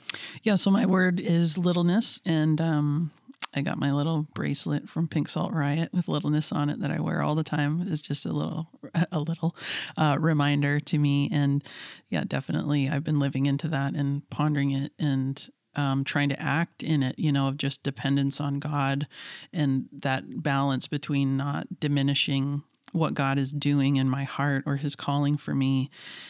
Yeah, 0.44 0.56
so 0.56 0.72
my 0.72 0.86
word 0.86 1.20
is 1.20 1.58
littleness, 1.58 2.22
and 2.26 2.62
um, 2.62 3.12
I 3.56 3.62
got 3.62 3.80
my 3.80 3.92
little 3.92 4.28
bracelet 4.34 4.90
from 4.90 5.08
Pink 5.08 5.30
Salt 5.30 5.54
Riot 5.54 5.94
with 5.94 6.08
littleness 6.08 6.52
on 6.52 6.70
it 6.70 6.82
that 6.82 6.92
I 6.92 7.00
wear 7.00 7.22
all 7.22 7.36
the 7.36 7.44
time. 7.44 7.86
It's 7.90 8.02
just 8.02 8.26
a 8.26 8.34
little, 8.34 8.68
a 9.12 9.20
little 9.20 9.56
uh, 9.98 10.18
reminder 10.20 10.80
to 10.82 10.98
me, 10.98 11.30
and 11.32 11.64
yeah, 12.10 12.24
definitely, 12.28 12.90
I've 12.90 13.04
been 13.04 13.20
living 13.20 13.46
into 13.46 13.68
that 13.70 13.94
and 13.94 14.30
pondering 14.30 14.72
it, 14.72 14.92
and 15.00 15.50
um, 15.76 16.04
trying 16.04 16.30
to 16.30 16.42
act 16.42 16.84
in 16.84 17.04
it, 17.04 17.18
you 17.18 17.32
know, 17.32 17.48
of 17.48 17.58
just 17.58 17.84
dependence 17.84 18.40
on 18.40 18.60
God 18.60 19.08
and 19.52 19.88
that 19.92 20.42
balance 20.42 20.88
between 20.88 21.38
not 21.38 21.80
diminishing 21.80 22.64
what 22.92 23.14
God 23.14 23.38
is 23.38 23.52
doing 23.52 23.98
in 23.98 24.10
my 24.10 24.24
heart 24.24 24.64
or 24.66 24.78
his 24.78 24.96
calling 24.96 25.38
for 25.38 25.54
me 25.54 25.90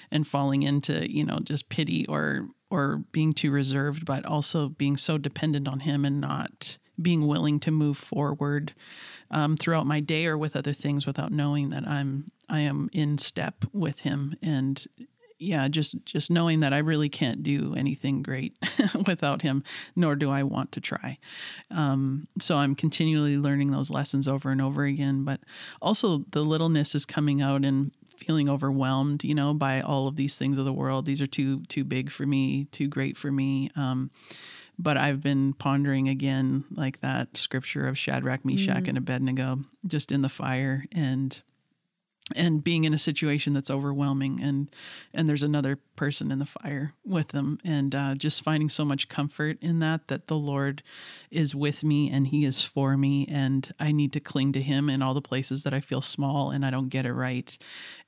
and 0.10 0.28
falling 0.28 0.64
into, 0.64 1.12
you 1.12 1.24
know, 1.24 1.40
just 1.44 1.70
pity 1.70 2.06
or 2.08 2.48
or 2.72 3.04
being 3.12 3.32
too 3.32 3.52
reserved, 3.52 4.06
but 4.06 4.26
also 4.26 4.70
being 4.70 4.98
so 4.98 5.18
dependent 5.18 5.68
on 5.68 5.82
him 5.82 6.04
and 6.04 6.20
not 6.20 6.78
being 7.01 7.27
willing 7.27 7.60
to 7.62 7.71
move 7.71 7.97
forward 7.97 8.73
um, 9.31 9.58
throughout 9.58 9.86
my 9.86 9.99
day 9.99 10.25
or 10.25 10.38
with 10.38 10.55
other 10.55 10.73
things 10.73 11.05
without 11.05 11.31
knowing 11.31 11.69
that 11.69 11.88
I'm 11.88 12.31
I 12.47 12.60
am 12.60 12.89
in 12.93 13.17
step 13.17 13.65
with 13.73 14.01
him 14.01 14.36
and 14.41 14.86
yeah, 15.38 15.67
just 15.67 15.95
just 16.05 16.31
knowing 16.31 16.62
that 16.62 16.73
I 16.73 16.77
really 16.77 17.10
can't 17.10 17.43
do 17.43 17.75
anything 17.75 18.21
great 18.21 18.55
without 19.08 19.41
him, 19.41 19.63
nor 19.95 20.15
do 20.15 20.31
I 20.31 20.43
want 20.43 20.71
to 20.73 20.81
try. 20.81 21.17
Um, 21.69 22.27
so 22.39 22.58
I'm 22.58 22.75
continually 22.75 23.38
learning 23.38 23.71
those 23.71 23.89
lessons 23.89 24.27
over 24.27 24.49
and 24.51 24.62
over 24.62 24.86
again. 24.86 25.23
But 25.23 25.41
also 25.81 26.25
the 26.31 26.43
littleness 26.43 26.95
is 26.95 27.05
coming 27.05 27.41
out 27.41 27.65
and 27.65 27.91
feeling 28.17 28.47
overwhelmed, 28.47 29.23
you 29.23 29.36
know, 29.36 29.53
by 29.53 29.81
all 29.81 30.08
of 30.08 30.15
these 30.15 30.38
things 30.38 30.58
of 30.58 30.65
the 30.65 30.73
world. 30.73 31.05
These 31.05 31.21
are 31.21 31.27
too 31.27 31.63
too 31.65 31.84
big 31.84 32.12
for 32.12 32.25
me, 32.25 32.65
too 32.71 32.88
great 32.88 33.17
for 33.17 33.31
me. 33.31 33.69
Um, 33.75 34.12
but 34.78 34.98
I've 34.98 35.22
been 35.22 35.54
pondering 35.54 36.10
again, 36.10 36.66
like 36.72 37.02
that 37.02 37.38
scripture 37.38 37.88
of 37.88 37.98
Shadrach, 37.98 38.44
Meshach, 38.44 38.84
mm. 38.84 38.90
and 38.90 38.98
Abednego, 38.98 39.60
just 39.88 40.12
in 40.12 40.22
the 40.22 40.30
fire 40.30 40.86
and 40.92 41.42
and 42.36 42.64
being 42.64 42.86
in 42.86 42.94
a 42.94 43.00
situation 43.00 43.54
that's 43.54 43.70
overwhelming 43.70 44.42
and 44.42 44.70
and 45.14 45.30
there's 45.30 45.44
another 45.44 45.78
person 45.96 46.32
in 46.32 46.40
the 46.40 46.46
fire 46.46 46.94
with 47.06 47.30
them 47.30 47.60
and 47.64 47.94
uh, 47.94 48.16
just 48.16 48.44
finding 48.44 48.68
so 48.68 48.84
much 48.84 49.08
comfort 49.08 49.58
in 49.62 49.78
that 49.78 50.08
that 50.08 50.28
the 50.28 50.36
lord 50.36 50.82
is 51.30 51.54
with 51.54 51.84
me 51.84 52.10
and 52.10 52.28
he 52.28 52.44
is 52.44 52.64
for 52.64 52.98
me 52.98 53.28
and 53.30 53.74
i 53.80 53.92
need 53.92 54.12
to 54.12 54.20
cling 54.20 54.52
to 54.52 54.62
him 54.62 54.90
in 54.90 55.04
all 55.04 55.14
the 55.14 55.22
places 55.22 55.62
that 55.62 55.74
i 55.74 55.80
feel 55.80 56.02
small 56.02 56.50
and 56.50 56.66
i 56.66 56.72
don't 56.72 56.90
get 56.90 57.06
it 57.06 57.14
right 57.14 57.60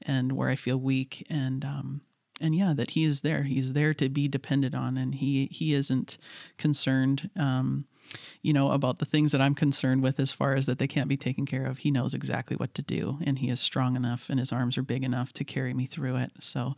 and 0.01 0.31
where 0.31 0.49
i 0.49 0.55
feel 0.55 0.77
weak 0.77 1.25
and 1.29 1.63
um 1.63 2.01
and 2.39 2.55
yeah 2.55 2.73
that 2.75 2.91
he 2.91 3.03
is 3.03 3.21
there 3.21 3.43
he's 3.43 3.73
there 3.73 3.93
to 3.93 4.09
be 4.09 4.27
depended 4.27 4.75
on 4.75 4.97
and 4.97 5.15
he 5.15 5.47
he 5.51 5.73
isn't 5.73 6.17
concerned 6.57 7.29
um 7.35 7.85
you 8.41 8.53
know, 8.53 8.71
about 8.71 8.99
the 8.99 9.05
things 9.05 9.31
that 9.31 9.41
I'm 9.41 9.55
concerned 9.55 10.01
with 10.01 10.19
as 10.19 10.31
far 10.31 10.55
as 10.55 10.65
that 10.65 10.79
they 10.79 10.87
can't 10.87 11.07
be 11.09 11.17
taken 11.17 11.45
care 11.45 11.65
of. 11.65 11.79
He 11.79 11.91
knows 11.91 12.13
exactly 12.13 12.55
what 12.55 12.73
to 12.75 12.81
do 12.81 13.17
and 13.23 13.39
he 13.39 13.49
is 13.49 13.59
strong 13.59 13.95
enough 13.95 14.29
and 14.29 14.39
his 14.39 14.51
arms 14.51 14.77
are 14.77 14.83
big 14.83 15.03
enough 15.03 15.33
to 15.33 15.43
carry 15.43 15.73
me 15.73 15.85
through 15.85 16.17
it. 16.17 16.31
So, 16.39 16.75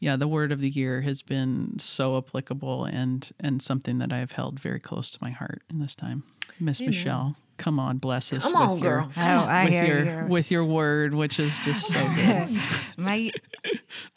yeah, 0.00 0.16
the 0.16 0.28
word 0.28 0.52
of 0.52 0.60
the 0.60 0.70
year 0.70 1.02
has 1.02 1.22
been 1.22 1.78
so 1.78 2.16
applicable 2.18 2.84
and 2.84 3.30
and 3.38 3.62
something 3.62 3.98
that 3.98 4.12
I 4.12 4.18
have 4.18 4.32
held 4.32 4.60
very 4.60 4.80
close 4.80 5.10
to 5.12 5.18
my 5.22 5.30
heart 5.30 5.62
in 5.70 5.78
this 5.78 5.94
time. 5.94 6.24
Miss 6.58 6.80
Michelle, 6.80 7.36
come 7.56 7.78
on, 7.78 7.98
bless 7.98 8.32
us 8.32 8.42
come 8.42 8.52
with 8.52 8.70
on, 8.70 8.78
your 8.78 9.00
girl. 9.02 9.12
Oh, 9.16 9.20
I 9.20 9.64
with 9.64 9.72
hear 9.72 9.84
your 9.86 10.22
you. 10.22 10.28
with 10.28 10.50
your 10.50 10.64
word, 10.64 11.14
which 11.14 11.38
is 11.38 11.58
just 11.64 11.86
so 11.86 12.08
good. 12.16 12.48
My 12.96 13.30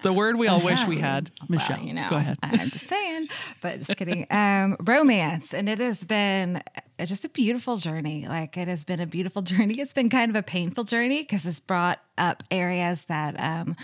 the 0.02 0.14
word 0.14 0.38
we 0.38 0.48
all 0.48 0.62
wish 0.62 0.86
we 0.88 0.98
had. 1.00 1.32
Michelle, 1.50 1.78
Well, 1.78 1.88
you 1.88 1.94
know, 1.94 2.08
go 2.10 2.16
ahead. 2.16 2.38
I'm 2.42 2.70
just 2.70 2.88
saying, 2.88 3.28
but 3.62 3.80
just 3.80 3.96
kidding. 3.98 4.28
Um, 4.30 4.78
romance, 4.80 5.54
and 5.54 5.68
it 5.70 5.80
has 5.80 6.04
been 6.06 6.62
uh, 7.00 7.06
just 7.06 7.26
a 7.26 7.30
beautiful 7.30 7.78
journey. 7.78 8.28
Like 8.28 8.58
it 8.58 8.68
has 8.68 8.84
been 8.84 9.00
a 9.00 9.06
beautiful 9.08 9.42
journey. 9.42 9.80
It's 9.80 9.94
been 9.94 10.10
kind 10.10 10.30
of 10.30 10.36
a 10.36 10.44
painful 10.44 10.84
journey 10.84 11.22
because 11.22 11.46
it's 11.46 11.60
brought 11.60 12.00
up 12.18 12.44
areas 12.52 13.06
that 13.06 13.40
um, 13.40 13.76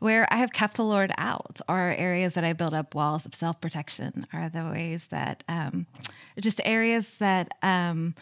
where 0.00 0.32
I 0.32 0.36
have 0.36 0.52
kept 0.52 0.76
the 0.76 0.84
Lord 0.84 1.12
out, 1.18 1.60
or 1.68 1.78
areas 1.78 2.34
that 2.34 2.44
I 2.44 2.52
built 2.52 2.74
up 2.74 2.94
walls 2.94 3.26
of 3.26 3.34
self 3.34 3.60
protection, 3.60 4.26
are 4.32 4.48
the 4.48 4.64
ways 4.72 5.06
that 5.08 5.44
um, 5.48 5.86
just 6.40 6.60
areas 6.64 7.10
that. 7.18 7.52
Um, 7.62 8.14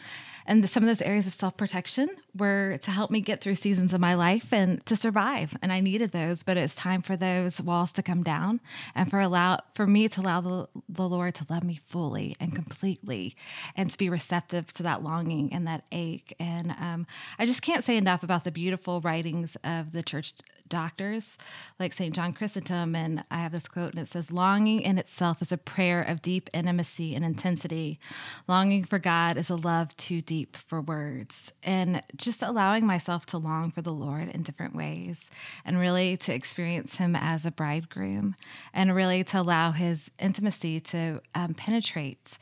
and 0.47 0.63
the, 0.63 0.67
some 0.67 0.81
of 0.81 0.87
those 0.87 1.01
areas 1.01 1.27
of 1.27 1.33
self 1.33 1.57
protection 1.57 2.09
were 2.35 2.77
to 2.81 2.91
help 2.91 3.11
me 3.11 3.19
get 3.19 3.41
through 3.41 3.55
seasons 3.55 3.93
of 3.93 3.99
my 3.99 4.13
life 4.13 4.53
and 4.53 4.85
to 4.85 4.95
survive. 4.95 5.57
And 5.61 5.71
I 5.71 5.81
needed 5.81 6.11
those, 6.11 6.43
but 6.43 6.55
it's 6.55 6.75
time 6.75 7.01
for 7.01 7.17
those 7.17 7.61
walls 7.61 7.91
to 7.93 8.03
come 8.03 8.23
down 8.23 8.61
and 8.95 9.09
for 9.09 9.19
allow 9.19 9.59
for 9.75 9.85
me 9.85 10.07
to 10.07 10.21
allow 10.21 10.41
the, 10.41 10.69
the 10.87 11.07
Lord 11.07 11.35
to 11.35 11.45
love 11.49 11.63
me 11.63 11.79
fully 11.87 12.37
and 12.39 12.55
completely 12.55 13.35
and 13.75 13.91
to 13.91 13.97
be 13.97 14.09
receptive 14.09 14.67
to 14.73 14.83
that 14.83 15.03
longing 15.03 15.51
and 15.51 15.67
that 15.67 15.83
ache. 15.91 16.35
And 16.39 16.71
um, 16.71 17.07
I 17.37 17.45
just 17.45 17.61
can't 17.61 17.83
say 17.83 17.97
enough 17.97 18.23
about 18.23 18.43
the 18.43 18.51
beautiful 18.51 19.01
writings 19.01 19.57
of 19.63 19.91
the 19.91 20.03
church 20.03 20.33
doctors 20.69 21.37
like 21.79 21.93
St. 21.93 22.13
John 22.13 22.33
Chrysostom. 22.33 22.95
And 22.95 23.23
I 23.31 23.39
have 23.39 23.51
this 23.51 23.67
quote 23.67 23.91
and 23.91 23.99
it 23.99 24.07
says, 24.07 24.31
Longing 24.31 24.81
in 24.81 24.97
itself 24.97 25.41
is 25.41 25.51
a 25.51 25.57
prayer 25.57 26.01
of 26.01 26.21
deep 26.21 26.49
intimacy 26.53 27.15
and 27.15 27.23
intensity. 27.25 27.99
Longing 28.47 28.83
for 28.83 28.99
God 28.99 29.37
is 29.37 29.49
a 29.49 29.55
love 29.55 29.95
too 29.97 30.21
deep 30.21 30.36
for 30.45 30.81
words. 30.81 31.51
And 31.63 32.03
just 32.15 32.41
allowing 32.41 32.85
myself 32.85 33.25
to 33.27 33.37
long 33.37 33.71
for 33.71 33.81
the 33.81 33.91
Lord 33.91 34.29
in 34.29 34.43
different 34.43 34.75
ways 34.75 35.29
and 35.65 35.79
really 35.79 36.17
to 36.17 36.33
experience 36.33 36.95
Him 36.95 37.15
as 37.15 37.45
a 37.45 37.51
bridegroom 37.51 38.35
and 38.73 38.95
really 38.95 39.23
to 39.25 39.41
allow 39.41 39.71
His 39.71 40.11
intimacy 40.19 40.79
to 40.81 41.21
um, 41.35 41.53
penetrate 41.53 42.37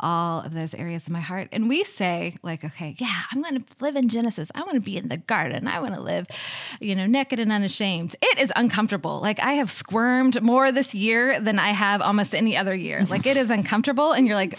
all 0.00 0.40
of 0.40 0.54
those 0.54 0.74
areas 0.74 1.06
of 1.06 1.12
my 1.12 1.20
heart. 1.20 1.48
And 1.52 1.68
we 1.68 1.84
say, 1.84 2.36
like, 2.42 2.64
okay, 2.64 2.96
yeah, 2.98 3.22
I'm 3.30 3.42
going 3.42 3.58
to 3.58 3.64
live 3.80 3.96
in 3.96 4.08
Genesis. 4.08 4.50
I 4.54 4.60
want 4.60 4.74
to 4.74 4.80
be 4.80 4.96
in 4.96 5.08
the 5.08 5.18
garden. 5.18 5.68
I 5.68 5.80
want 5.80 5.94
to 5.94 6.00
live, 6.00 6.26
you 6.80 6.94
know, 6.94 7.06
naked 7.06 7.38
and 7.38 7.52
unashamed. 7.52 8.16
It 8.20 8.38
is 8.38 8.52
uncomfortable. 8.56 9.20
Like, 9.20 9.38
I 9.40 9.54
have 9.54 9.70
squirmed 9.70 10.42
more 10.42 10.72
this 10.72 10.94
year 10.94 11.38
than 11.40 11.58
I 11.58 11.70
have 11.70 12.00
almost 12.00 12.34
any 12.34 12.56
other 12.56 12.74
year. 12.74 13.04
Like, 13.04 13.26
it 13.26 13.36
is 13.36 13.50
uncomfortable. 13.50 14.12
And 14.12 14.26
you're 14.26 14.36
like, 14.36 14.58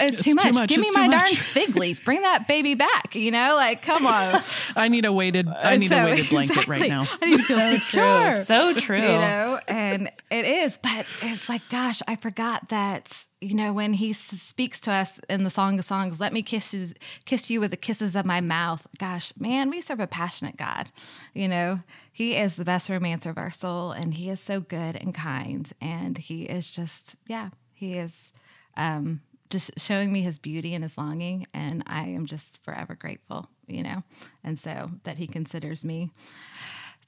it's, 0.00 0.22
too, 0.22 0.30
too 0.30 0.34
much. 0.36 0.54
much. 0.54 0.68
Give 0.68 0.78
It's 0.80 0.88
me 0.96 1.02
too 1.04 1.08
my 1.10 1.16
darn 1.18 1.32
fig 1.34 1.76
leaf. 1.76 2.04
Bring 2.04 2.22
that 2.22 2.46
baby 2.48 2.74
back. 2.74 3.14
You 3.14 3.30
know, 3.30 3.54
like, 3.56 3.82
come 3.82 4.06
on. 4.06 4.40
I 4.76 4.88
need 4.88 5.04
a 5.04 5.12
weighted 5.12 5.48
I 5.48 5.76
need 5.76 5.88
so- 5.88 6.02
a 6.02 6.04
weighted 6.04 6.28
blanket 6.28 6.52
exactly. 6.58 6.80
right 6.80 6.88
now. 6.88 7.06
I 7.22 7.26
need 7.26 7.36
to 7.38 7.42
feel 7.44 7.80
secure 7.80 8.44
So 8.44 8.74
true. 8.74 9.00
you 9.00 9.18
know 9.18 9.60
and 9.68 10.10
it 10.30 10.44
is 10.44 10.78
but 10.82 11.06
it's 11.22 11.48
like 11.48 11.62
gosh 11.70 12.02
i 12.08 12.16
forgot 12.16 12.68
that 12.68 13.24
you 13.40 13.54
know 13.54 13.72
when 13.72 13.92
he 13.94 14.12
speaks 14.12 14.80
to 14.80 14.90
us 14.92 15.20
in 15.28 15.44
the 15.44 15.50
song 15.50 15.78
of 15.78 15.84
songs 15.84 16.20
let 16.20 16.32
me 16.32 16.42
kiss 16.42 16.94
kiss 17.24 17.48
you 17.50 17.60
with 17.60 17.70
the 17.70 17.76
kisses 17.76 18.14
of 18.16 18.26
my 18.26 18.40
mouth 18.40 18.86
gosh 18.98 19.32
man 19.38 19.70
we 19.70 19.80
serve 19.80 20.00
a 20.00 20.06
passionate 20.06 20.56
god 20.56 20.88
you 21.34 21.46
know 21.48 21.80
he 22.12 22.36
is 22.36 22.56
the 22.56 22.64
best 22.64 22.88
romancer 22.90 23.30
of 23.30 23.38
our 23.38 23.50
soul 23.50 23.92
and 23.92 24.14
he 24.14 24.28
is 24.30 24.40
so 24.40 24.60
good 24.60 24.96
and 24.96 25.14
kind 25.14 25.72
and 25.80 26.18
he 26.18 26.42
is 26.42 26.70
just 26.70 27.16
yeah 27.26 27.50
he 27.72 27.94
is 27.94 28.32
um 28.76 29.20
just 29.50 29.70
showing 29.78 30.12
me 30.12 30.22
his 30.22 30.38
beauty 30.38 30.74
and 30.74 30.82
his 30.82 30.96
longing 30.98 31.46
and 31.54 31.82
i 31.86 32.02
am 32.02 32.26
just 32.26 32.62
forever 32.62 32.94
grateful 32.94 33.48
you 33.66 33.82
know 33.82 34.02
and 34.44 34.58
so 34.58 34.90
that 35.04 35.18
he 35.18 35.26
considers 35.26 35.84
me 35.84 36.10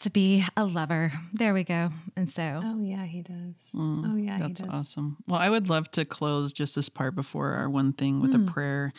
to 0.01 0.11
be 0.11 0.45
a 0.57 0.65
lover. 0.65 1.11
There 1.33 1.53
we 1.53 1.65
go. 1.65 1.91
And 2.15 2.31
so, 2.31 2.61
Oh 2.65 2.79
yeah, 2.81 3.05
he 3.05 3.23
does. 3.23 3.75
oh 3.77 4.15
yeah, 4.17 4.37
he 4.37 4.43
That's 4.45 4.61
does. 4.61 4.71
awesome. 4.71 5.17
Well, 5.27 5.41
I 5.41 5.51
would 5.51 5.69
love 5.69 5.91
to 5.93 6.05
close 6.05 6.53
just 6.53 6.77
this 6.77 6.89
part 6.89 7.17
before 7.17 7.55
our 7.55 7.69
one 7.69 7.93
thing 7.93 8.21
with 8.21 8.33
a 8.33 8.39
prayer. 8.39 8.93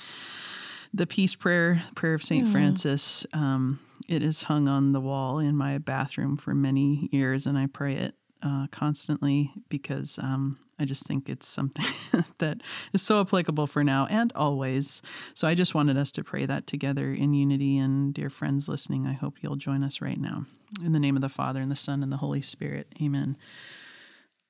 The 0.94 1.08
peace 1.08 1.36
prayer, 1.36 1.82
prayer 1.96 2.16
of 2.16 2.24
St. 2.24 2.46
Francis. 2.50 3.26
Um, 3.32 3.80
it 4.10 4.22
is 4.24 4.44
hung 4.44 4.68
on 4.68 4.92
the 4.92 5.00
wall 5.00 5.40
in 5.40 5.56
my 5.56 5.78
bathroom 5.78 6.36
for 6.36 6.54
many 6.54 7.08
years, 7.14 7.46
and 7.46 7.58
I 7.58 7.68
pray 7.68 7.96
it 7.96 8.16
uh, 8.44 8.68
constantly 8.72 9.54
because 9.70 10.20
um, 10.22 10.58
I 10.80 10.86
just 10.86 11.06
think 11.06 11.28
it's 11.28 11.48
something 11.48 11.86
that 12.38 12.62
is 12.94 13.02
so 13.02 13.20
applicable 13.20 13.68
for 13.68 13.84
now 13.84 14.08
and 14.10 14.32
always. 14.34 15.02
So 15.34 15.48
I 15.48 15.54
just 15.54 15.76
wanted 15.76 15.98
us 15.98 16.12
to 16.14 16.24
pray 16.24 16.46
that 16.46 16.68
together 16.68 17.12
in 17.14 17.34
unity. 17.34 17.78
And 17.78 18.14
dear 18.14 18.30
friends 18.30 18.70
listening, 18.70 19.06
I 19.06 19.14
hope 19.14 19.44
you'll 19.44 19.58
join 19.58 19.84
us 19.84 20.02
right 20.02 20.20
now. 20.20 20.46
In 20.84 20.94
the 20.94 21.00
name 21.00 21.18
of 21.18 21.22
the 21.22 21.30
Father, 21.30 21.62
and 21.62 21.70
the 21.70 21.76
Son, 21.76 22.02
and 22.02 22.12
the 22.12 22.18
Holy 22.18 22.42
Spirit. 22.42 22.94
Amen. 23.02 23.36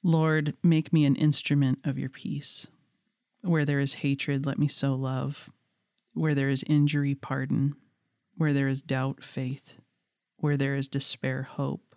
Lord, 0.03 0.55
make 0.63 0.93
me 0.93 1.05
an 1.05 1.15
instrument 1.15 1.79
of 1.83 1.97
your 1.97 2.09
peace. 2.09 2.67
Where 3.41 3.65
there 3.65 3.79
is 3.79 3.95
hatred, 3.95 4.45
let 4.45 4.59
me 4.59 4.67
sow 4.67 4.93
love. 4.93 5.49
Where 6.13 6.35
there 6.35 6.49
is 6.49 6.63
injury, 6.67 7.15
pardon. 7.15 7.75
Where 8.37 8.53
there 8.53 8.67
is 8.67 8.81
doubt, 8.81 9.23
faith. 9.23 9.75
Where 10.37 10.57
there 10.57 10.75
is 10.75 10.87
despair, 10.87 11.43
hope. 11.43 11.95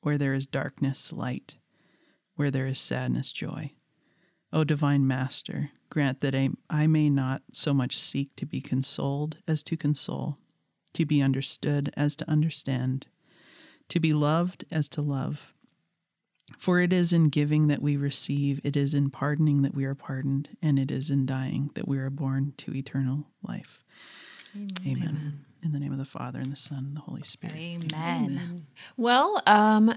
Where 0.00 0.18
there 0.18 0.34
is 0.34 0.46
darkness, 0.46 1.12
light. 1.12 1.56
Where 2.36 2.50
there 2.50 2.66
is 2.66 2.80
sadness, 2.80 3.32
joy. 3.32 3.72
O 4.52 4.64
divine 4.64 5.06
Master, 5.06 5.70
grant 5.90 6.20
that 6.20 6.34
I, 6.34 6.50
I 6.70 6.86
may 6.86 7.10
not 7.10 7.42
so 7.52 7.74
much 7.74 7.98
seek 7.98 8.34
to 8.36 8.46
be 8.46 8.60
consoled 8.60 9.38
as 9.48 9.62
to 9.64 9.76
console, 9.76 10.38
to 10.94 11.04
be 11.06 11.22
understood 11.22 11.92
as 11.96 12.16
to 12.16 12.30
understand, 12.30 13.06
to 13.88 14.00
be 14.00 14.12
loved 14.14 14.64
as 14.70 14.88
to 14.90 15.02
love 15.02 15.52
For 16.58 16.80
it 16.80 16.92
is 16.92 17.12
in 17.12 17.28
giving 17.28 17.68
that 17.68 17.82
we 17.82 17.96
receive, 17.96 18.60
it 18.64 18.76
is 18.76 18.94
in 18.94 19.10
pardoning 19.10 19.62
that 19.62 19.74
we 19.74 19.84
are 19.84 19.94
pardoned, 19.94 20.48
and 20.62 20.78
it 20.78 20.90
is 20.90 21.10
in 21.10 21.26
dying 21.26 21.70
that 21.74 21.88
we 21.88 21.98
are 21.98 22.10
born 22.10 22.54
to 22.58 22.74
eternal 22.74 23.26
life. 23.42 23.82
Amen. 24.56 24.72
Amen. 24.86 25.44
In 25.62 25.72
the 25.72 25.80
name 25.80 25.92
of 25.92 25.98
the 25.98 26.04
Father, 26.04 26.40
and 26.40 26.52
the 26.52 26.56
Son, 26.56 26.78
and 26.78 26.96
the 26.96 27.00
Holy 27.00 27.22
Spirit. 27.22 27.56
Amen. 27.56 27.90
Amen. 27.94 28.66
Well, 28.96 29.42
um, 29.46 29.94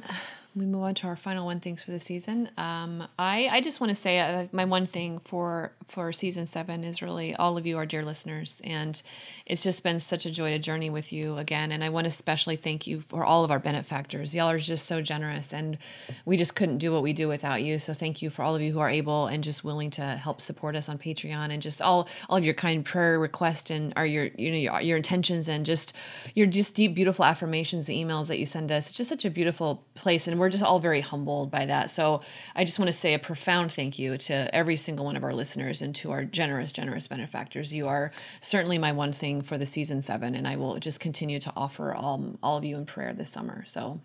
we 0.58 0.66
move 0.66 0.82
on 0.82 0.96
to 0.96 1.08
our 1.08 1.16
final 1.16 1.46
one 1.46 1.60
things 1.60 1.84
for 1.84 1.92
the 1.92 2.00
season. 2.00 2.50
Um, 2.58 3.08
I, 3.20 3.48
I 3.52 3.62
just 3.62 3.80
want 3.80 3.92
to 3.92 3.96
say 3.96 4.20
uh, 4.20 4.48
my 4.52 4.66
one 4.66 4.86
thing 4.86 5.20
for 5.20 5.72
for 5.88 6.12
season 6.12 6.46
seven 6.46 6.84
is 6.84 7.02
really 7.02 7.36
all 7.36 7.58
of 7.58 7.66
you, 7.66 7.78
our 7.78 7.86
dear 7.86 8.04
listeners, 8.04 8.62
and 8.66 9.02
it's 9.46 9.64
just 9.64 9.84
been 9.84 10.00
such 10.00 10.26
a 10.26 10.32
joy 10.32 10.52
to 10.52 10.60
journey 10.60 10.90
with 10.90 11.14
you 11.14 11.38
again. 11.38 11.72
And 11.72 11.84
I 11.84 11.90
want 11.90 12.06
to 12.06 12.10
especially 12.10 12.56
thank 12.56 12.88
you 12.88 13.02
for 13.02 13.24
all 13.24 13.44
of 13.44 13.52
our 13.52 13.60
benefactors. 13.60 14.36
Y'all 14.36 14.50
are 14.50 14.58
just 14.58 14.86
so 14.86 15.02
generous, 15.02 15.54
and 15.54 15.78
we 16.26 16.38
just 16.38 16.56
couldn't 16.56 16.80
do 16.80 16.92
what 16.92 17.04
we 17.04 17.14
do 17.14 17.28
without 17.28 17.62
you. 17.62 17.78
So 17.78 17.94
thank 17.94 18.22
you 18.22 18.30
for 18.30 18.42
all 18.42 18.56
of 18.56 18.62
you 18.62 18.72
who 18.72 18.80
are 18.80 18.90
able 18.90 19.28
and 19.28 19.44
just 19.44 19.64
willing 19.64 19.92
to 19.92 20.02
help 20.02 20.42
support 20.42 20.76
us 20.76 20.90
on 20.90 20.98
Patreon, 20.98 21.52
and 21.52 21.62
just 21.62 21.82
all 21.82 22.10
all 22.30 22.38
of 22.38 22.46
your 22.46 22.56
kind 22.56 22.84
prayer 22.84 23.20
requests 23.20 23.70
and 23.70 23.94
are 23.96 24.06
your 24.06 24.30
you 24.36 24.52
know 24.52 24.58
your, 24.58 24.82
your 24.82 24.98
intentions 24.98 25.48
and 25.48 25.66
just 25.66 25.96
your 26.34 26.48
just 26.48 26.74
deep 26.74 26.96
beautiful 26.96 27.24
affirmations, 27.24 27.86
the 27.86 28.04
emails 28.04 28.28
that 28.28 28.40
you 28.40 28.46
send 28.46 28.72
us. 28.72 28.90
It's 28.90 28.98
just 28.98 29.10
such 29.10 29.24
a 29.24 29.30
beautiful 29.30 29.84
place, 29.94 30.28
and 30.28 30.40
we're 30.40 30.47
we're 30.48 30.52
just 30.52 30.64
all 30.64 30.80
very 30.80 31.02
humbled 31.02 31.52
by 31.52 31.66
that. 31.66 31.90
So 31.90 32.22
I 32.56 32.64
just 32.64 32.80
want 32.80 32.88
to 32.88 32.94
say 32.94 33.14
a 33.14 33.20
profound 33.20 33.70
thank 33.70 34.00
you 34.00 34.18
to 34.18 34.56
every 34.56 34.78
single 34.78 35.04
one 35.04 35.18
of 35.18 35.24
our 35.26 35.34
listeners 35.34 35.82
and 35.82 35.94
to 35.96 36.12
our 36.12 36.24
generous, 36.24 36.72
generous 36.72 37.06
benefactors. 37.06 37.74
You 37.74 37.90
are 37.90 38.14
certainly 38.40 38.78
my 38.78 38.94
one 38.94 39.12
thing 39.12 39.42
for 39.42 39.58
the 39.58 39.66
season 39.66 40.02
seven, 40.02 40.36
and 40.36 40.48
I 40.48 40.56
will 40.56 40.80
just 40.80 41.02
continue 41.02 41.38
to 41.40 41.52
offer 41.58 41.94
all, 41.94 42.38
all 42.42 42.56
of 42.56 42.64
you 42.64 42.78
in 42.78 42.86
prayer 42.86 43.12
this 43.12 43.30
summer. 43.30 43.66
So 43.66 44.00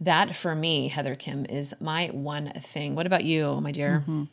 that 0.00 0.34
for 0.34 0.56
me, 0.56 0.88
Heather 0.88 1.14
Khym, 1.14 1.48
is 1.48 1.72
my 1.80 2.08
one 2.08 2.50
thing. 2.54 2.96
What 2.96 3.06
about 3.06 3.22
you, 3.22 3.60
my 3.60 3.70
dear? 3.70 4.00
Mm-hmm. 4.00 4.24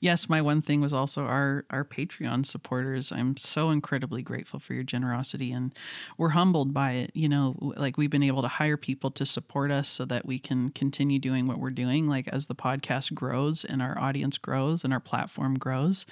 Yes, 0.00 0.28
my 0.28 0.40
one 0.40 0.62
thing 0.62 0.80
was 0.80 0.92
also 0.92 1.24
our 1.24 1.64
our 1.70 1.84
Patreon 1.84 2.46
supporters. 2.46 3.12
I'm 3.12 3.36
so 3.36 3.70
incredibly 3.70 4.22
grateful 4.22 4.60
for 4.60 4.74
your 4.74 4.82
generosity 4.82 5.52
and 5.52 5.74
we're 6.16 6.30
humbled 6.30 6.72
by 6.72 6.92
it. 6.92 7.10
You 7.14 7.28
know, 7.28 7.56
like 7.60 7.98
we've 7.98 8.10
been 8.10 8.22
able 8.22 8.42
to 8.42 8.48
hire 8.48 8.76
people 8.76 9.10
to 9.12 9.26
support 9.26 9.70
us 9.70 9.88
so 9.88 10.04
that 10.06 10.24
we 10.24 10.38
can 10.38 10.70
continue 10.70 11.18
doing 11.18 11.46
what 11.46 11.58
we're 11.58 11.70
doing 11.70 12.06
like 12.06 12.28
as 12.28 12.46
the 12.46 12.54
podcast 12.54 13.12
grows 13.14 13.64
and 13.64 13.82
our 13.82 13.98
audience 13.98 14.38
grows 14.38 14.84
and 14.84 14.92
our 14.92 15.00
platform 15.00 15.58
grows. 15.58 16.06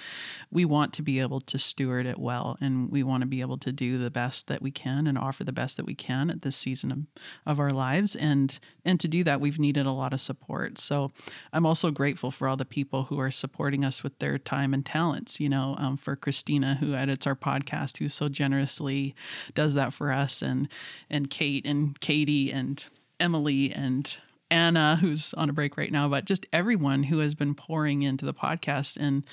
We 0.51 0.65
want 0.65 0.93
to 0.93 1.01
be 1.01 1.19
able 1.19 1.41
to 1.41 1.57
steward 1.57 2.05
it 2.05 2.19
well 2.19 2.57
and 2.61 2.91
we 2.91 3.03
want 3.03 3.21
to 3.21 3.27
be 3.27 3.41
able 3.41 3.57
to 3.59 3.71
do 3.71 3.97
the 3.97 4.11
best 4.11 4.47
that 4.47 4.61
we 4.61 4.71
can 4.71 5.07
and 5.07 5.17
offer 5.17 5.43
the 5.43 5.51
best 5.51 5.77
that 5.77 5.85
we 5.85 5.95
can 5.95 6.29
at 6.29 6.43
this 6.43 6.55
season 6.55 6.91
of, 6.91 6.99
of 7.45 7.59
our 7.59 7.71
lives 7.71 8.15
and 8.15 8.59
and 8.85 8.99
to 8.99 9.07
do 9.07 9.23
that 9.23 9.41
we've 9.41 9.59
needed 9.59 9.85
a 9.85 9.91
lot 9.91 10.13
of 10.13 10.21
support. 10.21 10.77
So 10.77 11.11
I'm 11.51 11.65
also 11.65 11.91
grateful 11.91 12.31
for 12.31 12.47
all 12.47 12.55
the 12.55 12.65
people 12.65 13.03
who 13.05 13.19
are 13.19 13.31
supporting 13.31 13.46
us 13.83 14.03
with 14.03 14.17
their 14.19 14.37
time 14.37 14.73
and 14.73 14.85
talents. 14.85 15.39
You 15.39 15.49
know, 15.49 15.75
um, 15.77 15.97
for 15.97 16.15
Christina, 16.15 16.77
who 16.79 16.93
edits 16.93 17.27
our 17.27 17.35
podcast, 17.35 17.97
who 17.97 18.07
so 18.07 18.29
generously 18.29 19.15
does 19.53 19.73
that 19.73 19.93
for 19.93 20.11
us, 20.11 20.41
and 20.41 20.69
and 21.09 21.29
Kate 21.29 21.65
and 21.65 21.99
Katie 21.99 22.51
and 22.51 22.83
Emily 23.19 23.71
and 23.71 24.17
Anna, 24.49 24.97
who's 25.01 25.33
on 25.33 25.49
a 25.49 25.53
break 25.53 25.77
right 25.77 25.91
now, 25.91 26.07
but 26.07 26.25
just 26.25 26.45
everyone 26.53 27.03
who 27.03 27.19
has 27.19 27.35
been 27.35 27.53
pouring 27.53 28.01
into 28.01 28.25
the 28.25 28.33
podcast 28.33 28.97
and 28.97 29.25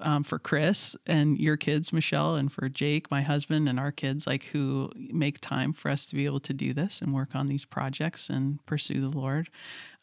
um, 0.00 0.24
for 0.24 0.38
Chris 0.38 0.96
and 1.06 1.38
your 1.38 1.56
kids, 1.56 1.92
Michelle, 1.92 2.34
and 2.34 2.52
for 2.52 2.68
Jake, 2.68 3.10
my 3.10 3.22
husband, 3.22 3.68
and 3.68 3.78
our 3.78 3.92
kids, 3.92 4.26
like 4.26 4.44
who 4.46 4.90
make 4.96 5.40
time 5.40 5.72
for 5.72 5.90
us 5.90 6.06
to 6.06 6.16
be 6.16 6.24
able 6.24 6.40
to 6.40 6.52
do 6.52 6.72
this 6.72 7.00
and 7.00 7.14
work 7.14 7.34
on 7.34 7.46
these 7.46 7.64
projects 7.64 8.28
and 8.28 8.64
pursue 8.66 9.00
the 9.00 9.16
Lord 9.16 9.48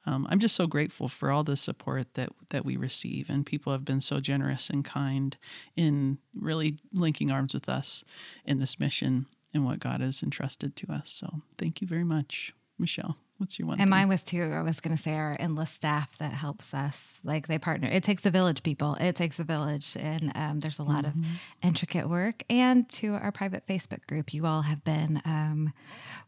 um, 0.05 0.27
I'm 0.29 0.39
just 0.39 0.55
so 0.55 0.67
grateful 0.67 1.07
for 1.07 1.31
all 1.31 1.43
the 1.43 1.55
support 1.55 2.13
that 2.15 2.29
that 2.49 2.65
we 2.65 2.75
receive, 2.75 3.29
and 3.29 3.45
people 3.45 3.71
have 3.71 3.85
been 3.85 4.01
so 4.01 4.19
generous 4.19 4.69
and 4.69 4.83
kind 4.83 5.37
in 5.75 6.17
really 6.35 6.77
linking 6.91 7.31
arms 7.31 7.53
with 7.53 7.69
us 7.69 8.03
in 8.45 8.59
this 8.59 8.79
mission 8.79 9.27
and 9.53 9.65
what 9.65 9.79
God 9.79 10.01
has 10.01 10.23
entrusted 10.23 10.75
to 10.77 10.91
us. 10.91 11.11
So 11.11 11.41
thank 11.57 11.81
you 11.81 11.87
very 11.87 12.03
much, 12.03 12.53
Michelle. 12.77 13.17
What's 13.43 13.59
your 13.59 13.67
one? 13.67 13.73
And 13.73 13.87
thing? 13.87 13.89
mine 13.89 14.07
was 14.07 14.23
too. 14.23 14.41
I 14.41 14.61
was 14.61 14.79
going 14.79 14.95
to 14.95 15.01
say 15.01 15.15
our 15.15 15.35
endless 15.37 15.69
staff 15.69 16.17
that 16.19 16.31
helps 16.31 16.73
us. 16.73 17.19
Like 17.25 17.47
they 17.47 17.59
partner. 17.59 17.89
It 17.89 18.01
takes 18.01 18.25
a 18.25 18.29
village, 18.29 18.63
people. 18.63 18.95
It 19.01 19.17
takes 19.17 19.37
a 19.37 19.43
village, 19.43 19.97
and 19.99 20.31
um, 20.33 20.61
there's 20.61 20.79
a 20.79 20.83
lot 20.83 21.03
mm-hmm. 21.03 21.19
of 21.19 21.25
intricate 21.61 22.07
work. 22.07 22.43
And 22.49 22.87
to 22.91 23.15
our 23.15 23.33
private 23.33 23.67
Facebook 23.67 24.07
group, 24.07 24.33
you 24.33 24.45
all 24.45 24.61
have 24.61 24.85
been 24.85 25.21
um, 25.25 25.73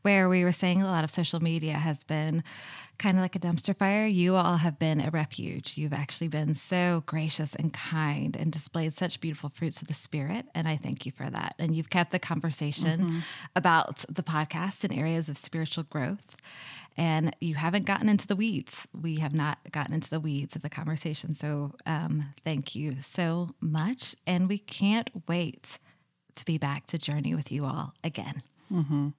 where 0.01 0.27
we 0.27 0.43
were 0.43 0.51
saying 0.51 0.81
a 0.81 0.87
lot 0.87 1.05
of 1.05 1.09
social 1.09 1.39
media 1.39 1.75
has 1.75 2.03
been 2.03 2.43
kind 2.97 3.17
of 3.17 3.21
like 3.21 3.37
a 3.37 3.39
dumpster 3.39 3.75
fire. 3.75 4.05
You 4.05 4.35
all 4.35 4.57
have 4.57 4.77
been 4.77 4.99
a 4.99 5.09
refuge. 5.09 5.77
You've 5.77 5.93
actually 5.93 6.27
been 6.27 6.53
so 6.53 7.03
gracious 7.05 7.55
and 7.55 7.73
kind 7.73 8.35
and 8.35 8.51
displayed 8.51 8.93
such 8.93 9.21
beautiful 9.21 9.49
fruits 9.55 9.81
of 9.81 9.87
the 9.87 9.93
spirit. 9.93 10.47
And 10.53 10.67
I 10.67 10.75
thank 10.75 11.05
you 11.05 11.13
for 11.13 11.29
that. 11.29 11.55
And 11.59 11.75
you've 11.75 11.89
kept 11.89 12.11
the 12.11 12.19
conversation 12.19 12.99
mm-hmm. 12.99 13.19
about 13.55 14.03
the 14.09 14.23
podcast 14.23 14.83
in 14.83 14.91
areas 14.91 15.29
of 15.29 15.37
spiritual 15.37 15.85
growth 15.85 16.35
and 16.97 17.35
you 17.41 17.55
haven't 17.55 17.85
gotten 17.85 18.09
into 18.09 18.27
the 18.27 18.35
weeds. 18.35 18.87
We 18.99 19.17
have 19.17 19.33
not 19.33 19.59
gotten 19.71 19.93
into 19.93 20.09
the 20.09 20.19
weeds 20.19 20.55
of 20.55 20.61
the 20.61 20.69
conversation. 20.69 21.33
So 21.33 21.73
um, 21.85 22.21
thank 22.43 22.75
you 22.75 22.97
so 23.01 23.49
much. 23.59 24.15
And 24.25 24.47
we 24.47 24.57
can't 24.57 25.09
wait 25.27 25.77
to 26.35 26.45
be 26.45 26.57
back 26.57 26.87
to 26.87 26.97
journey 26.97 27.35
with 27.35 27.51
you 27.51 27.65
all 27.65 27.93
again. 28.03 28.43
Mm-hmm. 28.71 29.09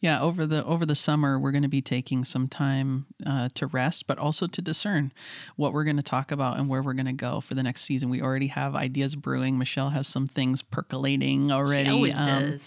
Yeah, 0.00 0.20
over 0.20 0.46
the 0.46 0.64
over 0.64 0.86
the 0.86 0.94
summer, 0.94 1.38
we're 1.38 1.50
going 1.50 1.62
to 1.62 1.68
be 1.68 1.82
taking 1.82 2.24
some 2.24 2.46
time 2.46 3.06
uh, 3.26 3.48
to 3.54 3.66
rest, 3.66 4.06
but 4.06 4.16
also 4.18 4.46
to 4.46 4.62
discern 4.62 5.12
what 5.56 5.72
we're 5.72 5.82
going 5.84 5.96
to 5.96 6.02
talk 6.02 6.30
about 6.30 6.58
and 6.58 6.68
where 6.68 6.80
we're 6.80 6.92
going 6.92 7.06
to 7.06 7.12
go 7.12 7.40
for 7.40 7.54
the 7.54 7.62
next 7.64 7.82
season. 7.82 8.08
We 8.08 8.22
already 8.22 8.46
have 8.48 8.76
ideas 8.76 9.16
brewing. 9.16 9.58
Michelle 9.58 9.90
has 9.90 10.06
some 10.06 10.28
things 10.28 10.62
percolating 10.62 11.50
already. 11.50 11.86
She 11.86 11.90
always 11.90 12.16
um, 12.16 12.24
does. 12.24 12.66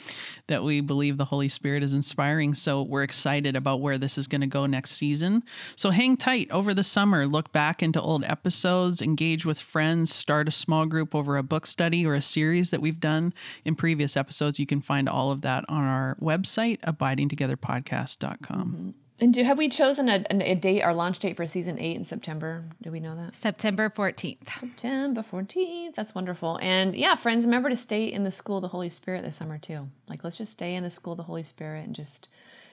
That 0.51 0.63
we 0.63 0.81
believe 0.81 1.17
the 1.17 1.25
Holy 1.25 1.47
Spirit 1.47 1.81
is 1.81 1.93
inspiring. 1.93 2.53
So 2.55 2.81
we're 2.81 3.03
excited 3.03 3.55
about 3.55 3.79
where 3.79 3.97
this 3.97 4.17
is 4.17 4.27
going 4.27 4.41
to 4.41 4.47
go 4.47 4.65
next 4.65 4.91
season. 4.91 5.43
So 5.77 5.91
hang 5.91 6.17
tight 6.17 6.51
over 6.51 6.73
the 6.73 6.83
summer. 6.83 7.25
Look 7.25 7.53
back 7.53 7.81
into 7.81 8.01
old 8.01 8.25
episodes, 8.25 9.01
engage 9.01 9.45
with 9.45 9.61
friends, 9.61 10.13
start 10.13 10.49
a 10.49 10.51
small 10.51 10.85
group 10.85 11.15
over 11.15 11.37
a 11.37 11.43
book 11.43 11.65
study 11.65 12.05
or 12.05 12.15
a 12.15 12.21
series 12.21 12.69
that 12.71 12.81
we've 12.81 12.99
done 12.99 13.33
in 13.63 13.75
previous 13.75 14.17
episodes. 14.17 14.59
You 14.59 14.65
can 14.65 14.81
find 14.81 15.07
all 15.07 15.31
of 15.31 15.39
that 15.41 15.63
on 15.69 15.83
our 15.83 16.17
website 16.21 16.81
abidingtogetherpodcast.com. 16.81 18.67
Mm-hmm. 18.67 18.89
And 19.21 19.31
do 19.31 19.43
have 19.43 19.59
we 19.59 19.69
chosen 19.69 20.09
a, 20.09 20.25
a, 20.31 20.55
date, 20.55 20.81
our 20.81 20.95
launch 20.95 21.19
date 21.19 21.37
for 21.37 21.45
season 21.45 21.77
eight 21.77 21.95
in 21.95 22.03
September? 22.03 22.65
Do 22.81 22.91
we 22.91 22.99
know 22.99 23.15
that? 23.15 23.35
September 23.35 23.87
14th. 23.87 24.49
September 24.49 25.21
14th. 25.21 25.93
That's 25.93 26.15
wonderful. 26.15 26.57
And 26.59 26.95
yeah, 26.95 27.15
friends, 27.15 27.45
remember 27.45 27.69
to 27.69 27.77
stay 27.77 28.11
in 28.11 28.23
the 28.23 28.31
school 28.31 28.57
of 28.57 28.63
the 28.63 28.69
Holy 28.69 28.89
Spirit 28.89 29.23
this 29.23 29.35
summer 29.35 29.59
too. 29.59 29.89
Like, 30.07 30.23
let's 30.23 30.37
just 30.37 30.51
stay 30.51 30.73
in 30.73 30.83
the 30.83 30.89
school 30.89 31.13
of 31.13 31.17
the 31.17 31.23
Holy 31.23 31.43
Spirit 31.43 31.85
and 31.85 31.95
just 31.95 32.29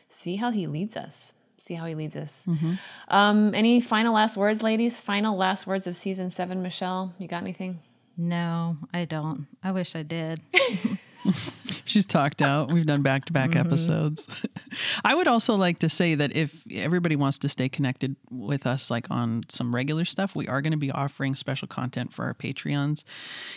see 0.08 0.36
how 0.36 0.50
He 0.50 0.66
leads 0.66 0.96
us. 0.96 1.34
See 1.58 1.74
how 1.74 1.84
He 1.84 1.94
leads 1.94 2.16
us. 2.16 2.46
Mm-hmm. 2.46 2.72
Um, 3.08 3.54
any 3.54 3.82
final 3.82 4.14
last 4.14 4.38
words, 4.38 4.62
ladies? 4.62 4.98
Final 4.98 5.36
last 5.36 5.66
words 5.66 5.86
of 5.86 5.96
season 5.96 6.30
seven, 6.30 6.62
Michelle? 6.62 7.12
You 7.18 7.28
got 7.28 7.42
anything? 7.42 7.80
No, 8.16 8.78
I 8.94 9.04
don't. 9.04 9.46
I 9.62 9.72
wish 9.72 9.94
I 9.94 10.02
did. 10.02 10.40
She's 11.84 12.06
talked 12.06 12.42
out. 12.42 12.70
We've 12.72 12.86
done 12.86 13.02
back 13.02 13.24
to 13.26 13.32
back 13.32 13.56
episodes. 13.56 14.26
I 15.04 15.14
would 15.14 15.28
also 15.28 15.56
like 15.56 15.78
to 15.80 15.88
say 15.88 16.14
that 16.14 16.34
if 16.34 16.62
everybody 16.70 17.16
wants 17.16 17.38
to 17.40 17.48
stay 17.48 17.68
connected 17.68 18.16
with 18.30 18.66
us, 18.66 18.90
like 18.90 19.10
on 19.10 19.44
some 19.48 19.74
regular 19.74 20.04
stuff, 20.04 20.34
we 20.36 20.46
are 20.48 20.60
going 20.60 20.72
to 20.72 20.78
be 20.78 20.90
offering 20.90 21.34
special 21.34 21.68
content 21.68 22.12
for 22.12 22.24
our 22.24 22.34
Patreons. 22.34 23.04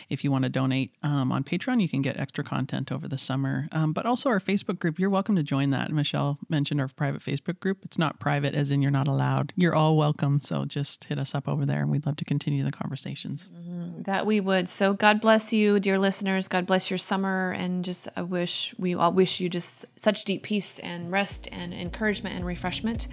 If 0.09 0.23
you 0.23 0.31
want 0.31 0.43
to 0.43 0.49
donate 0.49 0.93
um, 1.03 1.31
on 1.31 1.43
Patreon, 1.43 1.81
you 1.81 1.89
can 1.89 2.01
get 2.01 2.17
extra 2.17 2.43
content 2.43 2.91
over 2.91 3.07
the 3.07 3.17
summer. 3.17 3.67
Um, 3.71 3.93
but 3.93 4.05
also 4.05 4.29
our 4.29 4.39
Facebook 4.39 4.79
group, 4.79 4.99
you're 4.99 5.09
welcome 5.09 5.35
to 5.35 5.43
join 5.43 5.69
that. 5.71 5.91
Michelle 5.91 6.39
mentioned 6.49 6.79
our 6.81 6.87
private 6.87 7.21
Facebook 7.21 7.59
group. 7.59 7.79
It's 7.83 7.97
not 7.97 8.19
private, 8.19 8.55
as 8.55 8.71
in 8.71 8.81
you're 8.81 8.91
not 8.91 9.07
allowed. 9.07 9.53
You're 9.55 9.75
all 9.75 9.97
welcome. 9.97 10.41
So 10.41 10.65
just 10.65 11.05
hit 11.05 11.19
us 11.19 11.35
up 11.35 11.47
over 11.47 11.65
there, 11.65 11.81
and 11.81 11.89
we'd 11.89 12.05
love 12.05 12.17
to 12.17 12.25
continue 12.25 12.63
the 12.63 12.71
conversations. 12.71 13.49
Mm-hmm. 13.53 14.03
That 14.03 14.25
we 14.25 14.39
would. 14.39 14.69
So 14.69 14.93
God 14.93 15.21
bless 15.21 15.53
you, 15.53 15.79
dear 15.79 15.97
listeners. 15.97 16.47
God 16.47 16.65
bless 16.65 16.89
your 16.89 16.97
summer, 16.97 17.51
and 17.61 17.85
just 17.85 18.07
I 18.17 18.23
wish 18.23 18.73
we 18.79 18.95
all 18.95 19.13
wish 19.13 19.39
you 19.39 19.47
just 19.47 19.85
such 19.95 20.25
deep 20.25 20.41
peace 20.41 20.79
and 20.79 21.11
rest 21.11 21.47
and 21.51 21.73
encouragement 21.73 22.35
and 22.35 22.45
refreshment. 22.45 23.07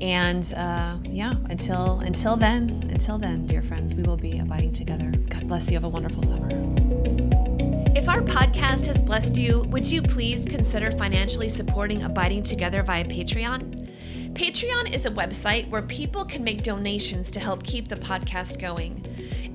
And 0.00 0.52
uh, 0.54 0.98
yeah, 1.04 1.32
until 1.48 2.00
until 2.00 2.36
then, 2.36 2.90
until 2.92 3.18
then, 3.18 3.46
dear 3.46 3.62
friends, 3.62 3.94
we 3.94 4.02
will 4.02 4.18
be 4.18 4.38
abiding 4.38 4.74
together. 4.74 5.10
God 5.30 5.48
bless 5.48 5.70
you. 5.70 5.76
Have 5.76 5.84
a 5.84 5.88
wonderful 5.88 6.22
summer. 6.22 6.48
If 7.96 8.08
our 8.08 8.20
podcast 8.20 8.86
has 8.86 9.02
blessed 9.02 9.36
you, 9.38 9.60
would 9.68 9.90
you 9.90 10.02
please 10.02 10.44
consider 10.44 10.92
financially 10.92 11.48
supporting 11.48 12.02
Abiding 12.02 12.42
Together 12.44 12.82
via 12.82 13.04
Patreon? 13.04 13.89
Patreon 14.32 14.94
is 14.94 15.06
a 15.06 15.10
website 15.10 15.68
where 15.70 15.82
people 15.82 16.24
can 16.24 16.44
make 16.44 16.62
donations 16.62 17.30
to 17.32 17.40
help 17.40 17.64
keep 17.64 17.88
the 17.88 17.96
podcast 17.96 18.60
going. 18.60 19.04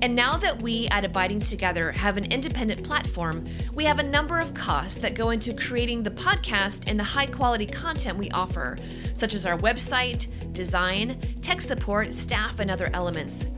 And 0.02 0.14
now 0.14 0.36
that 0.36 0.62
we 0.62 0.86
at 0.88 1.04
Abiding 1.04 1.40
Together 1.40 1.90
have 1.92 2.18
an 2.18 2.30
independent 2.30 2.84
platform, 2.84 3.46
we 3.74 3.84
have 3.84 3.98
a 3.98 4.02
number 4.02 4.38
of 4.38 4.52
costs 4.52 4.98
that 5.00 5.14
go 5.14 5.30
into 5.30 5.54
creating 5.54 6.02
the 6.02 6.10
podcast 6.10 6.84
and 6.86 7.00
the 7.00 7.04
high 7.04 7.26
quality 7.26 7.64
content 7.64 8.18
we 8.18 8.30
offer, 8.30 8.76
such 9.14 9.32
as 9.32 9.46
our 9.46 9.58
website, 9.58 10.26
design, 10.52 11.18
tech 11.40 11.62
support, 11.62 12.12
staff, 12.12 12.60
and 12.60 12.70
other 12.70 12.90
elements. 12.92 13.48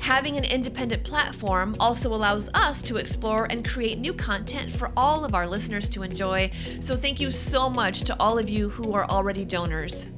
Having 0.00 0.38
an 0.38 0.44
independent 0.44 1.04
platform 1.04 1.76
also 1.78 2.14
allows 2.14 2.48
us 2.54 2.82
to 2.82 2.96
explore 2.96 3.46
and 3.50 3.66
create 3.66 3.98
new 3.98 4.14
content 4.14 4.72
for 4.72 4.90
all 4.96 5.24
of 5.24 5.34
our 5.34 5.46
listeners 5.46 5.88
to 5.90 6.02
enjoy. 6.02 6.50
So, 6.80 6.96
thank 6.96 7.20
you 7.20 7.30
so 7.30 7.70
much 7.70 8.02
to 8.02 8.16
all 8.18 8.38
of 8.38 8.50
you 8.50 8.68
who 8.68 8.92
are 8.92 9.06
already 9.06 9.44
donors. 9.44 10.08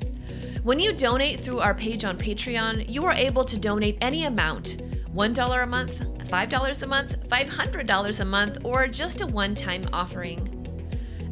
When 0.66 0.80
you 0.80 0.92
donate 0.92 1.38
through 1.38 1.60
our 1.60 1.74
page 1.74 2.04
on 2.04 2.18
Patreon, 2.18 2.92
you 2.92 3.04
are 3.04 3.12
able 3.12 3.44
to 3.44 3.56
donate 3.56 3.98
any 4.00 4.24
amount 4.24 4.78
$1 5.14 5.62
a 5.62 5.64
month, 5.64 6.00
$5 6.00 6.82
a 6.82 6.86
month, 6.88 7.28
$500 7.28 8.20
a 8.20 8.24
month, 8.24 8.58
or 8.64 8.88
just 8.88 9.20
a 9.20 9.26
one 9.28 9.54
time 9.54 9.88
offering. 9.92 10.55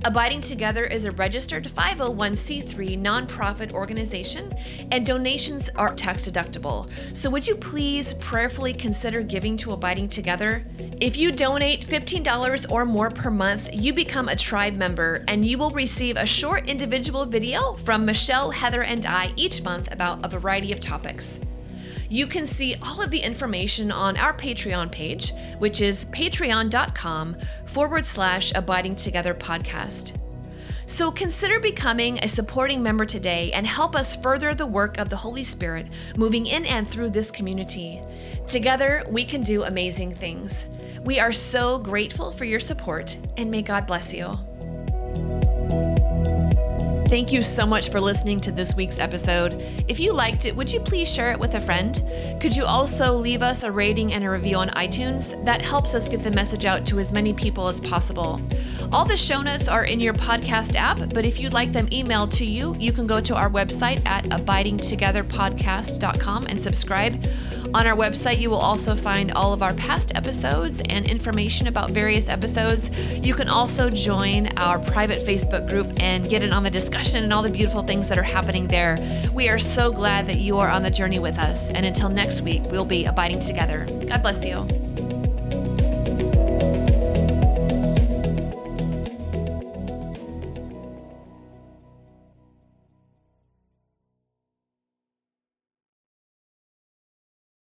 Abiding 0.05 0.43
Together 0.43 0.85
is 0.85 1.07
a 1.07 1.13
registered 1.13 1.65
501c3 1.65 3.01
nonprofit 3.01 3.73
organization, 3.73 4.55
and 4.93 5.07
donations 5.07 5.71
are 5.77 5.95
tax 5.95 6.29
deductible. 6.29 6.91
So, 7.17 7.31
would 7.31 7.47
you 7.47 7.55
please 7.55 8.13
prayerfully 8.15 8.75
consider 8.75 9.23
giving 9.23 9.57
to 9.57 9.73
Abiding 9.73 10.09
Together? 10.09 10.67
If 11.01 11.17
you 11.17 11.33
donate 11.33 11.87
$15 11.87 12.71
or 12.71 12.85
more 12.85 13.09
per 13.09 13.31
month, 13.31 13.71
you 13.73 13.95
become 13.95 14.29
a 14.29 14.37
tribe 14.37 14.77
member 14.77 15.25
and 15.27 15.43
you 15.43 15.57
will 15.57 15.71
receive 15.71 16.19
a 16.19 16.27
short 16.27 16.69
individual 16.69 17.25
video 17.25 17.73
from 17.77 18.05
Michelle, 18.05 18.51
Heather, 18.51 18.83
and 18.83 19.07
I 19.07 19.33
each 19.37 19.63
month 19.63 19.91
about 19.91 20.23
a 20.23 20.29
variety 20.29 20.71
of 20.71 20.81
topics. 20.81 21.41
You 22.09 22.27
can 22.27 22.47
see 22.47 22.77
all 22.83 23.03
of 23.03 23.11
the 23.11 23.19
information 23.19 23.91
on 23.91 24.17
our 24.17 24.35
Patreon 24.35 24.91
page, 24.91 25.33
which 25.59 25.81
is 25.81 26.05
patreon.com 26.07 27.37
forward 27.67 28.07
slash 28.07 28.53
abiding 28.55 28.97
together 28.97 29.35
podcast. 29.35 30.19
So 30.87 31.11
consider 31.11 31.61
becoming 31.61 32.19
a 32.19 32.29
supporting 32.29 32.83
member 32.83 33.07
today 33.07 33.51
and 33.53 33.67
help 33.67 33.97
us 33.97 34.17
further 34.17 34.55
the 34.55 34.67
work 34.67 34.99
of 34.99 35.09
the 35.09 35.17
Holy 35.17 35.45
Spirit 35.45 35.87
moving 36.17 36.47
in 36.47 36.67
and 36.67 36.87
through 36.87 37.11
this 37.11 37.31
community. 37.31 38.03
Together, 38.47 39.03
we 39.09 39.25
can 39.25 39.43
do 39.43 39.63
amazing 39.63 40.15
things. 40.15 40.67
We 41.03 41.19
are 41.21 41.33
so 41.33 41.79
grateful 41.79 42.31
for 42.31 42.45
your 42.45 42.61
support, 42.61 43.17
and 43.37 43.51
may 43.51 43.63
God 43.63 43.87
bless 43.87 44.13
you. 44.13 44.39
Thank 47.15 47.31
you 47.33 47.45
so 47.45 47.65
much 47.65 47.91
for 47.91 48.01
listening 48.01 48.41
to 48.41 48.51
this 48.51 48.75
week's 48.75 48.99
episode. 48.99 49.55
If 49.87 50.01
you 50.01 50.13
liked 50.13 50.47
it, 50.47 50.57
would 50.57 50.73
you 50.73 50.81
please 50.81 51.09
share 51.09 51.31
it 51.31 51.39
with 51.39 51.55
a 51.55 51.61
friend? 51.61 52.03
Could 52.41 52.57
you 52.57 52.65
also 52.65 53.15
leave 53.15 53.41
us 53.41 53.63
a 53.63 53.71
rating 53.71 54.15
and 54.15 54.25
a 54.25 54.31
review 54.31 54.57
on 54.57 54.71
iTunes? 54.71 55.45
That 55.45 55.63
helps 55.63 55.95
us 55.95 56.09
get 56.09 56.25
the 56.25 56.33
message 56.33 56.65
out 56.65 56.85
to 56.87 56.99
as 56.99 57.13
many 57.13 57.33
people 57.33 57.69
as 57.69 57.81
possible. 57.81 58.41
All 58.91 59.05
the 59.05 59.17
show 59.17 59.43
notes 59.43 59.69
are 59.69 59.85
in 59.85 60.01
your 60.01 60.13
podcast 60.13 60.75
app, 60.75 60.99
but 61.15 61.25
if 61.25 61.39
you'd 61.39 61.53
like 61.53 61.71
them 61.71 61.87
emailed 61.91 62.33
to 62.33 62.45
you, 62.45 62.75
you 62.81 62.93
can 62.93 63.07
go 63.07 63.21
to 63.21 63.37
our 63.37 63.49
website 63.49 64.05
at 64.05 64.25
abidingtogetherpodcast.com 64.25 66.47
and 66.49 66.61
subscribe. 66.61 67.25
On 67.75 67.87
our 67.87 67.97
website, 67.97 68.41
you 68.41 68.51
will 68.51 68.59
also 68.59 68.97
find 68.97 69.31
all 69.33 69.53
of 69.53 69.63
our 69.63 69.75
past 69.75 70.11
episodes 70.17 70.83
and 70.89 71.07
information 71.07 71.69
about 71.69 71.91
various 71.91 72.29
episodes. 72.29 72.91
You 73.19 73.35
can 73.35 73.49
also 73.49 73.89
join 73.89 74.49
our 74.59 74.81
private 74.81 75.25
Facebook 75.25 75.69
group 75.69 75.93
and 75.99 76.29
get 76.29 76.43
in 76.43 76.53
on 76.53 76.65
the 76.65 76.71
discussion 76.71 77.04
and 77.13 77.33
all 77.33 77.43
the 77.43 77.51
beautiful 77.51 77.83
things 77.83 78.09
that 78.09 78.19
are 78.19 78.23
happening 78.23 78.67
there. 78.67 78.97
We 79.35 79.51
are 79.51 79.59
so 79.59 79.93
glad 79.93 80.27
that 80.29 80.39
you 80.39 80.57
are 80.57 80.71
on 80.71 80.83
the 80.83 80.91
journey 80.91 81.19
with 81.19 81.39
us. 81.39 81.69
And 81.69 81.85
until 81.85 82.09
next 82.09 82.41
week, 82.41 82.63
we'll 82.65 82.87
be 82.87 83.05
abiding 83.05 83.41
together. 83.41 83.87
God 84.09 84.23
bless 84.23 84.45
you. 84.45 84.67